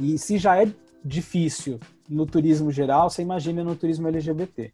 e 0.00 0.16
se 0.16 0.38
já 0.38 0.62
é 0.62 0.68
difícil 1.04 1.80
no 2.08 2.24
turismo 2.24 2.70
geral, 2.70 3.10
você 3.10 3.20
imagina 3.20 3.64
no 3.64 3.74
turismo 3.74 4.06
LGBT. 4.06 4.72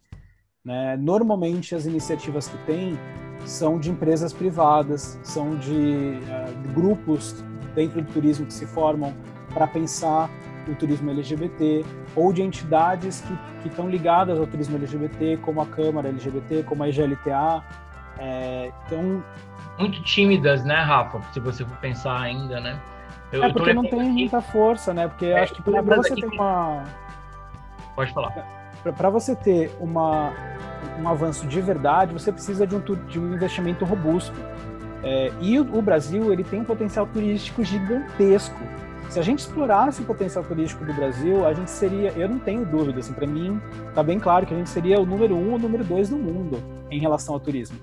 Né? 0.63 0.95
Normalmente, 0.97 1.73
as 1.73 1.87
iniciativas 1.87 2.47
que 2.47 2.57
tem 2.65 2.97
são 3.43 3.79
de 3.79 3.89
empresas 3.89 4.31
privadas, 4.31 5.19
são 5.23 5.57
de, 5.57 5.71
uh, 5.71 6.73
grupos 6.73 7.43
dentro 7.75 8.01
do 8.01 8.11
turismo 8.11 8.45
que 8.45 8.53
se 8.53 8.65
formam 8.65 9.13
para 9.53 9.67
pensar 9.67 10.29
o 10.67 10.75
turismo 10.75 11.11
LGBT, 11.11 11.85
ou 12.15 12.31
de 12.31 12.41
entidades 12.41 13.21
que 13.61 13.67
estão 13.67 13.89
ligadas 13.89 14.39
ao 14.39 14.47
turismo 14.47 14.77
LGBT, 14.77 15.37
como 15.37 15.61
a 15.61 15.65
Câmara 15.65 16.09
LGBT, 16.09 16.63
como 16.63 16.83
a 16.83 16.89
IGLTA. 16.89 17.63
É, 18.17 18.71
então, 18.85 19.23
muito 19.77 20.01
tímidas, 20.03 20.63
né, 20.63 20.75
Rafa? 20.75 21.21
Se 21.33 21.39
você 21.39 21.65
for 21.65 21.77
pensar 21.77 22.19
ainda, 22.19 22.59
né? 22.59 22.79
Eu, 23.31 23.43
é 23.43 23.51
porque 23.51 23.73
não 23.73 23.83
tem 23.83 23.99
aqui... 23.99 24.09
muita 24.09 24.41
força, 24.41 24.93
né? 24.93 25.07
Porque 25.07 25.25
é, 25.25 25.41
acho 25.41 25.55
que 25.55 25.61
para 25.61 25.81
você 25.81 26.15
ter 26.15 26.25
uma. 26.27 26.83
Pode 27.95 28.13
falar. 28.13 28.31
Para 28.95 29.09
você 29.09 29.35
ter 29.35 29.75
uma, 29.79 30.33
um 30.99 31.07
avanço 31.07 31.47
de 31.47 31.61
verdade, 31.61 32.13
você 32.13 32.31
precisa 32.31 32.67
de 32.67 32.75
um, 32.75 32.79
de 32.79 33.19
um 33.19 33.33
investimento 33.33 33.85
robusto. 33.85 34.35
É, 35.03 35.31
e 35.41 35.59
o, 35.59 35.77
o, 35.77 35.81
Brasil 35.81 36.31
ele 36.31 36.43
tem 36.43 36.61
um 36.61 36.63
potencial 36.63 37.05
turístico 37.05 37.63
gigantesco. 37.63 38.57
Se 39.09 39.19
a 39.19 39.21
gente 39.21 39.39
explorasse 39.39 40.01
o 40.01 40.05
potencial 40.05 40.43
turístico 40.43 40.85
do 40.85 40.93
Brasil, 40.93 41.45
a 41.45 41.53
gente 41.53 41.69
seria, 41.69 42.11
eu 42.11 42.27
não 42.27 42.39
tenho 42.39 42.65
dúvida, 42.65 42.99
assim, 42.99 43.13
para 43.13 43.27
mim 43.27 43.61
está 43.89 44.01
bem 44.01 44.17
claro 44.17 44.45
que 44.45 44.53
a 44.53 44.57
gente 44.57 44.69
seria 44.69 44.99
o 44.99 45.05
número 45.05 45.35
um 45.35 45.51
ou 45.51 45.59
número 45.59 45.83
dois 45.83 46.09
no 46.09 46.17
mundo 46.17 46.57
em 46.89 46.99
relação 46.99 47.33
ao 47.33 47.39
turismo. 47.39 47.77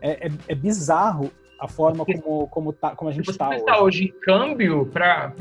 É, 0.00 0.28
é, 0.28 0.30
é 0.46 0.54
bizarro 0.54 1.32
a 1.58 1.66
forma 1.66 2.04
como, 2.04 2.46
como, 2.48 2.72
tá, 2.72 2.94
como 2.94 3.10
a 3.10 3.12
gente 3.12 3.30
está 3.30 3.48
hoje. 3.48 3.64
hoje 3.80 4.04
em 4.04 4.20
câmbio, 4.20 4.86
para 4.86 5.32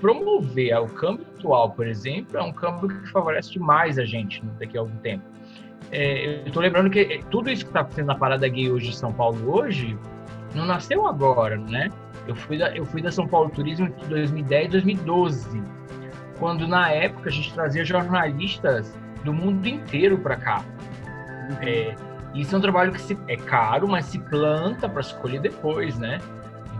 promover 0.00 0.74
o 0.78 0.86
câmbio 0.86 1.26
atual, 1.36 1.72
por 1.72 1.86
exemplo, 1.86 2.38
é 2.38 2.42
um 2.42 2.52
câmbio 2.52 2.88
que 2.88 3.10
favorece 3.10 3.52
demais 3.52 3.98
a 3.98 4.04
gente 4.04 4.42
daqui 4.58 4.78
a 4.78 4.80
algum 4.80 4.96
tempo. 4.96 5.24
É, 5.90 6.42
eu 6.42 6.46
estou 6.46 6.62
lembrando 6.62 6.88
que 6.88 7.00
é, 7.00 7.18
tudo 7.30 7.50
isso 7.50 7.64
que 7.64 7.70
está 7.70 7.80
acontecendo 7.80 8.06
na 8.06 8.14
Parada 8.14 8.48
Gay 8.48 8.70
hoje 8.70 8.88
em 8.88 8.92
São 8.92 9.12
Paulo 9.12 9.38
hoje, 9.54 9.96
não 10.54 10.64
nasceu 10.64 11.06
agora, 11.06 11.56
né? 11.56 11.90
Eu 12.26 12.34
fui 12.34 12.58
da, 12.58 12.74
eu 12.76 12.84
fui 12.84 13.00
da 13.00 13.10
São 13.10 13.26
Paulo 13.26 13.50
Turismo 13.50 13.86
em 13.86 14.08
2010, 14.08 14.70
2012, 14.70 15.62
quando 16.38 16.66
na 16.66 16.90
época 16.90 17.28
a 17.28 17.32
gente 17.32 17.52
trazia 17.52 17.84
jornalistas 17.84 18.94
do 19.24 19.32
mundo 19.32 19.66
inteiro 19.66 20.18
para 20.18 20.36
cá. 20.36 20.64
É, 21.62 21.94
isso 22.34 22.54
é 22.54 22.58
um 22.58 22.60
trabalho 22.60 22.92
que 22.92 23.00
se, 23.00 23.18
é 23.26 23.36
caro, 23.36 23.88
mas 23.88 24.06
se 24.06 24.18
planta 24.18 24.88
para 24.88 25.02
se 25.02 25.14
colher 25.16 25.40
depois, 25.40 25.98
né? 25.98 26.18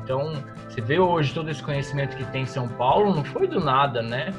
Então, 0.02 0.32
você 0.68 0.80
vê 0.80 0.98
hoje 0.98 1.34
todo 1.34 1.50
esse 1.50 1.62
conhecimento 1.62 2.16
que 2.16 2.24
tem 2.26 2.42
em 2.42 2.46
São 2.46 2.68
Paulo, 2.68 3.14
não 3.14 3.24
foi 3.24 3.46
do 3.46 3.60
nada, 3.60 4.02
né? 4.02 4.32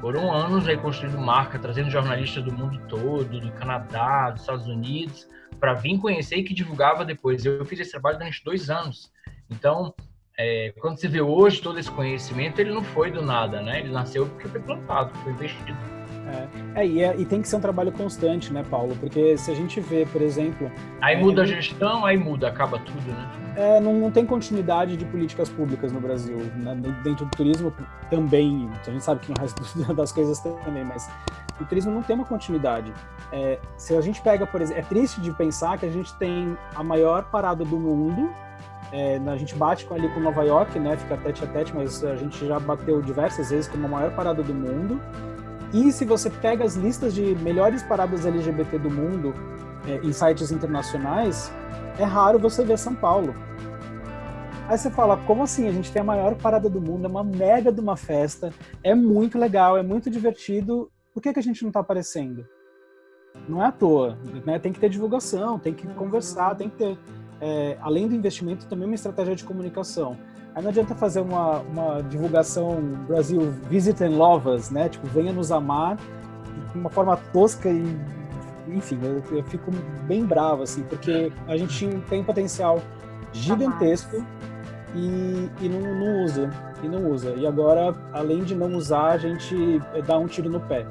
Foram 0.00 0.32
anos 0.32 0.66
aí 0.66 0.78
construindo 0.78 1.18
marca, 1.18 1.58
trazendo 1.58 1.90
jornalistas 1.90 2.42
do 2.42 2.52
mundo 2.52 2.80
todo, 2.88 3.40
do 3.40 3.52
Canadá, 3.52 4.30
dos 4.30 4.40
Estados 4.40 4.66
Unidos, 4.66 5.28
para 5.60 5.74
vir 5.74 5.98
conhecer 5.98 6.36
e 6.36 6.42
que 6.42 6.54
divulgava 6.54 7.04
depois. 7.04 7.44
Eu 7.44 7.64
fiz 7.64 7.78
esse 7.78 7.90
trabalho 7.90 8.18
durante 8.18 8.42
dois 8.42 8.70
anos. 8.70 9.12
Então, 9.48 9.94
é, 10.38 10.72
quando 10.80 10.98
você 10.98 11.06
vê 11.06 11.20
hoje 11.20 11.60
todo 11.60 11.78
esse 11.78 11.90
conhecimento, 11.90 12.60
ele 12.60 12.70
não 12.70 12.82
foi 12.82 13.10
do 13.10 13.20
nada, 13.20 13.60
né? 13.60 13.80
Ele 13.80 13.90
nasceu 13.90 14.26
porque 14.26 14.48
foi 14.48 14.60
plantado, 14.60 15.16
foi 15.18 15.32
investido. 15.32 15.78
É, 16.74 16.80
é, 16.80 16.86
e, 16.86 17.02
é, 17.02 17.14
e 17.18 17.24
tem 17.24 17.42
que 17.42 17.48
ser 17.48 17.56
um 17.56 17.60
trabalho 17.60 17.92
constante, 17.92 18.52
né, 18.52 18.64
Paulo? 18.70 18.96
Porque 18.96 19.36
se 19.36 19.50
a 19.50 19.54
gente 19.54 19.80
vê, 19.80 20.06
por 20.06 20.22
exemplo. 20.22 20.70
Aí 21.00 21.16
muda 21.16 21.42
a 21.42 21.44
gestão, 21.44 22.06
aí 22.06 22.16
muda, 22.16 22.48
acaba 22.48 22.78
tudo, 22.78 23.10
né? 23.12 23.28
É, 23.56 23.80
não, 23.80 23.94
não 23.94 24.10
tem 24.10 24.24
continuidade 24.24 24.96
de 24.96 25.04
políticas 25.04 25.48
públicas 25.48 25.92
no 25.92 26.00
Brasil. 26.00 26.38
Né? 26.56 26.74
Dentro 27.02 27.26
do 27.26 27.30
turismo 27.30 27.72
também, 28.08 28.70
a 28.86 28.90
gente 28.90 29.04
sabe 29.04 29.20
que 29.20 29.32
no 29.32 29.40
resto 29.40 29.62
das 29.94 30.12
coisas 30.12 30.38
também, 30.40 30.84
mas 30.84 31.08
o 31.60 31.64
turismo 31.64 31.92
não 31.92 32.02
tem 32.02 32.16
uma 32.16 32.24
continuidade. 32.24 32.92
É, 33.32 33.58
se 33.76 33.96
a 33.96 34.00
gente 34.00 34.20
pega, 34.22 34.46
por 34.46 34.60
exemplo, 34.62 34.80
é 34.80 34.84
triste 34.84 35.20
de 35.20 35.32
pensar 35.32 35.78
que 35.78 35.86
a 35.86 35.90
gente 35.90 36.14
tem 36.14 36.56
a 36.74 36.82
maior 36.82 37.24
parada 37.24 37.64
do 37.64 37.78
mundo 37.78 38.30
é, 38.92 39.20
a 39.24 39.36
gente 39.36 39.54
bate 39.54 39.86
ali 39.90 40.08
com 40.08 40.20
Nova 40.20 40.42
York, 40.42 40.78
né? 40.78 40.96
Fica 40.96 41.16
tete 41.16 41.44
a 41.44 41.46
tete, 41.46 41.74
mas 41.74 42.02
a 42.04 42.16
gente 42.16 42.44
já 42.46 42.58
bateu 42.58 43.00
diversas 43.00 43.50
vezes 43.50 43.68
como 43.68 43.86
a 43.86 43.88
maior 43.88 44.10
parada 44.12 44.42
do 44.42 44.52
mundo. 44.52 45.00
E 45.72 45.92
se 45.92 46.04
você 46.04 46.28
pega 46.28 46.64
as 46.64 46.74
listas 46.74 47.14
de 47.14 47.36
melhores 47.36 47.82
paradas 47.84 48.26
LGBT 48.26 48.78
do 48.78 48.90
mundo 48.90 49.32
é, 49.86 50.04
em 50.04 50.12
sites 50.12 50.50
internacionais, 50.50 51.52
é 52.00 52.04
raro 52.04 52.38
você 52.38 52.64
ver 52.64 52.78
São 52.78 52.94
Paulo. 52.94 53.34
Aí 54.68 54.78
você 54.78 54.90
fala, 54.90 55.16
como 55.16 55.42
assim? 55.42 55.68
A 55.68 55.72
gente 55.72 55.92
tem 55.92 56.00
a 56.00 56.04
maior 56.04 56.34
parada 56.36 56.70
do 56.70 56.80
mundo, 56.80 57.04
é 57.04 57.08
uma 57.08 57.24
mega 57.24 57.72
de 57.72 57.80
uma 57.80 57.96
festa, 57.96 58.52
é 58.82 58.94
muito 58.94 59.38
legal, 59.38 59.76
é 59.76 59.82
muito 59.82 60.08
divertido. 60.08 60.90
Por 61.12 61.22
que, 61.22 61.32
que 61.32 61.40
a 61.40 61.42
gente 61.42 61.62
não 61.62 61.70
está 61.70 61.80
aparecendo? 61.80 62.46
Não 63.48 63.62
é 63.62 63.66
à 63.66 63.72
toa, 63.72 64.16
né? 64.46 64.58
Tem 64.58 64.72
que 64.72 64.80
ter 64.80 64.88
divulgação, 64.88 65.58
tem 65.58 65.74
que 65.74 65.86
conversar, 65.88 66.54
tem 66.54 66.70
que 66.70 66.76
ter 66.76 66.98
é, 67.40 67.76
além 67.80 68.08
do 68.08 68.14
investimento, 68.14 68.66
também 68.66 68.86
uma 68.86 68.94
estratégia 68.94 69.34
de 69.34 69.44
comunicação. 69.44 70.16
Aí 70.54 70.62
não 70.62 70.70
adianta 70.70 70.94
fazer 70.94 71.20
uma, 71.20 71.58
uma 71.60 72.00
divulgação 72.02 72.80
Brasil 73.06 73.40
Visit 73.68 74.02
and 74.02 74.16
Love 74.16 74.48
Us, 74.50 74.70
né? 74.70 74.88
Tipo, 74.88 75.06
venha 75.08 75.32
nos 75.32 75.52
amar 75.52 75.96
de 75.96 76.78
uma 76.78 76.90
forma 76.90 77.16
tosca 77.32 77.68
e 77.68 77.82
enfim, 78.74 78.98
eu, 79.02 79.22
eu, 79.36 79.44
fico 79.44 79.70
bem 80.06 80.24
bravo 80.24 80.62
assim, 80.62 80.82
porque 80.84 81.32
a 81.46 81.56
gente 81.56 81.86
tem 82.08 82.22
potencial 82.22 82.80
gigantesco 83.32 84.24
e, 84.94 85.50
e 85.60 85.68
não, 85.68 85.94
não, 85.94 86.24
usa, 86.24 86.50
e 86.82 86.88
não 86.88 87.10
usa. 87.10 87.30
E 87.30 87.46
agora, 87.46 87.94
além 88.12 88.42
de 88.42 88.54
não 88.54 88.74
usar, 88.74 89.12
a 89.12 89.18
gente 89.18 89.80
dá 90.06 90.18
um 90.18 90.26
tiro 90.26 90.50
no 90.50 90.60
pé. 90.60 90.86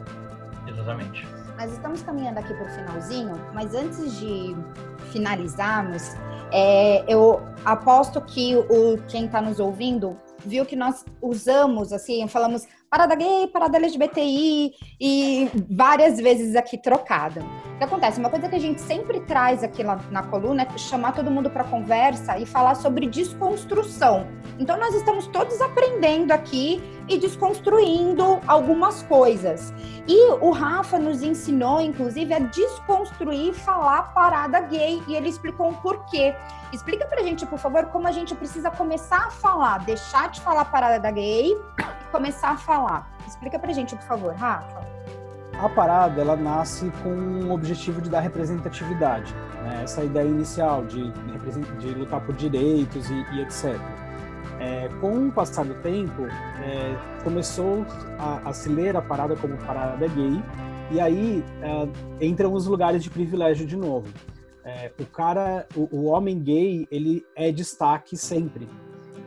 Exatamente. 0.68 1.28
Nós 1.58 1.72
estamos 1.74 2.02
caminhando 2.04 2.40
aqui 2.40 2.54
para 2.54 2.66
o 2.66 2.70
finalzinho, 2.70 3.36
mas 3.54 3.76
antes 3.76 4.18
de 4.18 4.56
finalizarmos, 5.12 6.16
é, 6.52 7.04
eu 7.12 7.42
aposto 7.66 8.22
que 8.22 8.56
o, 8.56 8.98
quem 9.08 9.26
está 9.26 9.42
nos 9.42 9.60
ouvindo 9.60 10.16
viu 10.46 10.66
que 10.66 10.76
nós 10.76 11.04
usamos, 11.22 11.92
assim, 11.92 12.26
falamos 12.28 12.66
parada 12.90 13.16
gay, 13.16 13.48
parada 13.48 13.78
LGBTI 13.78 14.74
e 15.00 15.50
várias 15.70 16.18
vezes 16.18 16.56
aqui 16.56 16.78
trocada. 16.78 17.42
O 17.76 17.78
que 17.78 17.84
acontece? 17.84 18.20
Uma 18.20 18.30
coisa 18.30 18.50
que 18.50 18.56
a 18.56 18.60
gente 18.60 18.82
sempre 18.82 19.22
traz 19.22 19.64
aqui 19.64 19.84
na, 19.84 19.98
na 20.12 20.24
coluna 20.24 20.64
é 20.64 20.78
chamar 20.78 21.14
todo 21.14 21.32
mundo 21.32 21.50
para 21.50 21.64
conversa 21.64 22.38
e 22.38 22.46
falar 22.46 22.76
sobre 22.76 23.08
desconstrução. 23.08 24.28
Então, 24.58 24.78
nós 24.78 24.94
estamos 24.96 25.28
todos 25.28 25.62
aprendendo 25.62 26.32
aqui 26.32 26.82
e 27.08 27.18
desconstruindo 27.18 28.42
algumas 28.46 29.04
coisas. 29.04 29.74
E 30.08 30.32
o 30.42 30.52
Rafa 30.52 31.00
nos 31.00 31.24
ensinou, 31.24 31.80
inclusive, 31.80 32.34
a 32.34 32.40
desconstruir 32.40 33.54
falar 33.54 34.14
parada 34.14 34.60
gay 34.62 35.02
e 35.08 35.16
ele 35.16 35.30
explicou 35.30 35.70
o 35.70 35.74
porquê. 35.76 36.36
Explica 36.74 37.06
pra 37.08 37.24
gente, 37.24 37.46
por 37.46 37.58
favor, 37.58 37.86
como 37.86 38.08
a 38.08 38.12
gente 38.12 38.36
precisa 38.36 38.70
começar 38.70 39.28
a 39.28 39.32
falar, 39.32 39.80
deixar 39.86 40.30
de 40.30 40.42
falar 40.42 40.66
parada 40.66 41.10
gay 41.10 41.52
e 41.52 42.12
começar 42.12 42.50
a 42.50 42.58
falar. 42.58 42.79
Explica 43.28 43.60
pra 43.60 43.72
gente, 43.74 43.96
por 43.96 44.06
favor, 44.06 44.34
Rafa. 44.34 44.88
A 45.54 45.68
parada, 45.68 46.22
ela 46.22 46.36
nasce 46.36 46.90
com 47.04 47.10
o 47.48 47.52
objetivo 47.52 48.02
de 48.02 48.10
dar 48.10 48.22
representatividade. 48.22 49.34
Né? 49.64 49.82
Essa 49.84 50.04
ideia 50.04 50.28
inicial 50.28 50.86
de, 50.86 51.12
de 51.80 51.88
lutar 51.94 52.22
por 52.22 52.34
direitos 52.36 53.10
e, 53.10 53.26
e 53.34 53.42
etc. 53.42 53.76
É, 54.60 54.90
com 55.00 55.28
o 55.28 55.32
passar 55.32 55.64
do 55.64 55.74
tempo, 55.76 56.24
é, 56.24 57.24
começou 57.24 57.86
a, 58.18 58.50
a, 58.50 58.54
se 58.54 58.68
ler 58.68 58.96
a 58.96 59.02
parada 59.02 59.36
como 59.36 59.58
parada 59.58 60.06
gay, 60.08 60.44
e 60.92 61.00
aí 61.00 61.44
é, 61.62 62.26
entram 62.26 62.54
os 62.54 62.68
lugares 62.68 63.02
de 63.02 63.10
privilégio 63.10 63.66
de 63.66 63.78
novo. 63.78 64.08
É, 64.66 64.92
o 65.00 65.06
cara, 65.06 65.66
o, 65.76 65.88
o, 65.96 66.06
homem 66.06 66.38
gay, 66.40 66.86
ele 66.92 67.26
é 67.36 67.52
destaque 67.52 68.18
sempre, 68.18 68.68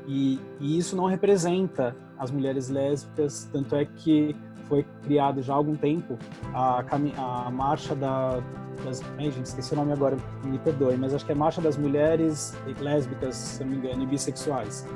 e, 0.07 0.39
e, 0.61 0.77
isso 0.77 0.95
não 0.95 1.07
representa 1.07 1.97
as 2.23 2.31
mulheres 2.31 2.69
lésbicas, 2.69 3.49
tanto 3.53 3.75
é 3.75 3.85
que 3.85 4.37
foi 4.69 4.87
criado 5.03 5.43
já 5.43 5.53
há 5.53 5.57
algum 5.57 5.75
tempo 5.75 6.19
a, 6.55 6.83
a 7.17 7.51
marcha 7.51 7.95
da, 7.95 8.41
das, 8.85 9.03
ai, 9.19 9.31
gente, 9.31 9.47
esqueci 9.47 9.75
o 9.75 9.77
nome 9.77 9.93
agora, 9.93 10.17
me 10.45 10.59
perdoe, 10.59 10.97
mas 10.97 11.13
acho 11.13 11.27
que 11.27 11.33
é 11.33 11.35
marcha 11.35 11.61
das 11.61 11.77
mulheres 11.77 12.57
lésbicas, 12.81 13.35
se 13.35 13.65
não 13.65 13.71
me 13.73 13.77
engano, 13.77 14.03
e 14.03 14.07
bissexuais 14.07 14.87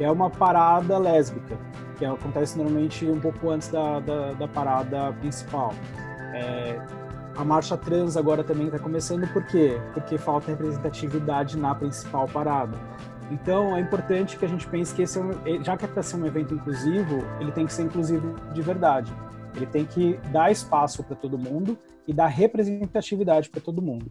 é 0.00 0.10
uma 0.10 0.30
parada 0.30 0.98
lésbica, 0.98 1.56
que 1.96 2.04
acontece 2.04 2.56
normalmente 2.56 3.06
um 3.06 3.20
pouco 3.20 3.50
antes 3.50 3.68
da, 3.68 4.00
da, 4.00 4.32
da 4.32 4.48
parada 4.48 5.12
principal. 5.20 5.72
É, 6.32 6.80
a 7.36 7.44
marcha 7.44 7.76
trans 7.76 8.16
agora 8.16 8.42
também 8.42 8.66
está 8.66 8.78
começando, 8.78 9.26
por 9.32 9.44
quê? 9.46 9.80
Porque 9.92 10.18
falta 10.18 10.50
representatividade 10.50 11.56
na 11.56 11.74
principal 11.74 12.28
parada. 12.28 12.76
Então 13.34 13.76
é 13.76 13.80
importante 13.80 14.38
que 14.38 14.44
a 14.44 14.48
gente 14.48 14.66
pense 14.68 14.94
que 14.94 15.02
esse, 15.02 15.18
é 15.18 15.62
já 15.62 15.76
que 15.76 15.84
é 15.84 15.88
para 15.88 16.02
ser 16.02 16.16
um 16.16 16.24
evento 16.24 16.54
inclusivo, 16.54 17.18
ele 17.40 17.50
tem 17.50 17.66
que 17.66 17.72
ser 17.72 17.82
inclusivo 17.82 18.36
de 18.52 18.62
verdade. 18.62 19.12
Ele 19.56 19.66
tem 19.66 19.84
que 19.84 20.16
dar 20.32 20.52
espaço 20.52 21.02
para 21.02 21.16
todo 21.16 21.36
mundo 21.36 21.76
e 22.06 22.12
dar 22.12 22.28
representatividade 22.28 23.50
para 23.50 23.60
todo 23.60 23.82
mundo. 23.82 24.10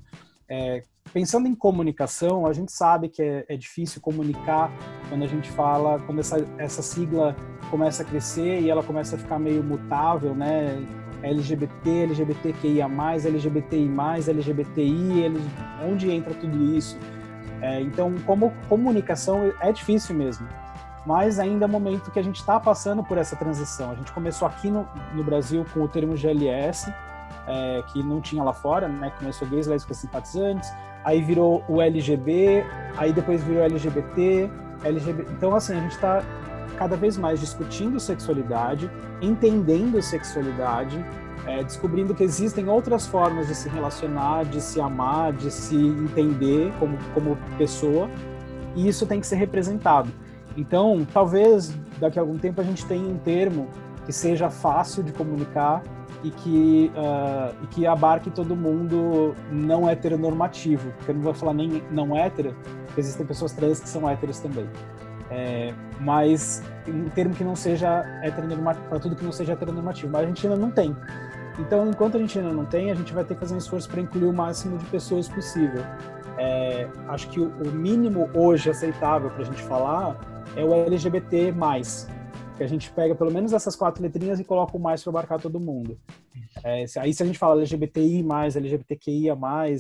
É, 0.50 0.84
pensando 1.14 1.48
em 1.48 1.56
comunicação, 1.56 2.46
a 2.46 2.52
gente 2.52 2.74
sabe 2.74 3.08
que 3.08 3.22
é, 3.22 3.46
é, 3.48 3.56
difícil 3.56 4.02
comunicar 4.02 4.70
quando 5.08 5.24
a 5.24 5.28
gente 5.28 5.50
fala, 5.50 6.00
quando 6.00 6.20
essa, 6.20 6.46
essa 6.58 6.82
sigla 6.82 7.34
começa 7.72 8.04
a 8.04 8.06
crescer 8.06 8.60
e 8.62 8.70
ela 8.70 8.84
começa 8.84 9.16
a 9.16 9.20
ficar 9.20 9.40
meio 9.40 9.64
mutável, 9.64 10.36
né? 10.36 10.86
LGBT, 11.24 12.04
LGBTQIA+, 12.04 12.90
LGBTI+, 13.26 13.90
LGBTI, 14.28 15.32
onde 15.90 16.12
entra 16.12 16.34
tudo 16.34 16.76
isso? 16.76 17.00
É, 17.64 17.80
então, 17.80 18.14
como 18.26 18.52
comunicação 18.68 19.54
é 19.62 19.72
difícil 19.72 20.14
mesmo, 20.14 20.46
mas 21.06 21.40
ainda 21.40 21.64
é 21.64 21.68
um 21.68 21.72
momento 21.72 22.12
que 22.12 22.20
a 22.20 22.22
gente 22.22 22.36
está 22.36 22.60
passando 22.60 23.02
por 23.02 23.18
essa 23.18 23.38
transição. 23.38 23.92
A 23.92 23.96
gente 23.96 24.12
começou 24.12 24.46
aqui 24.46 24.70
no, 24.70 24.86
no 25.14 25.24
Brasil 25.24 25.66
com 25.74 25.82
o 25.82 25.88
termo 25.88 26.14
GLS, 26.18 26.94
é, 27.48 27.82
que 27.88 28.04
não 28.04 28.20
tinha 28.20 28.44
lá 28.44 28.52
fora, 28.52 28.90
né? 28.90 29.14
Começou 29.18 29.48
gays, 29.48 29.66
lésbicas, 29.66 29.96
simpatizantes, 29.96 30.70
aí 31.06 31.22
virou 31.22 31.64
o 31.70 31.82
LGB, 31.82 32.66
aí 32.98 33.14
depois 33.14 33.42
virou 33.42 33.64
LGBT, 33.64 34.52
LGBT. 34.84 35.32
Então, 35.32 35.56
assim, 35.56 35.78
a 35.78 35.80
gente 35.80 35.94
está 35.94 36.22
cada 36.78 36.98
vez 36.98 37.18
mais 37.18 37.40
discutindo 37.40 37.98
sexualidade, 37.98 38.92
entendendo 39.22 40.02
sexualidade, 40.02 40.98
é, 41.46 41.64
descobrindo 41.64 42.14
que 42.14 42.24
existem 42.24 42.70
outras 42.70 43.06
formas 43.06 43.48
de 43.48 43.56
se 43.56 43.68
relacionar, 43.70 44.46
de 44.46 44.62
se 44.62 44.80
amar, 44.80 45.34
de 45.34 45.52
se 45.52 45.76
entender 45.76 46.72
como, 46.80 46.98
como 47.14 47.38
pessoa, 47.58 48.10
e 48.76 48.88
isso 48.88 49.06
tem 49.06 49.20
que 49.20 49.28
ser 49.28 49.36
representado. 49.36 50.10
Então, 50.56 51.06
talvez 51.12 51.76
daqui 52.00 52.18
a 52.18 52.22
algum 52.22 52.38
tempo 52.38 52.62
a 52.62 52.64
gente 52.64 52.86
tenha 52.86 53.08
um 53.08 53.18
termo 53.18 53.68
que 54.06 54.14
seja 54.14 54.50
fácil 54.50 55.04
de 55.04 55.12
comunicar 55.12 55.82
e 56.24 56.32
que, 56.32 56.92
uh, 56.96 57.54
e 57.64 57.68
que 57.68 57.86
abarque 57.86 58.30
todo 58.30 58.56
mundo 58.56 59.36
não 59.52 59.90
heteronormativo, 59.90 60.92
porque 60.92 61.12
eu 61.12 61.16
não 61.16 61.22
vou 61.22 61.34
falar 61.34 61.54
nem 61.54 61.84
não 61.92 62.16
hétero, 62.16 62.56
porque 62.86 63.02
existem 63.02 63.26
pessoas 63.26 63.52
trans 63.52 63.80
que 63.80 63.90
são 63.90 64.10
héteros 64.10 64.40
também. 64.40 64.68
É, 65.30 65.74
mas 66.00 66.62
um 66.88 67.10
termo 67.10 67.34
que 67.34 67.44
não 67.44 67.56
seja 67.56 68.06
heteronormativo, 68.22 68.88
para 68.88 69.00
tudo 69.00 69.16
que 69.16 69.24
não 69.24 69.32
seja 69.32 69.54
heteronormativo, 69.54 70.12
mas 70.12 70.24
a 70.24 70.28
gente 70.28 70.46
ainda 70.46 70.60
não 70.60 70.70
tem. 70.70 70.96
Então, 71.60 71.90
enquanto 71.90 72.18
a 72.18 72.20
gente 72.20 72.38
ainda 72.40 72.52
não 72.52 72.66
tem, 72.66 72.92
a 72.92 72.96
gente 72.96 73.14
vai 73.14 73.24
ter 73.24 73.36
que 73.36 73.40
fazer 73.40 73.54
um 73.54 73.58
esforço 73.58 73.90
para 73.90 74.02
incluir 74.02 74.26
o 74.26 74.34
máximo 74.34 74.78
de 74.78 74.86
pessoas 74.86 75.30
possível. 75.30 75.84
É, 76.38 76.88
acho 77.10 77.30
que 77.30 77.40
o, 77.40 77.72
mínimo 77.72 78.30
hoje 78.34 78.70
aceitável 78.70 79.30
para 79.30 79.42
a 79.42 79.46
gente 79.46 79.62
falar 79.62 80.20
é 80.56 80.64
o 80.64 80.74
LGBT+, 80.74 81.54
que 82.58 82.64
a 82.64 82.68
gente 82.68 82.92
pega 82.92 83.14
pelo 83.14 83.32
menos 83.32 83.54
essas 83.54 83.76
quatro 83.76 84.02
letrinhas 84.02 84.40
e 84.40 84.44
coloca 84.44 84.76
o 84.76 84.80
mais 84.80 85.04
para 85.04 85.12
abarcar 85.12 85.40
todo 85.40 85.60
mundo. 85.60 85.98
É, 86.64 86.86
aí 86.98 87.14
se 87.14 87.22
a 87.22 87.26
gente 87.26 87.38
fala 87.38 87.56
LGBTI+, 87.56 88.26
LGBTQIA+, 88.56 89.36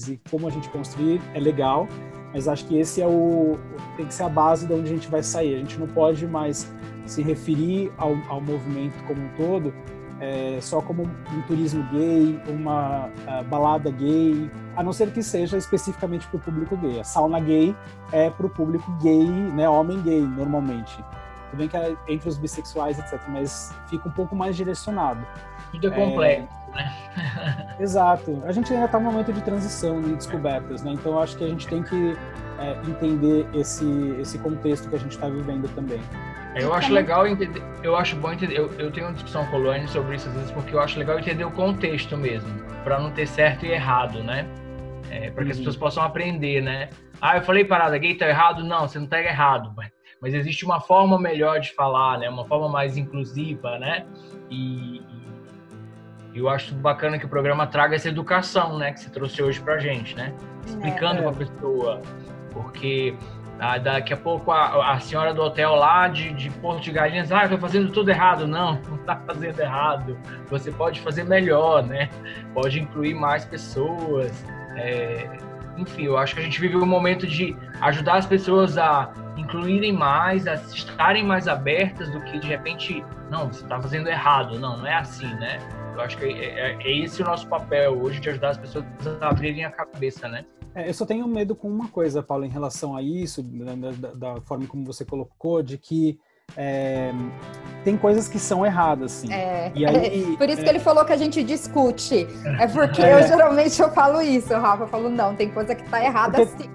e 0.09 0.19
como 0.29 0.47
a 0.47 0.51
gente 0.51 0.69
construir, 0.69 1.21
é 1.33 1.39
legal, 1.39 1.87
mas 2.33 2.47
acho 2.47 2.65
que 2.67 2.77
esse 2.77 3.01
é 3.01 3.07
o 3.07 3.57
tem 3.97 4.05
que 4.05 4.13
ser 4.13 4.23
a 4.23 4.29
base 4.29 4.67
de 4.67 4.73
onde 4.73 4.91
a 4.91 4.95
gente 4.95 5.07
vai 5.07 5.23
sair. 5.23 5.55
A 5.55 5.59
gente 5.59 5.79
não 5.79 5.87
pode 5.87 6.25
mais 6.27 6.71
se 7.05 7.21
referir 7.21 7.91
ao, 7.97 8.15
ao 8.29 8.41
movimento 8.41 8.95
como 9.05 9.21
um 9.21 9.29
todo 9.35 9.73
é, 10.23 10.57
só 10.61 10.81
como 10.81 11.03
um 11.03 11.41
turismo 11.47 11.83
gay, 11.91 12.41
uma 12.47 13.07
uh, 13.07 13.43
balada 13.45 13.91
gay, 13.91 14.49
a 14.75 14.81
não 14.81 14.93
ser 14.93 15.11
que 15.11 15.21
seja 15.21 15.57
especificamente 15.57 16.25
para 16.27 16.37
o 16.37 16.39
público 16.39 16.77
gay. 16.77 17.01
A 17.01 17.03
sauna 17.03 17.41
gay 17.41 17.75
é 18.13 18.29
para 18.29 18.45
o 18.45 18.49
público 18.49 18.89
gay, 19.01 19.25
né, 19.25 19.67
homem 19.67 20.01
gay, 20.01 20.21
normalmente. 20.21 20.95
Tudo 21.49 21.57
bem 21.57 21.67
que 21.67 21.75
é 21.75 21.93
entre 22.07 22.29
os 22.29 22.37
bissexuais, 22.37 22.97
etc., 22.97 23.19
mas 23.27 23.75
fica 23.87 24.07
um 24.07 24.11
pouco 24.11 24.33
mais 24.33 24.55
direcionado. 24.55 25.25
Tudo 25.71 25.87
é 25.87 25.91
complexo. 25.91 26.47
né? 26.73 27.75
Exato. 27.79 28.41
A 28.45 28.51
gente 28.53 28.73
ainda 28.73 28.85
está 28.85 28.99
num 28.99 29.11
momento 29.11 29.33
de 29.33 29.41
transição 29.41 29.99
e 29.99 30.15
descobertas, 30.15 30.83
né? 30.83 30.93
Então 30.93 31.19
acho 31.19 31.37
que 31.37 31.43
a 31.43 31.47
gente 31.47 31.67
tem 31.67 31.83
que 31.83 32.17
é, 32.59 32.89
entender 32.89 33.47
esse, 33.53 33.85
esse 34.19 34.39
contexto 34.39 34.89
que 34.89 34.95
a 34.95 34.99
gente 34.99 35.11
está 35.11 35.27
vivendo 35.27 35.67
também. 35.75 35.99
Eu 36.55 36.73
acho 36.73 36.93
legal 36.93 37.25
entender, 37.25 37.61
eu 37.81 37.95
acho 37.95 38.15
bom 38.15 38.31
entender, 38.31 38.57
eu, 38.57 38.71
eu 38.77 38.91
tenho 38.91 39.07
uma 39.07 39.13
discussão 39.13 39.45
com 39.47 39.57
o 39.57 39.59
Luane 39.59 39.87
sobre 39.87 40.15
isso 40.15 40.29
às 40.29 40.35
vezes, 40.35 40.51
porque 40.51 40.75
eu 40.75 40.79
acho 40.79 40.99
legal 40.99 41.17
entender 41.17 41.43
o 41.43 41.51
contexto 41.51 42.15
mesmo, 42.15 42.49
para 42.83 42.99
não 42.99 43.11
ter 43.11 43.27
certo 43.27 43.65
e 43.65 43.71
errado, 43.71 44.23
né? 44.23 44.47
É, 45.09 45.29
para 45.31 45.43
que 45.43 45.51
as 45.51 45.57
uhum. 45.57 45.63
pessoas 45.63 45.77
possam 45.77 46.03
aprender, 46.03 46.61
né? 46.61 46.89
Ah, 47.19 47.37
eu 47.37 47.41
falei 47.41 47.65
parada 47.65 47.97
gay, 47.97 48.15
tá 48.15 48.27
errado? 48.27 48.63
Não, 48.63 48.87
você 48.87 48.99
não 48.99 49.07
tá 49.07 49.19
errado, 49.19 49.73
mas 50.21 50.33
existe 50.33 50.63
uma 50.63 50.79
forma 50.79 51.19
melhor 51.19 51.59
de 51.59 51.73
falar, 51.73 52.19
né? 52.19 52.29
Uma 52.29 52.45
forma 52.45 52.69
mais 52.69 52.97
inclusiva, 52.97 53.77
né? 53.77 54.05
E, 54.49 55.01
e 56.33 56.39
eu 56.39 56.47
acho 56.49 56.73
bacana 56.75 57.19
que 57.19 57.25
o 57.25 57.29
programa 57.29 57.67
traga 57.67 57.95
essa 57.95 58.09
educação, 58.09 58.77
né? 58.77 58.93
Que 58.93 59.01
você 59.01 59.09
trouxe 59.09 59.41
hoje 59.43 59.59
pra 59.59 59.79
gente, 59.79 60.15
né? 60.15 60.33
Explicando 60.65 61.17
é, 61.17 61.19
é. 61.19 61.21
pra 61.23 61.33
pessoa, 61.33 62.01
porque 62.51 63.15
ah, 63.59 63.77
daqui 63.77 64.13
a 64.13 64.17
pouco 64.17 64.51
a, 64.51 64.93
a, 64.93 64.99
senhora 64.99 65.33
do 65.33 65.41
hotel 65.41 65.75
lá 65.75 66.07
de, 66.07 66.33
de 66.33 66.49
Porto 66.49 66.81
de 66.81 66.91
Galinhas, 66.91 67.31
ah, 67.31 67.47
tô 67.47 67.57
fazendo 67.57 67.91
tudo 67.91 68.09
errado. 68.09 68.47
Não, 68.47 68.79
não 68.89 68.97
tá 68.99 69.15
fazendo 69.25 69.59
errado. 69.59 70.17
Você 70.49 70.71
pode 70.71 70.99
fazer 71.01 71.23
melhor, 71.23 71.83
né? 71.83 72.09
Pode 72.53 72.79
incluir 72.79 73.13
mais 73.13 73.45
pessoas. 73.45 74.43
É, 74.75 75.29
enfim, 75.77 76.03
eu 76.03 76.17
acho 76.17 76.35
que 76.35 76.41
a 76.41 76.43
gente 76.43 76.59
vive 76.59 76.75
um 76.75 76.85
momento 76.85 77.25
de 77.27 77.55
ajudar 77.81 78.15
as 78.15 78.25
pessoas 78.25 78.77
a 78.77 79.11
incluírem 79.37 79.91
mais, 79.91 80.47
a 80.47 80.55
estarem 80.55 81.23
mais 81.23 81.47
abertas 81.47 82.09
do 82.11 82.21
que 82.21 82.39
de 82.39 82.47
repente, 82.47 83.03
não, 83.29 83.47
você 83.47 83.63
está 83.63 83.79
fazendo 83.81 84.07
errado. 84.07 84.59
Não, 84.59 84.77
não 84.77 84.87
é 84.87 84.95
assim, 84.95 85.27
né? 85.35 85.59
Eu 85.93 86.01
acho 86.01 86.17
que 86.17 86.25
é, 86.25 86.71
é, 86.71 86.77
é 86.79 86.97
esse 86.97 87.21
o 87.21 87.25
nosso 87.25 87.47
papel 87.47 87.99
hoje, 87.99 88.19
de 88.19 88.29
ajudar 88.29 88.49
as 88.49 88.57
pessoas 88.57 88.85
a 89.21 89.29
abrirem 89.29 89.63
a 89.63 89.71
cabeça, 89.71 90.27
né? 90.27 90.43
É, 90.75 90.89
eu 90.89 90.93
só 90.93 91.05
tenho 91.05 91.27
medo 91.27 91.55
com 91.55 91.67
uma 91.67 91.87
coisa, 91.87 92.23
Paulo, 92.23 92.45
em 92.45 92.49
relação 92.49 92.95
a 92.95 93.01
isso, 93.01 93.43
da, 93.43 93.75
da, 93.91 94.13
da 94.13 94.41
forma 94.41 94.65
como 94.67 94.85
você 94.85 95.05
colocou, 95.05 95.61
de 95.61 95.77
que 95.77 96.19
é, 96.55 97.11
tem 97.83 97.97
coisas 97.97 98.27
que 98.27 98.37
são 98.37 98.65
erradas, 98.65 99.11
sim. 99.11 99.33
É, 99.33 99.71
aí, 99.75 100.35
por 100.37 100.49
isso 100.49 100.61
é, 100.61 100.63
que 100.63 100.69
ele 100.69 100.79
falou 100.79 101.03
que 101.05 101.13
a 101.13 101.17
gente 101.17 101.43
discute. 101.43 102.27
É 102.59 102.67
porque 102.67 103.01
é. 103.01 103.13
eu 103.13 103.27
geralmente 103.27 103.81
eu 103.81 103.89
falo 103.91 104.21
isso, 104.21 104.53
Rafa. 104.53 104.83
Eu 104.83 104.87
falo, 104.87 105.09
não, 105.09 105.35
tem 105.35 105.49
coisa 105.49 105.73
que 105.75 105.87
tá 105.89 106.03
errada 106.03 106.45
porque, 106.45 106.63
sim. 106.63 106.69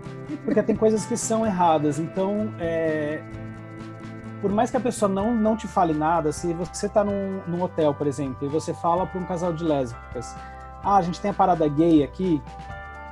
Porque 0.45 0.63
tem 0.63 0.77
coisas 0.77 1.07
que 1.07 1.17
são 1.17 1.47
erradas. 1.47 1.99
Então, 1.99 2.53
é, 2.59 3.23
por 4.41 4.51
mais 4.51 4.71
que 4.71 4.77
a 4.77 4.81
pessoa 4.81 5.09
não, 5.09 5.35
não 5.35 5.57
te 5.57 5.67
fale 5.69 5.95
nada, 5.95 6.33
se 6.33 6.53
você 6.55 6.87
está 6.87 7.05
num, 7.05 7.41
num 7.47 7.63
hotel, 7.63 7.95
por 7.95 8.07
exemplo, 8.07 8.47
e 8.47 8.49
você 8.49 8.75
fala 8.75 9.07
para 9.07 9.21
um 9.21 9.25
casal 9.25 9.53
de 9.53 9.65
lésbicas, 9.65 10.35
ah, 10.83 10.97
a 10.97 11.03
gente 11.03 11.21
tem 11.21 11.31
a 11.31 11.35
parada 11.35 11.67
gay 11.69 12.03
aqui, 12.03 12.43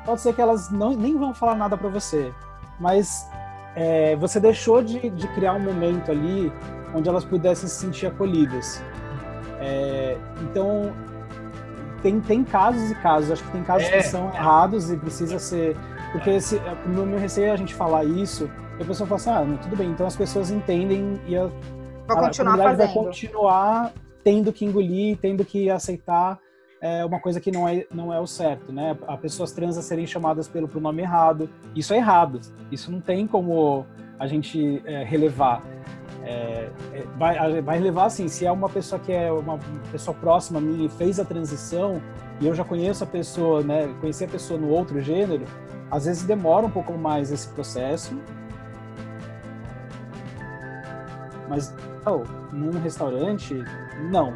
pode 0.07 0.21
ser 0.21 0.33
que 0.33 0.41
elas 0.41 0.71
não, 0.71 0.93
nem 0.93 1.19
vão 1.19 1.35
falar 1.35 1.57
nada 1.57 1.77
para 1.77 1.89
você, 1.89 2.33
mas 2.81 3.29
é, 3.75 4.15
você 4.17 4.39
deixou 4.41 4.83
de, 4.83 5.11
de, 5.11 5.29
criar 5.29 5.55
um 5.55 5.61
momento 5.61 6.11
ali 6.11 6.51
onde 6.95 7.09
elas 7.09 7.25
pudessem 7.25 7.69
se 7.69 7.75
sentir 7.75 8.07
acolhidas. 8.07 8.81
É, 9.61 10.17
então, 10.41 10.93
tem, 12.03 12.21
tem 12.21 12.45
casos 12.45 12.91
e 12.91 12.95
casos, 12.95 13.33
acho 13.33 13.45
que 13.45 13.51
tem 13.51 13.63
casos 13.65 13.89
é. 13.89 13.99
que 13.99 14.03
são 14.05 14.29
errados 14.29 14.91
e 14.91 14.97
precisa 14.97 15.39
ser. 15.39 15.77
Porque 16.13 16.31
esse, 16.31 16.61
no 16.87 17.05
meu 17.05 17.19
receio 17.19 17.49
é 17.49 17.51
a 17.51 17.57
gente 17.57 17.75
falar 17.75 18.05
isso 18.05 18.49
e 18.79 18.83
a 18.83 18.87
pessoa 18.87 19.07
fala 19.07 19.21
assim, 19.21 19.55
ah, 19.55 19.59
tudo 19.63 19.77
bem, 19.77 19.91
então 19.91 20.07
as 20.07 20.17
pessoas 20.17 20.51
entendem 20.51 21.21
e 21.27 21.37
a, 21.37 21.51
vai 22.07 22.25
continuar 22.25 22.55
a 22.55 22.63
fazendo. 22.63 22.79
vai 22.79 22.95
continuar 22.95 23.93
tendo 24.23 24.53
que 24.53 24.65
engolir, 24.65 25.19
tendo 25.19 25.45
que 25.45 25.71
aceitar 25.71 26.39
é 26.81 27.05
uma 27.05 27.21
coisa 27.21 27.41
que 27.41 27.51
não 27.51 27.69
é, 27.69 27.87
não 27.93 28.13
é 28.13 28.21
o 28.21 28.27
certo, 28.27 28.73
né? 28.73 28.97
A 29.07 29.17
pessoas 29.17 29.53
trans 29.53 29.77
a 29.77 29.83
serem 29.83 30.07
chamadas 30.07 30.49
pelo 30.49 30.69
pronome 30.69 31.03
errado. 31.03 31.49
Isso 31.75 31.95
é 31.95 31.97
errado. 31.97 32.41
Isso 32.71 32.91
não 32.91 33.01
tem 33.01 33.27
como 33.27 33.87
a 34.19 34.27
gente 34.27 34.83
é, 34.85 35.03
relevar. 35.05 35.63
É, 36.23 36.71
é 36.93 37.05
vai, 37.17 37.63
vai 37.63 37.79
relevar 37.79 38.07
assim, 38.07 38.29
se 38.29 38.45
é 38.45 38.53
uma 38.53 38.69
pessoa 38.69 39.01
que 39.01 39.13
é 39.13 39.31
uma 39.31 39.59
pessoa 39.91 40.17
próxima 40.17 40.59
a 40.59 40.63
mim 40.63 40.85
e 40.85 40.89
fez 40.89 41.21
a 41.21 41.25
transição 41.25 42.01
e 42.41 42.47
eu 42.47 42.55
já 42.55 42.65
conheço 42.65 43.05
a 43.05 43.07
pessoa, 43.07 43.63
né? 43.63 43.95
Conheci 44.01 44.25
a 44.25 44.29
pessoa 44.29 44.59
no 44.59 44.69
outro 44.69 45.01
gênero, 45.01 45.45
às 45.91 46.05
vezes 46.05 46.25
demora 46.25 46.67
um 46.67 46.71
pouco 46.71 46.93
mais 46.93 47.31
esse 47.31 47.49
processo 47.49 48.15
mas 51.49 51.75
oh, 52.07 52.23
num 52.55 52.79
restaurante, 52.81 53.55
não, 54.11 54.33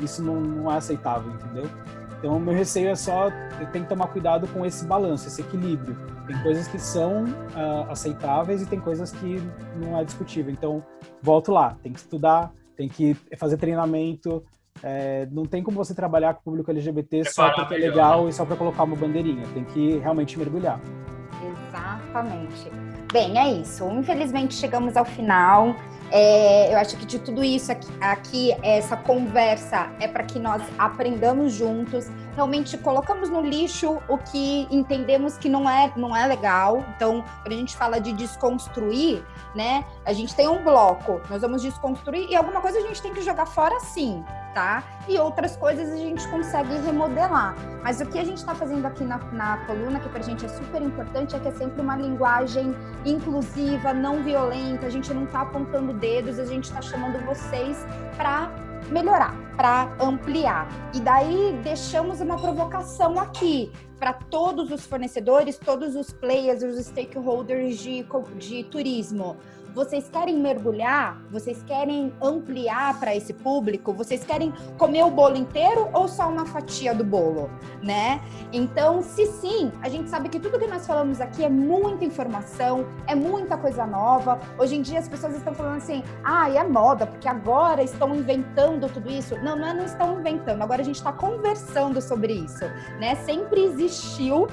isso 0.00 0.22
não, 0.22 0.40
não, 0.40 0.72
é 0.72 0.76
aceitável, 0.76 1.32
entendeu? 1.32 1.70
Então, 2.18 2.36
o 2.36 2.40
meu 2.40 2.54
receio 2.54 2.88
é 2.88 2.94
só, 2.94 3.28
eu 3.60 3.66
tenho 3.72 3.84
que 3.84 3.88
tomar 3.88 4.06
cuidado 4.08 4.46
com 4.48 4.64
esse 4.64 4.84
balanço, 4.84 5.26
esse 5.26 5.40
equilíbrio. 5.40 5.96
Tem 6.26 6.40
coisas 6.42 6.68
que 6.68 6.78
são 6.78 7.24
uh, 7.24 7.90
aceitáveis 7.90 8.62
e 8.62 8.66
tem 8.66 8.78
coisas 8.78 9.10
que 9.10 9.42
não 9.76 9.98
é 9.98 10.04
discutível. 10.04 10.52
Então, 10.52 10.84
volto 11.20 11.50
lá, 11.50 11.76
tem 11.82 11.92
que 11.92 11.98
estudar, 11.98 12.52
tem 12.76 12.88
que 12.88 13.14
fazer 13.36 13.56
treinamento. 13.56 14.44
É, 14.82 15.28
não 15.30 15.44
tem 15.44 15.62
como 15.62 15.76
você 15.76 15.94
trabalhar 15.94 16.34
com 16.34 16.40
o 16.40 16.44
público 16.44 16.70
LGBT 16.70 17.24
só 17.24 17.50
porque 17.50 17.74
é 17.74 17.78
legal 17.78 18.24
né? 18.24 18.30
e 18.30 18.32
só 18.32 18.44
para 18.44 18.56
colocar 18.56 18.84
uma 18.84 18.96
bandeirinha. 18.96 19.44
Tem 19.52 19.64
que 19.64 19.98
realmente 19.98 20.38
mergulhar. 20.38 20.80
Exatamente. 21.68 22.70
Bem, 23.12 23.38
é 23.38 23.52
isso. 23.52 23.84
Infelizmente 23.90 24.54
chegamos 24.54 24.96
ao 24.96 25.04
final. 25.04 25.74
É, 26.14 26.70
eu 26.70 26.78
acho 26.78 26.94
que 26.98 27.06
de 27.06 27.18
tudo 27.18 27.42
isso 27.42 27.72
aqui, 27.72 27.88
aqui 27.98 28.52
essa 28.62 28.98
conversa 28.98 29.90
é 29.98 30.06
para 30.06 30.22
que 30.24 30.38
nós 30.38 30.62
aprendamos 30.78 31.54
juntos, 31.54 32.06
realmente 32.34 32.76
colocamos 32.78 33.28
no 33.28 33.40
lixo 33.40 34.00
o 34.08 34.18
que 34.18 34.66
entendemos 34.70 35.36
que 35.36 35.48
não 35.48 35.68
é, 35.68 35.92
não 35.96 36.16
é 36.16 36.26
legal. 36.26 36.84
Então, 36.96 37.24
quando 37.42 37.52
a 37.52 37.56
gente 37.56 37.76
fala 37.76 38.00
de 38.00 38.12
desconstruir, 38.12 39.24
né? 39.54 39.84
A 40.04 40.12
gente 40.12 40.34
tem 40.34 40.48
um 40.48 40.62
bloco, 40.62 41.20
nós 41.28 41.42
vamos 41.42 41.62
desconstruir 41.62 42.28
e 42.30 42.36
alguma 42.36 42.60
coisa 42.60 42.78
a 42.78 42.82
gente 42.82 43.00
tem 43.00 43.12
que 43.12 43.22
jogar 43.22 43.46
fora 43.46 43.78
sim 43.80 44.24
tá? 44.54 44.82
E 45.08 45.18
outras 45.18 45.56
coisas 45.56 45.90
a 45.92 45.96
gente 45.96 46.26
consegue 46.28 46.76
remodelar. 46.78 47.54
Mas 47.82 48.00
o 48.00 48.06
que 48.06 48.18
a 48.18 48.24
gente 48.24 48.38
está 48.38 48.54
fazendo 48.54 48.86
aqui 48.86 49.04
na, 49.04 49.18
na 49.32 49.56
coluna, 49.66 49.98
que 49.98 50.08
para 50.08 50.20
a 50.20 50.22
gente 50.22 50.44
é 50.44 50.48
super 50.48 50.80
importante, 50.80 51.34
é 51.34 51.38
que 51.38 51.48
é 51.48 51.52
sempre 51.52 51.80
uma 51.80 51.96
linguagem 51.96 52.74
inclusiva, 53.04 53.92
não 53.92 54.22
violenta, 54.22 54.86
a 54.86 54.90
gente 54.90 55.12
não 55.12 55.24
está 55.24 55.42
apontando 55.42 55.92
dedos, 55.92 56.38
a 56.38 56.44
gente 56.44 56.64
está 56.64 56.80
chamando 56.80 57.24
vocês 57.24 57.84
para 58.16 58.50
melhorar, 58.92 59.34
para 59.56 59.96
ampliar. 60.00 60.68
E 60.94 61.00
daí 61.00 61.58
deixamos 61.62 62.20
uma 62.20 62.36
provocação 62.38 63.18
aqui 63.18 63.72
para 63.98 64.12
todos 64.12 64.70
os 64.70 64.84
fornecedores, 64.84 65.58
todos 65.58 65.96
os 65.96 66.12
players, 66.12 66.62
os 66.62 66.84
stakeholders 66.86 67.78
de, 67.78 68.04
de 68.38 68.64
turismo 68.64 69.36
vocês 69.74 70.08
querem 70.08 70.38
mergulhar? 70.38 71.20
Vocês 71.30 71.62
querem 71.62 72.12
ampliar 72.20 72.98
para 73.00 73.14
esse 73.14 73.32
público? 73.32 73.92
Vocês 73.92 74.24
querem 74.24 74.52
comer 74.76 75.04
o 75.04 75.10
bolo 75.10 75.36
inteiro 75.36 75.88
ou 75.92 76.06
só 76.06 76.28
uma 76.28 76.44
fatia 76.44 76.94
do 76.94 77.04
bolo, 77.04 77.50
né? 77.82 78.20
Então, 78.52 79.02
se 79.02 79.26
sim, 79.26 79.72
a 79.82 79.88
gente 79.88 80.10
sabe 80.10 80.28
que 80.28 80.38
tudo 80.38 80.58
que 80.58 80.66
nós 80.66 80.86
falamos 80.86 81.20
aqui 81.20 81.44
é 81.44 81.48
muita 81.48 82.04
informação, 82.04 82.86
é 83.06 83.14
muita 83.14 83.56
coisa 83.56 83.86
nova. 83.86 84.38
Hoje 84.58 84.76
em 84.76 84.82
dia 84.82 84.98
as 84.98 85.08
pessoas 85.08 85.34
estão 85.34 85.54
falando 85.54 85.78
assim: 85.78 86.02
"Ah, 86.22 86.50
é 86.50 86.62
moda, 86.62 87.06
porque 87.06 87.28
agora 87.28 87.82
estão 87.82 88.14
inventando 88.14 88.88
tudo 88.88 89.10
isso". 89.10 89.36
Não, 89.42 89.56
não, 89.56 89.68
é 89.68 89.74
não 89.74 89.84
estão 89.84 90.18
inventando. 90.18 90.62
Agora 90.62 90.82
a 90.82 90.84
gente 90.84 90.96
está 90.96 91.12
conversando 91.12 92.00
sobre 92.00 92.34
isso, 92.34 92.64
né? 92.98 93.14
Sempre 93.16 93.64
existiu 93.64 94.46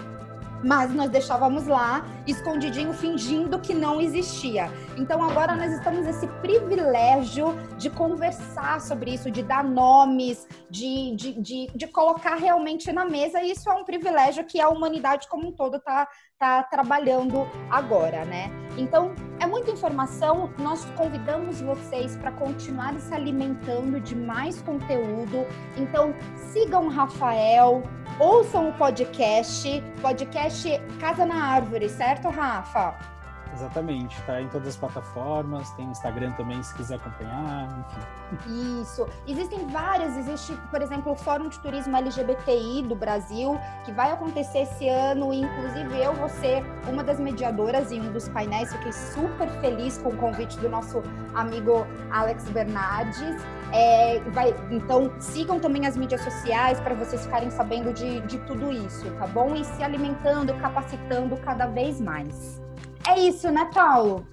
mas 0.64 0.94
nós 0.94 1.10
deixávamos 1.10 1.68
lá 1.68 2.06
escondidinho, 2.28 2.94
fingindo 2.94 3.60
que 3.60 3.74
não 3.74 4.00
existia. 4.02 4.72
Então 4.98 5.24
agora 5.24 5.56
nós 5.56 5.72
estamos 5.74 6.06
esse 6.08 6.28
privilégio 6.42 7.56
de 7.78 7.90
conversar 7.90 8.82
sobre 8.82 9.14
isso, 9.14 9.32
de 9.32 9.44
dar 9.44 9.64
nomes, 9.64 10.48
de, 10.70 11.16
de, 11.16 11.34
de, 11.42 11.68
de 11.74 11.88
colocar 11.88 12.36
realmente 12.36 12.92
na 12.92 13.06
mesa, 13.06 13.42
e 13.42 13.52
isso 13.52 13.70
é 13.70 13.74
um 13.74 13.84
privilégio 13.84 14.46
que 14.46 14.60
a 14.60 14.70
humanidade 14.70 15.28
como 15.28 15.48
um 15.48 15.52
todo 15.52 15.78
está 15.78 16.08
tá 16.40 16.64
trabalhando 16.64 17.46
agora, 17.70 18.24
né? 18.24 18.50
Então, 18.78 19.14
é 19.42 19.46
muita 19.46 19.72
informação. 19.72 20.50
Nós 20.58 20.86
convidamos 20.96 21.60
vocês 21.60 22.16
para 22.16 22.32
continuar 22.32 22.98
se 22.98 23.14
alimentando 23.14 24.00
de 24.00 24.16
mais 24.16 24.62
conteúdo. 24.62 25.46
Então, 25.76 26.16
sigam 26.54 26.86
o 26.86 26.90
Rafael, 26.90 27.84
ouçam 28.18 28.70
o 28.70 28.74
podcast, 28.74 29.84
podcast 30.02 30.82
Casa 30.98 31.26
na 31.26 31.44
Árvore, 31.44 31.90
certo, 31.90 32.30
Rafa? 32.30 33.19
Exatamente, 33.54 34.22
tá 34.24 34.42
em 34.42 34.48
todas 34.48 34.70
as 34.70 34.78
plataformas, 34.78 35.70
tem 35.72 35.86
Instagram 35.88 36.32
também 36.34 36.62
se 36.62 36.74
quiser 36.76 36.96
acompanhar, 36.96 37.68
enfim. 37.80 38.82
Isso. 38.82 39.08
Existem 39.28 39.68
várias, 39.68 40.16
existe, 40.18 40.54
por 40.70 40.82
exemplo, 40.82 41.12
o 41.12 41.16
Fórum 41.16 41.50
de 41.50 41.60
Turismo 41.60 41.96
LGBTI 41.98 42.84
do 42.84 42.96
Brasil, 42.96 43.60
que 43.84 43.92
vai 43.92 44.12
acontecer 44.12 44.60
esse 44.60 44.88
ano, 44.88 45.34
e 45.34 45.42
inclusive 45.42 46.00
eu 46.00 46.14
vou 46.14 46.30
ser 46.30 46.64
uma 46.88 47.04
das 47.04 47.20
mediadoras 47.20 47.92
em 47.92 48.02
um 48.02 48.12
dos 48.12 48.30
painéis, 48.30 48.72
fiquei 48.72 48.94
super 48.94 49.50
feliz 49.62 49.98
com 49.98 50.10
o 50.10 50.18
convite 50.18 50.58
do 50.60 50.70
nosso 50.70 51.02
amigo 51.34 51.88
Alex 52.12 52.48
Bernardes. 52.50 53.36
É, 53.72 54.20
vai, 54.32 54.54
então 54.72 55.12
sigam 55.20 55.60
também 55.60 55.86
as 55.86 55.96
mídias 55.96 56.22
sociais 56.22 56.80
para 56.80 56.96
vocês 56.96 57.24
ficarem 57.24 57.52
sabendo 57.52 57.94
de, 57.94 58.20
de 58.22 58.38
tudo 58.40 58.72
isso, 58.72 59.10
tá 59.12 59.28
bom? 59.28 59.56
E 59.56 59.64
se 59.64 59.84
alimentando, 59.84 60.54
capacitando 60.56 61.38
cada 61.38 61.68
vez 61.68 62.00
mais. 62.00 62.60
É 63.08 63.20
isso, 63.20 63.52
né, 63.52 63.70
Paulo? 63.74 64.28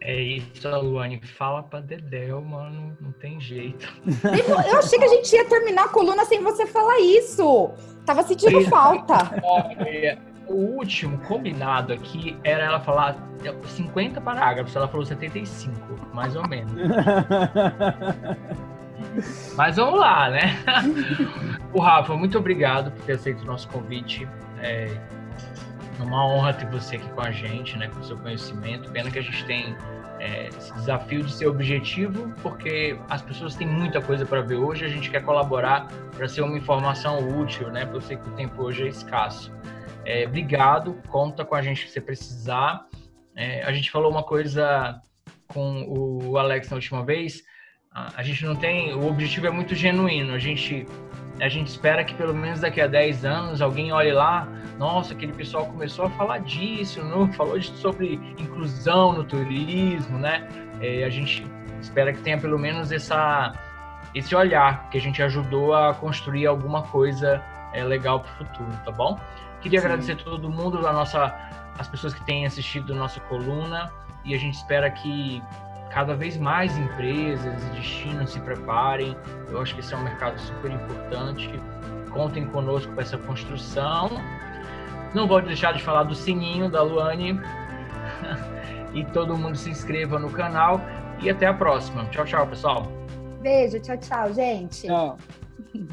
É 0.00 0.20
isso, 0.20 0.68
Luane. 0.80 1.20
Fala 1.36 1.62
pra 1.62 1.80
Dedéu, 1.80 2.42
mano. 2.42 2.96
Não 3.00 3.12
tem 3.12 3.40
jeito. 3.40 3.92
Eu 4.70 4.78
achei 4.78 4.98
que 4.98 5.04
a 5.04 5.08
gente 5.08 5.34
ia 5.34 5.44
terminar 5.44 5.86
a 5.86 5.88
coluna 5.88 6.24
sem 6.24 6.42
você 6.42 6.66
falar 6.66 6.98
isso. 7.00 7.70
Tava 8.06 8.22
sentindo 8.22 8.60
falta. 8.62 9.16
O 10.48 10.78
último 10.78 11.18
combinado 11.26 11.92
aqui 11.92 12.34
era 12.42 12.64
ela 12.64 12.80
falar 12.80 13.14
50 13.66 14.18
parágrafos. 14.22 14.74
Ela 14.74 14.88
falou 14.88 15.04
75, 15.04 15.74
mais 16.14 16.34
ou 16.34 16.48
menos. 16.48 16.72
Mas 19.54 19.76
vamos 19.76 20.00
lá, 20.00 20.30
né? 20.30 20.56
O 21.74 21.82
Rafa, 21.82 22.16
muito 22.16 22.38
obrigado 22.38 22.90
por 22.92 23.04
ter 23.04 23.12
aceito 23.12 23.42
o 23.42 23.44
nosso 23.44 23.68
convite. 23.68 24.26
É, 24.62 24.86
é 26.00 26.04
uma 26.04 26.26
honra 26.26 26.52
ter 26.52 26.66
você 26.70 26.96
aqui 26.96 27.08
com 27.10 27.20
a 27.20 27.30
gente, 27.30 27.76
né, 27.76 27.88
com 27.88 28.00
o 28.00 28.04
seu 28.04 28.16
conhecimento. 28.16 28.90
Pena 28.90 29.10
que 29.10 29.18
a 29.18 29.22
gente 29.22 29.44
tem 29.44 29.76
é, 30.18 30.48
esse 30.48 30.72
desafio 30.74 31.22
de 31.22 31.32
ser 31.32 31.46
objetivo, 31.46 32.32
porque 32.42 32.98
as 33.08 33.22
pessoas 33.22 33.54
têm 33.54 33.66
muita 33.66 34.00
coisa 34.00 34.24
para 34.26 34.40
ver 34.40 34.56
hoje. 34.56 34.84
A 34.84 34.88
gente 34.88 35.10
quer 35.10 35.24
colaborar 35.24 35.86
para 36.16 36.28
ser 36.28 36.42
uma 36.42 36.56
informação 36.56 37.40
útil, 37.40 37.70
né? 37.70 37.84
Porque 37.84 37.96
eu 37.96 38.02
sei 38.02 38.16
que 38.16 38.28
o 38.28 38.32
tempo 38.32 38.62
hoje 38.62 38.84
é 38.84 38.88
escasso. 38.88 39.52
É, 40.04 40.26
obrigado, 40.26 41.00
conta 41.08 41.44
com 41.44 41.54
a 41.54 41.62
gente 41.62 41.88
se 41.88 42.00
precisar. 42.00 42.86
É, 43.36 43.62
a 43.62 43.72
gente 43.72 43.90
falou 43.90 44.10
uma 44.10 44.22
coisa 44.22 45.00
com 45.48 45.84
o 45.88 46.38
Alex 46.38 46.70
na 46.70 46.76
última 46.76 47.04
vez. 47.04 47.42
A 47.92 48.22
gente 48.22 48.44
não 48.44 48.54
tem. 48.54 48.92
O 48.94 49.08
objetivo 49.08 49.46
é 49.46 49.50
muito 49.50 49.74
genuíno. 49.74 50.32
A 50.32 50.38
gente 50.38 50.86
a 51.40 51.48
gente 51.48 51.68
espera 51.68 52.04
que 52.04 52.14
pelo 52.14 52.34
menos 52.34 52.60
daqui 52.60 52.80
a 52.80 52.86
10 52.86 53.24
anos 53.24 53.62
alguém 53.62 53.92
olhe 53.92 54.12
lá, 54.12 54.48
nossa, 54.78 55.12
aquele 55.12 55.32
pessoal 55.32 55.66
começou 55.66 56.06
a 56.06 56.10
falar 56.10 56.38
disso, 56.38 57.02
não 57.04 57.32
falou 57.32 57.60
sobre 57.62 58.14
inclusão 58.38 59.12
no 59.12 59.24
turismo, 59.24 60.18
né? 60.18 60.48
É, 60.80 61.04
a 61.04 61.10
gente 61.10 61.46
espera 61.80 62.12
que 62.12 62.20
tenha 62.20 62.38
pelo 62.38 62.58
menos 62.58 62.92
essa, 62.92 63.52
esse 64.14 64.34
olhar, 64.34 64.88
que 64.90 64.98
a 64.98 65.00
gente 65.00 65.22
ajudou 65.22 65.74
a 65.74 65.94
construir 65.94 66.46
alguma 66.46 66.82
coisa 66.82 67.42
é, 67.72 67.82
legal 67.84 68.20
para 68.20 68.32
o 68.32 68.46
futuro, 68.46 68.70
tá 68.84 68.90
bom? 68.90 69.18
Queria 69.60 69.80
Sim. 69.80 69.86
agradecer 69.86 70.12
a 70.12 70.16
todo 70.16 70.48
mundo, 70.48 70.86
a 70.86 70.92
nossa, 70.92 71.34
as 71.78 71.88
pessoas 71.88 72.14
que 72.14 72.24
têm 72.24 72.46
assistido 72.46 72.92
a 72.92 72.96
nossa 72.96 73.20
coluna, 73.20 73.90
e 74.24 74.34
a 74.34 74.38
gente 74.38 74.54
espera 74.54 74.90
que 74.90 75.42
cada 75.90 76.14
vez 76.14 76.36
mais 76.36 76.76
empresas 76.76 77.62
e 77.64 77.70
destinos 77.70 78.30
se 78.30 78.40
preparem. 78.40 79.16
Eu 79.50 79.60
acho 79.60 79.74
que 79.74 79.80
esse 79.80 79.94
é 79.94 79.96
um 79.96 80.02
mercado 80.02 80.38
super 80.40 80.70
importante. 80.70 81.50
Contem 82.10 82.46
conosco 82.46 82.92
para 82.92 83.02
essa 83.02 83.18
construção. 83.18 84.10
Não 85.14 85.26
vou 85.26 85.40
deixar 85.40 85.72
de 85.72 85.82
falar 85.82 86.04
do 86.04 86.14
sininho 86.14 86.70
da 86.70 86.82
Luane. 86.82 87.40
e 88.94 89.04
todo 89.06 89.36
mundo 89.36 89.56
se 89.56 89.70
inscreva 89.70 90.18
no 90.18 90.30
canal. 90.30 90.80
E 91.20 91.30
até 91.30 91.46
a 91.46 91.54
próxima. 91.54 92.04
Tchau, 92.06 92.24
tchau, 92.24 92.46
pessoal. 92.46 92.86
Beijo, 93.40 93.80
tchau, 93.80 93.96
tchau, 93.96 94.32
gente. 94.32 94.86
Tchau. 94.86 95.16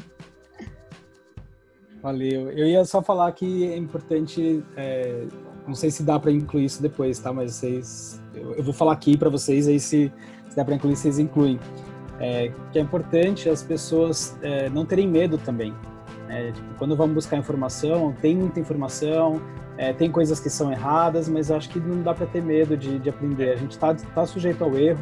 Valeu. 2.02 2.52
Eu 2.52 2.68
ia 2.68 2.86
só 2.86 3.02
falar 3.02 3.32
que 3.32 3.72
é 3.72 3.78
importante. 3.78 4.64
É, 4.78 5.26
não 5.68 5.76
sei 5.76 5.89
se 5.91 6.03
dá 6.03 6.20
para 6.20 6.32
incluir 6.32 6.66
isso 6.66 6.82
depois, 6.82 7.20
tá? 7.20 7.34
Mas 7.34 7.53
vocês 7.55 8.22
eu, 8.36 8.63
vou 8.63 8.74
falar 8.74 8.93
aqui 8.93 9.18
para 9.18 9.30
vocês, 9.30 9.68
aí 9.68 9.80
se, 9.80 10.11
se 10.49 10.55
der 10.55 10.63
para 10.63 10.76
incluir, 10.76 10.95
vocês 10.95 11.20
incluem. 11.20 11.59
É, 12.20 12.51
que 12.72 12.80
é 12.80 12.82
importante 12.82 13.49
as 13.49 13.61
pessoas 13.61 14.38
é, 14.41 14.70
não 14.70 14.86
terem 14.86 15.07
medo 15.07 15.38
também. 15.38 15.74
É, 16.30 16.51
tipo, 16.51 16.74
quando 16.78 16.95
vamos 16.95 17.13
buscar 17.13 17.38
informação, 17.38 18.16
tem 18.22 18.36
muita 18.38 18.59
informação, 18.59 19.41
é, 19.78 19.91
tem 19.91 20.09
coisas 20.09 20.39
que 20.39 20.49
são 20.49 20.72
erradas, 20.72 21.28
mas 21.28 21.51
acho 21.51 21.70
que 21.70 21.80
não 21.80 22.01
dá 22.01 22.13
para 22.13 22.26
ter 22.26 22.41
medo 22.41 22.78
de, 22.78 22.99
de, 22.99 23.09
aprender. 23.09 23.51
A 23.51 23.55
gente 23.57 23.72
está 23.72 23.93
tá 23.93 24.26
sujeito 24.26 24.63
ao 24.63 24.76
erro 24.78 24.99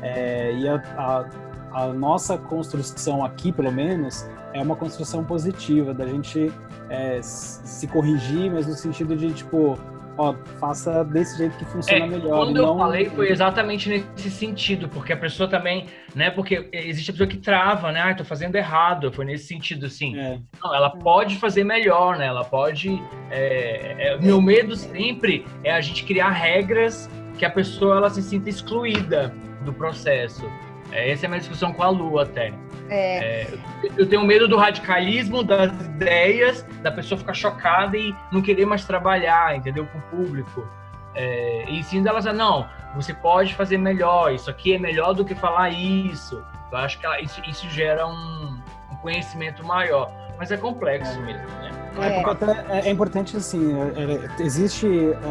é, 0.00 0.54
e 0.54 0.68
a, 0.68 0.76
a, 0.96 1.82
a, 1.82 1.92
nossa 1.92 2.38
construção 2.38 3.24
aqui, 3.24 3.50
pelo 3.50 3.72
menos, 3.72 4.24
é 4.54 4.62
uma 4.62 4.76
construção 4.76 5.24
positiva, 5.24 5.92
da 5.92 6.06
gente 6.06 6.52
é, 6.88 7.20
se 7.22 7.88
corrigir, 7.88 8.52
mas 8.52 8.68
no 8.68 8.74
sentido 8.74 9.16
de, 9.16 9.32
tipo, 9.32 9.76
ó, 10.16 10.34
faça 10.58 11.04
desse 11.04 11.38
jeito 11.38 11.56
que 11.56 11.64
funciona 11.64 12.04
é, 12.04 12.08
melhor. 12.08 12.44
Quando 12.44 12.56
eu 12.56 12.76
falei 12.76 13.10
foi 13.10 13.30
exatamente 13.30 13.88
nesse 13.88 14.30
sentido, 14.30 14.88
porque 14.88 15.12
a 15.12 15.16
pessoa 15.16 15.48
também, 15.48 15.86
né, 16.14 16.30
porque 16.30 16.68
existe 16.72 17.10
a 17.10 17.14
pessoa 17.14 17.28
que 17.28 17.38
trava, 17.38 17.92
né, 17.92 18.00
ah, 18.00 18.14
tô 18.14 18.24
fazendo 18.24 18.56
errado, 18.56 19.12
foi 19.12 19.24
nesse 19.24 19.46
sentido, 19.46 19.86
assim. 19.86 20.18
É. 20.18 20.38
Não, 20.62 20.74
ela 20.74 20.90
pode 20.90 21.36
fazer 21.36 21.64
melhor, 21.64 22.16
né, 22.16 22.26
ela 22.26 22.44
pode... 22.44 23.02
É, 23.30 24.14
é, 24.14 24.18
meu 24.18 24.40
medo 24.40 24.76
sempre 24.76 25.44
é 25.64 25.72
a 25.72 25.80
gente 25.80 26.04
criar 26.04 26.30
regras 26.30 27.08
que 27.38 27.44
a 27.44 27.50
pessoa, 27.50 27.96
ela 27.96 28.10
se 28.10 28.22
sinta 28.22 28.48
excluída 28.48 29.32
do 29.64 29.72
processo. 29.72 30.48
É, 30.92 31.10
essa 31.10 31.24
é 31.24 31.26
a 31.26 31.30
minha 31.30 31.40
discussão 31.40 31.72
com 31.72 31.82
a 31.82 31.88
Lu 31.88 32.18
até. 32.18 32.52
É. 32.88 33.18
É, 33.18 33.48
eu 33.96 34.06
tenho 34.06 34.22
medo 34.22 34.46
do 34.46 34.56
radicalismo, 34.56 35.42
das 35.42 35.72
ideias, 35.86 36.62
da 36.82 36.92
pessoa 36.92 37.18
ficar 37.18 37.34
chocada 37.34 37.96
e 37.96 38.14
não 38.30 38.42
querer 38.42 38.66
mais 38.66 38.84
trabalhar, 38.84 39.56
entendeu? 39.56 39.86
Com 39.86 39.98
o 39.98 40.02
público. 40.02 40.68
É, 41.14 41.64
e 41.68 41.82
sim 41.82 42.02
delas, 42.02 42.24
não, 42.26 42.68
você 42.94 43.12
pode 43.12 43.54
fazer 43.54 43.78
melhor, 43.78 44.32
isso 44.32 44.50
aqui 44.50 44.74
é 44.74 44.78
melhor 44.78 45.14
do 45.14 45.24
que 45.24 45.34
falar 45.34 45.70
isso. 45.70 46.42
Eu 46.70 46.78
acho 46.78 46.98
que 46.98 47.06
ela, 47.06 47.20
isso, 47.20 47.40
isso, 47.46 47.68
gera 47.68 48.06
um, 48.06 48.58
um, 48.90 48.96
conhecimento 49.00 49.64
maior. 49.64 50.10
Mas 50.38 50.50
é 50.50 50.56
complexo 50.56 51.18
é. 51.18 51.22
mesmo, 51.22 51.46
né? 51.46 51.70
É, 52.00 52.78
é, 52.78 52.88
é 52.88 52.90
importante, 52.90 53.36
assim, 53.36 53.74
é, 53.74 54.42
existe 54.42 54.88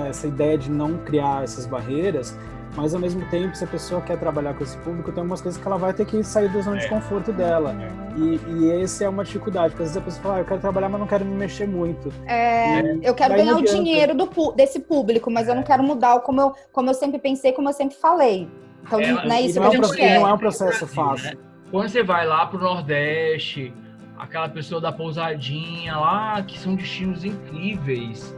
essa 0.08 0.28
ideia 0.28 0.58
de 0.58 0.70
não 0.70 1.00
criar 1.00 1.44
essas 1.44 1.66
barreiras, 1.66 2.38
mas 2.76 2.94
ao 2.94 3.02
mesmo 3.02 3.26
tempo, 3.30 3.56
se 3.56 3.64
a 3.64 3.68
pessoa 3.68 4.02
quer 4.02 4.18
trabalhar 4.18 4.54
com 4.54 4.64
esse 4.64 4.78
público, 4.78 5.12
tem 5.12 5.22
algumas 5.22 5.42
coisas 5.42 5.60
que 5.62 5.68
ela 5.68 5.78
vai 5.78 5.94
ter 5.94 6.06
que 6.06 6.24
sair 6.24 6.48
da 6.50 6.62
zona 6.62 6.78
é. 6.78 6.80
de 6.80 6.90
conforto 6.90 7.34
dela. 7.34 7.76
É. 7.82 8.20
E, 8.20 8.40
e 8.48 8.82
esse 8.82 9.04
é 9.04 9.10
uma 9.10 9.24
dificuldade, 9.24 9.72
porque 9.72 9.84
às 9.84 9.90
vezes 9.90 9.98
a 9.98 10.02
pessoa 10.02 10.24
fala, 10.24 10.36
ah, 10.36 10.40
eu 10.40 10.46
quero 10.46 10.62
trabalhar, 10.62 10.90
mas 10.90 11.00
não 11.00 11.08
quero 11.08 11.26
me 11.26 11.36
mexer 11.36 11.68
muito. 11.68 12.14
É, 12.26 12.82
eu 13.02 13.14
quero 13.14 13.36
ganhar 13.36 13.58
o 13.58 13.62
dinheiro 13.62 14.16
do, 14.16 14.52
desse 14.54 14.80
público, 14.80 15.30
mas 15.30 15.48
eu 15.48 15.56
não 15.56 15.62
é. 15.62 15.66
quero 15.66 15.84
mudar 15.84 16.20
como 16.22 16.40
eu, 16.40 16.56
como 16.72 16.90
eu 16.90 16.94
sempre 16.94 17.20
pensei, 17.20 17.52
como 17.52 17.68
eu 17.68 17.74
sempre 17.74 17.96
falei. 17.98 18.48
Então, 18.84 19.00
é, 19.00 19.12
não 19.12 19.36
é 19.36 19.42
isso 19.42 19.60
que 19.60 19.68
a 19.68 19.70
gente 19.70 19.96
quer. 19.96 20.20
Não 20.20 20.30
é 20.30 20.34
um 20.34 20.38
processo 20.38 20.88
fácil. 20.88 21.32
Né? 21.32 21.38
Quando 21.70 21.90
você 21.90 22.04
vai 22.04 22.26
lá 22.26 22.46
pro 22.46 22.58
Nordeste, 22.58 23.74
aquela 24.18 24.48
pessoa 24.48 24.80
da 24.80 24.92
pousadinha 24.92 25.98
lá, 25.98 26.42
que 26.42 26.58
são 26.58 26.76
destinos 26.76 27.24
incríveis, 27.26 28.36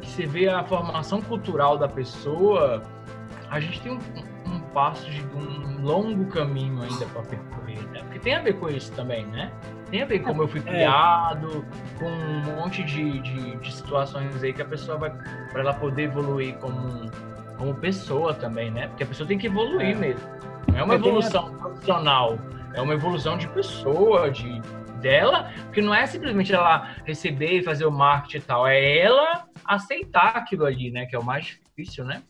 que 0.00 0.08
você 0.08 0.26
vê 0.26 0.48
a 0.48 0.62
formação 0.64 1.20
cultural 1.20 1.76
da 1.76 1.88
pessoa 1.88 2.82
a 3.52 3.60
gente 3.60 3.82
tem 3.82 3.92
um, 3.92 3.98
um 4.50 4.60
passo 4.72 5.08
de 5.10 5.22
um 5.36 5.82
longo 5.82 6.24
caminho 6.26 6.82
ainda 6.82 7.04
para 7.06 7.20
percorrer, 7.22 7.82
né? 7.90 8.00
Porque 8.00 8.18
tem 8.18 8.34
a 8.34 8.40
ver 8.40 8.54
com 8.54 8.66
isso 8.68 8.90
também, 8.92 9.26
né? 9.26 9.52
Tem 9.90 10.00
a 10.00 10.06
ver 10.06 10.20
com 10.20 10.28
como 10.28 10.44
eu 10.44 10.48
fui 10.48 10.60
é. 10.60 10.62
criado, 10.62 11.66
com 11.98 12.06
um 12.06 12.56
monte 12.56 12.82
de, 12.82 13.20
de, 13.20 13.56
de 13.56 13.72
situações 13.72 14.42
aí 14.42 14.54
que 14.54 14.62
a 14.62 14.64
pessoa 14.64 14.96
vai, 14.96 15.10
para 15.50 15.60
ela 15.60 15.74
poder 15.74 16.04
evoluir 16.04 16.56
como, 16.56 17.10
como 17.58 17.74
pessoa 17.74 18.32
também, 18.32 18.70
né? 18.70 18.88
Porque 18.88 19.04
a 19.04 19.06
pessoa 19.06 19.28
tem 19.28 19.36
que 19.36 19.48
evoluir 19.48 19.90
é. 19.90 19.94
mesmo. 19.94 20.26
Não 20.68 20.78
é 20.78 20.82
uma 20.82 20.94
evolução 20.94 21.54
profissional, 21.58 22.38
é 22.72 22.80
uma 22.80 22.94
evolução 22.94 23.36
de 23.36 23.46
pessoa, 23.48 24.30
de 24.30 24.62
dela, 25.02 25.52
porque 25.64 25.82
não 25.82 25.94
é 25.94 26.06
simplesmente 26.06 26.54
ela 26.54 26.94
receber 27.04 27.58
e 27.58 27.62
fazer 27.62 27.84
o 27.84 27.90
marketing 27.90 28.38
e 28.38 28.40
tal, 28.40 28.66
é 28.66 28.98
ela 28.98 29.44
aceitar 29.62 30.36
aquilo 30.36 30.64
ali, 30.64 30.90
né? 30.90 31.04
Que 31.04 31.14
é 31.14 31.18
o 31.18 31.24
mais 31.24 31.44
difícil, 31.76 32.04
né? 32.04 32.22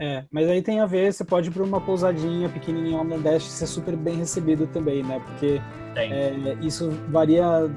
É, 0.00 0.24
mas 0.32 0.48
aí 0.48 0.62
tem 0.62 0.80
a 0.80 0.86
ver, 0.86 1.12
você 1.12 1.22
pode 1.22 1.50
ir 1.50 1.52
para 1.52 1.62
uma 1.62 1.78
pousadinha 1.78 2.48
pequenininha 2.48 2.96
no 3.04 3.10
Nordeste 3.10 3.50
ser 3.50 3.66
super 3.66 3.94
bem 3.94 4.16
recebido 4.16 4.66
também, 4.66 5.02
né? 5.02 5.20
Porque 5.26 5.60
é, 5.94 6.56
isso 6.62 6.90
varia, 7.10 7.70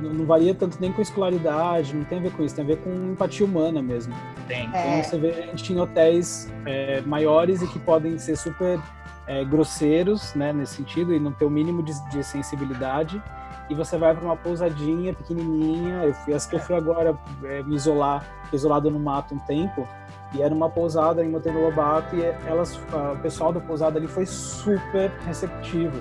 não 0.00 0.24
varia 0.24 0.54
tanto 0.54 0.78
nem 0.80 0.90
com 0.90 1.02
escolaridade, 1.02 1.94
não 1.94 2.04
tem 2.04 2.18
a 2.18 2.22
ver 2.22 2.32
com 2.32 2.42
isso, 2.42 2.56
tem 2.56 2.64
a 2.64 2.66
ver 2.66 2.78
com 2.78 2.90
empatia 3.12 3.44
humana 3.44 3.82
mesmo. 3.82 4.14
Tem. 4.48 4.64
Então 4.68 4.80
é. 4.80 5.02
você 5.02 5.18
vê 5.18 5.32
gente 5.48 5.74
em 5.74 5.78
hotéis 5.78 6.50
é, 6.64 7.02
maiores 7.02 7.60
e 7.60 7.66
que 7.66 7.78
podem 7.78 8.18
ser 8.18 8.36
super 8.36 8.80
é, 9.26 9.44
grosseiros, 9.44 10.34
né, 10.34 10.54
nesse 10.54 10.76
sentido, 10.76 11.12
e 11.12 11.20
não 11.20 11.30
ter 11.30 11.44
o 11.44 11.50
mínimo 11.50 11.82
de, 11.82 11.92
de 12.08 12.24
sensibilidade. 12.24 13.22
E 13.68 13.74
você 13.74 13.98
vai 13.98 14.14
para 14.14 14.24
uma 14.24 14.36
pousadinha 14.36 15.12
pequenininha. 15.12 16.04
Eu 16.04 16.14
fui, 16.14 16.32
essa 16.32 16.48
que 16.48 16.56
eu 16.56 16.60
fui 16.60 16.74
agora 16.74 17.16
é, 17.44 17.62
me 17.62 17.76
isolar, 17.76 18.24
isolado 18.50 18.90
no 18.90 18.98
mato 18.98 19.34
um 19.34 19.38
tempo 19.40 19.86
E 20.34 20.42
era 20.42 20.54
uma 20.54 20.70
pousada 20.70 21.24
em 21.24 21.28
Monteiro 21.28 21.60
Lobato 21.60 22.14
e 22.14 22.22
elas, 22.46 22.76
o 22.76 23.18
pessoal 23.20 23.52
da 23.52 23.60
pousada 23.60 23.98
ali 23.98 24.06
foi 24.06 24.26
super 24.26 25.10
receptivo. 25.26 26.00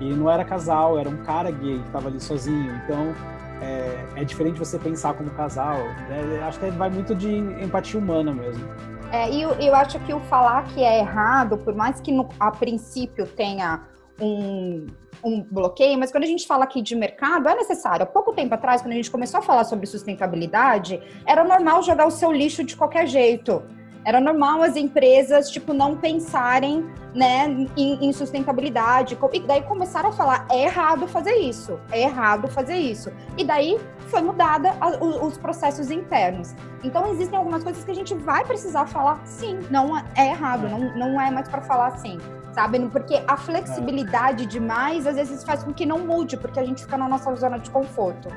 E 0.00 0.12
não 0.12 0.30
era 0.30 0.44
casal, 0.44 0.98
era 0.98 1.08
um 1.08 1.18
cara 1.18 1.50
gay 1.50 1.78
que 1.78 1.86
estava 1.86 2.08
ali 2.08 2.20
sozinho. 2.20 2.74
Então 2.84 3.14
é, 3.60 4.04
é, 4.16 4.24
diferente 4.24 4.58
você 4.58 4.78
pensar 4.78 5.14
como 5.14 5.30
casal. 5.30 5.78
Né? 6.08 6.42
Acho 6.46 6.58
que 6.58 6.70
vai 6.70 6.90
muito 6.90 7.14
de 7.14 7.36
empatia 7.36 7.98
humana 7.98 8.32
mesmo. 8.32 8.64
É, 9.12 9.30
e 9.30 9.42
eu, 9.42 9.50
eu 9.52 9.74
acho 9.74 9.98
que 10.00 10.12
o 10.12 10.20
falar 10.20 10.64
que 10.64 10.82
é 10.82 10.98
errado, 10.98 11.56
por 11.58 11.74
mais 11.74 12.00
que 12.00 12.12
no, 12.12 12.28
a 12.38 12.50
princípio 12.50 13.26
tenha 13.26 13.82
um, 14.20 14.86
um 15.22 15.42
bloqueio, 15.42 15.98
mas 15.98 16.10
quando 16.10 16.24
a 16.24 16.26
gente 16.26 16.46
fala 16.46 16.64
aqui 16.64 16.82
de 16.82 16.94
mercado, 16.94 17.48
é 17.48 17.54
necessário. 17.54 18.02
Há 18.02 18.06
pouco 18.06 18.32
tempo 18.32 18.54
atrás, 18.54 18.82
quando 18.82 18.92
a 18.92 18.96
gente 18.96 19.10
começou 19.10 19.38
a 19.40 19.42
falar 19.42 19.64
sobre 19.64 19.86
sustentabilidade, 19.86 21.00
era 21.26 21.44
normal 21.44 21.82
jogar 21.82 22.06
o 22.06 22.10
seu 22.10 22.32
lixo 22.32 22.64
de 22.64 22.76
qualquer 22.76 23.06
jeito. 23.06 23.62
Era 24.04 24.20
normal 24.20 24.62
as 24.62 24.76
empresas, 24.76 25.50
tipo, 25.50 25.74
não 25.74 25.96
pensarem, 25.96 26.86
né, 27.14 27.66
em, 27.76 28.06
em, 28.06 28.12
sustentabilidade. 28.12 29.18
E 29.32 29.40
daí 29.40 29.62
começaram 29.62 30.08
a 30.10 30.12
falar, 30.12 30.46
é 30.50 30.62
errado 30.62 31.06
fazer 31.06 31.34
isso, 31.34 31.78
é 31.90 32.02
errado 32.02 32.48
fazer 32.48 32.76
isso. 32.76 33.12
E 33.36 33.44
daí 33.44 33.78
foi 34.06 34.22
mudada 34.22 34.74
a, 34.80 35.04
os, 35.04 35.22
os 35.22 35.38
processos 35.38 35.90
internos. 35.90 36.54
Então, 36.82 37.10
existem 37.10 37.38
algumas 37.38 37.62
coisas 37.62 37.84
que 37.84 37.90
a 37.90 37.94
gente 37.94 38.14
vai 38.14 38.44
precisar 38.44 38.86
falar, 38.86 39.20
sim, 39.26 39.58
não 39.70 39.98
é 39.98 40.28
errado, 40.28 40.68
não, 40.68 40.96
não 40.96 41.20
é 41.20 41.30
mais 41.30 41.48
para 41.48 41.60
falar 41.60 41.88
assim 41.88 42.18
sabe? 42.58 42.80
Porque 42.88 43.22
a 43.24 43.36
flexibilidade 43.36 44.44
demais 44.44 45.06
às 45.06 45.14
vezes 45.14 45.44
faz 45.44 45.62
com 45.62 45.72
que 45.72 45.86
não 45.86 46.00
mude, 46.00 46.36
porque 46.36 46.58
a 46.58 46.64
gente 46.64 46.82
fica 46.82 46.98
na 46.98 47.08
nossa 47.08 47.32
zona 47.36 47.56
de 47.56 47.70
conforto. 47.70 48.28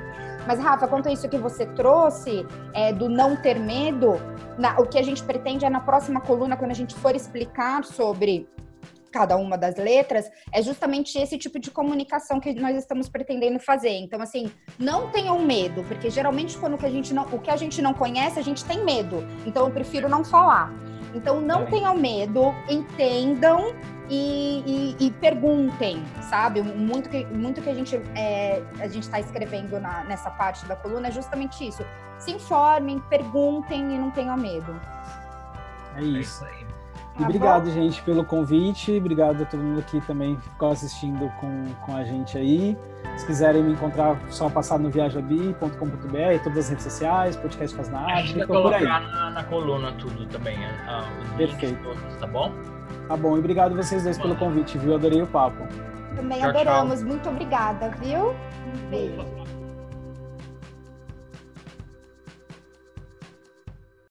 Mas, 0.45 0.59
Rafa, 0.59 0.87
quanto 0.87 1.09
a 1.09 1.11
isso 1.11 1.27
que 1.27 1.39
você 1.39 1.65
trouxe, 1.65 2.45
é, 2.71 2.93
do 2.93 3.09
não 3.09 3.35
ter 3.35 3.59
medo, 3.59 4.21
na, 4.59 4.79
o 4.79 4.85
que 4.85 4.99
a 4.99 5.01
gente 5.01 5.23
pretende 5.23 5.65
é 5.65 5.71
na 5.71 5.79
próxima 5.79 6.21
coluna, 6.21 6.55
quando 6.55 6.69
a 6.69 6.75
gente 6.75 6.93
for 6.93 7.15
explicar 7.15 7.83
sobre 7.83 8.47
cada 9.11 9.35
uma 9.37 9.57
das 9.57 9.75
letras, 9.75 10.29
é 10.53 10.61
justamente 10.61 11.17
esse 11.17 11.35
tipo 11.39 11.57
de 11.57 11.71
comunicação 11.71 12.39
que 12.39 12.53
nós 12.53 12.77
estamos 12.77 13.09
pretendendo 13.09 13.59
fazer. 13.59 13.97
Então, 13.97 14.21
assim, 14.21 14.51
não 14.77 15.09
tenham 15.09 15.39
medo, 15.39 15.83
porque 15.85 16.11
geralmente 16.11 16.59
quando 16.59 16.77
que 16.77 16.85
a 16.85 16.91
gente 16.91 17.11
não, 17.11 17.23
o 17.23 17.39
que 17.39 17.49
a 17.49 17.57
gente 17.57 17.81
não 17.81 17.93
conhece, 17.93 18.37
a 18.37 18.43
gente 18.43 18.63
tem 18.65 18.85
medo. 18.85 19.25
Então, 19.47 19.65
eu 19.65 19.71
prefiro 19.71 20.07
não 20.07 20.23
falar. 20.23 20.71
Então, 21.13 21.41
não 21.41 21.65
tenham 21.65 21.95
medo, 21.95 22.53
entendam 22.69 23.73
e, 24.09 24.95
e, 24.99 25.07
e, 25.07 25.11
perguntem, 25.11 26.03
sabe? 26.29 26.61
Muito 26.61 27.09
que, 27.09 27.25
muito 27.25 27.61
que 27.61 27.69
a 27.69 27.73
gente 27.73 27.95
é, 28.15 28.61
a 28.79 28.87
gente 28.87 29.03
está 29.03 29.19
escrevendo 29.19 29.79
na, 29.79 30.03
nessa 30.03 30.29
parte 30.29 30.65
da 30.65 30.75
coluna 30.75 31.07
é 31.07 31.11
justamente 31.11 31.65
isso. 31.65 31.85
Se 32.19 32.31
informem, 32.31 32.99
perguntem 33.09 33.95
e 33.95 33.97
não 33.97 34.11
tenham 34.11 34.35
medo. 34.37 34.79
É 35.95 36.01
isso. 36.01 36.43
aí. 36.45 36.70
E 37.19 37.23
obrigado, 37.23 37.65
bom? 37.65 37.71
gente, 37.71 38.01
pelo 38.03 38.23
convite. 38.23 38.97
Obrigado 38.97 39.43
a 39.43 39.45
todo 39.45 39.61
mundo 39.61 39.83
que 39.83 39.99
também 40.01 40.37
ficou 40.37 40.71
assistindo 40.71 41.31
com, 41.39 41.65
com 41.85 41.95
a 41.95 42.03
gente 42.03 42.37
aí. 42.37 42.77
Se 43.17 43.25
quiserem 43.25 43.63
me 43.63 43.73
encontrar, 43.73 44.17
só 44.29 44.49
passar 44.49 44.79
no 44.79 44.89
viajabi.com.br, 44.89 46.43
todas 46.43 46.57
as 46.59 46.69
redes 46.69 46.83
sociais, 46.83 47.35
podcast 47.35 47.75
Casnato. 47.75 48.09
A 48.09 48.21
gente 48.21 48.37
vai 48.37 48.47
colocar 48.47 48.79
na, 48.79 49.29
na, 49.31 49.43
coluna 49.43 49.91
tudo 49.93 50.25
também, 50.27 50.57
ah, 50.87 51.07
Perfeito. 51.37 51.83
Todos, 51.83 52.15
tá 52.19 52.27
bom? 52.27 52.51
Tá 53.07 53.17
bom, 53.17 53.35
e 53.35 53.39
obrigado 53.39 53.75
vocês 53.75 54.03
dois 54.03 54.17
pelo 54.17 54.35
convite, 54.35 54.77
viu? 54.77 54.95
Adorei 54.95 55.21
o 55.21 55.27
papo. 55.27 55.67
Também 56.15 56.39
tchau, 56.39 56.49
adoramos. 56.49 56.99
Tchau. 56.99 57.07
Muito 57.07 57.29
obrigada, 57.29 57.89
viu? 58.01 58.29
Um 58.29 58.89
beijo. 58.89 59.40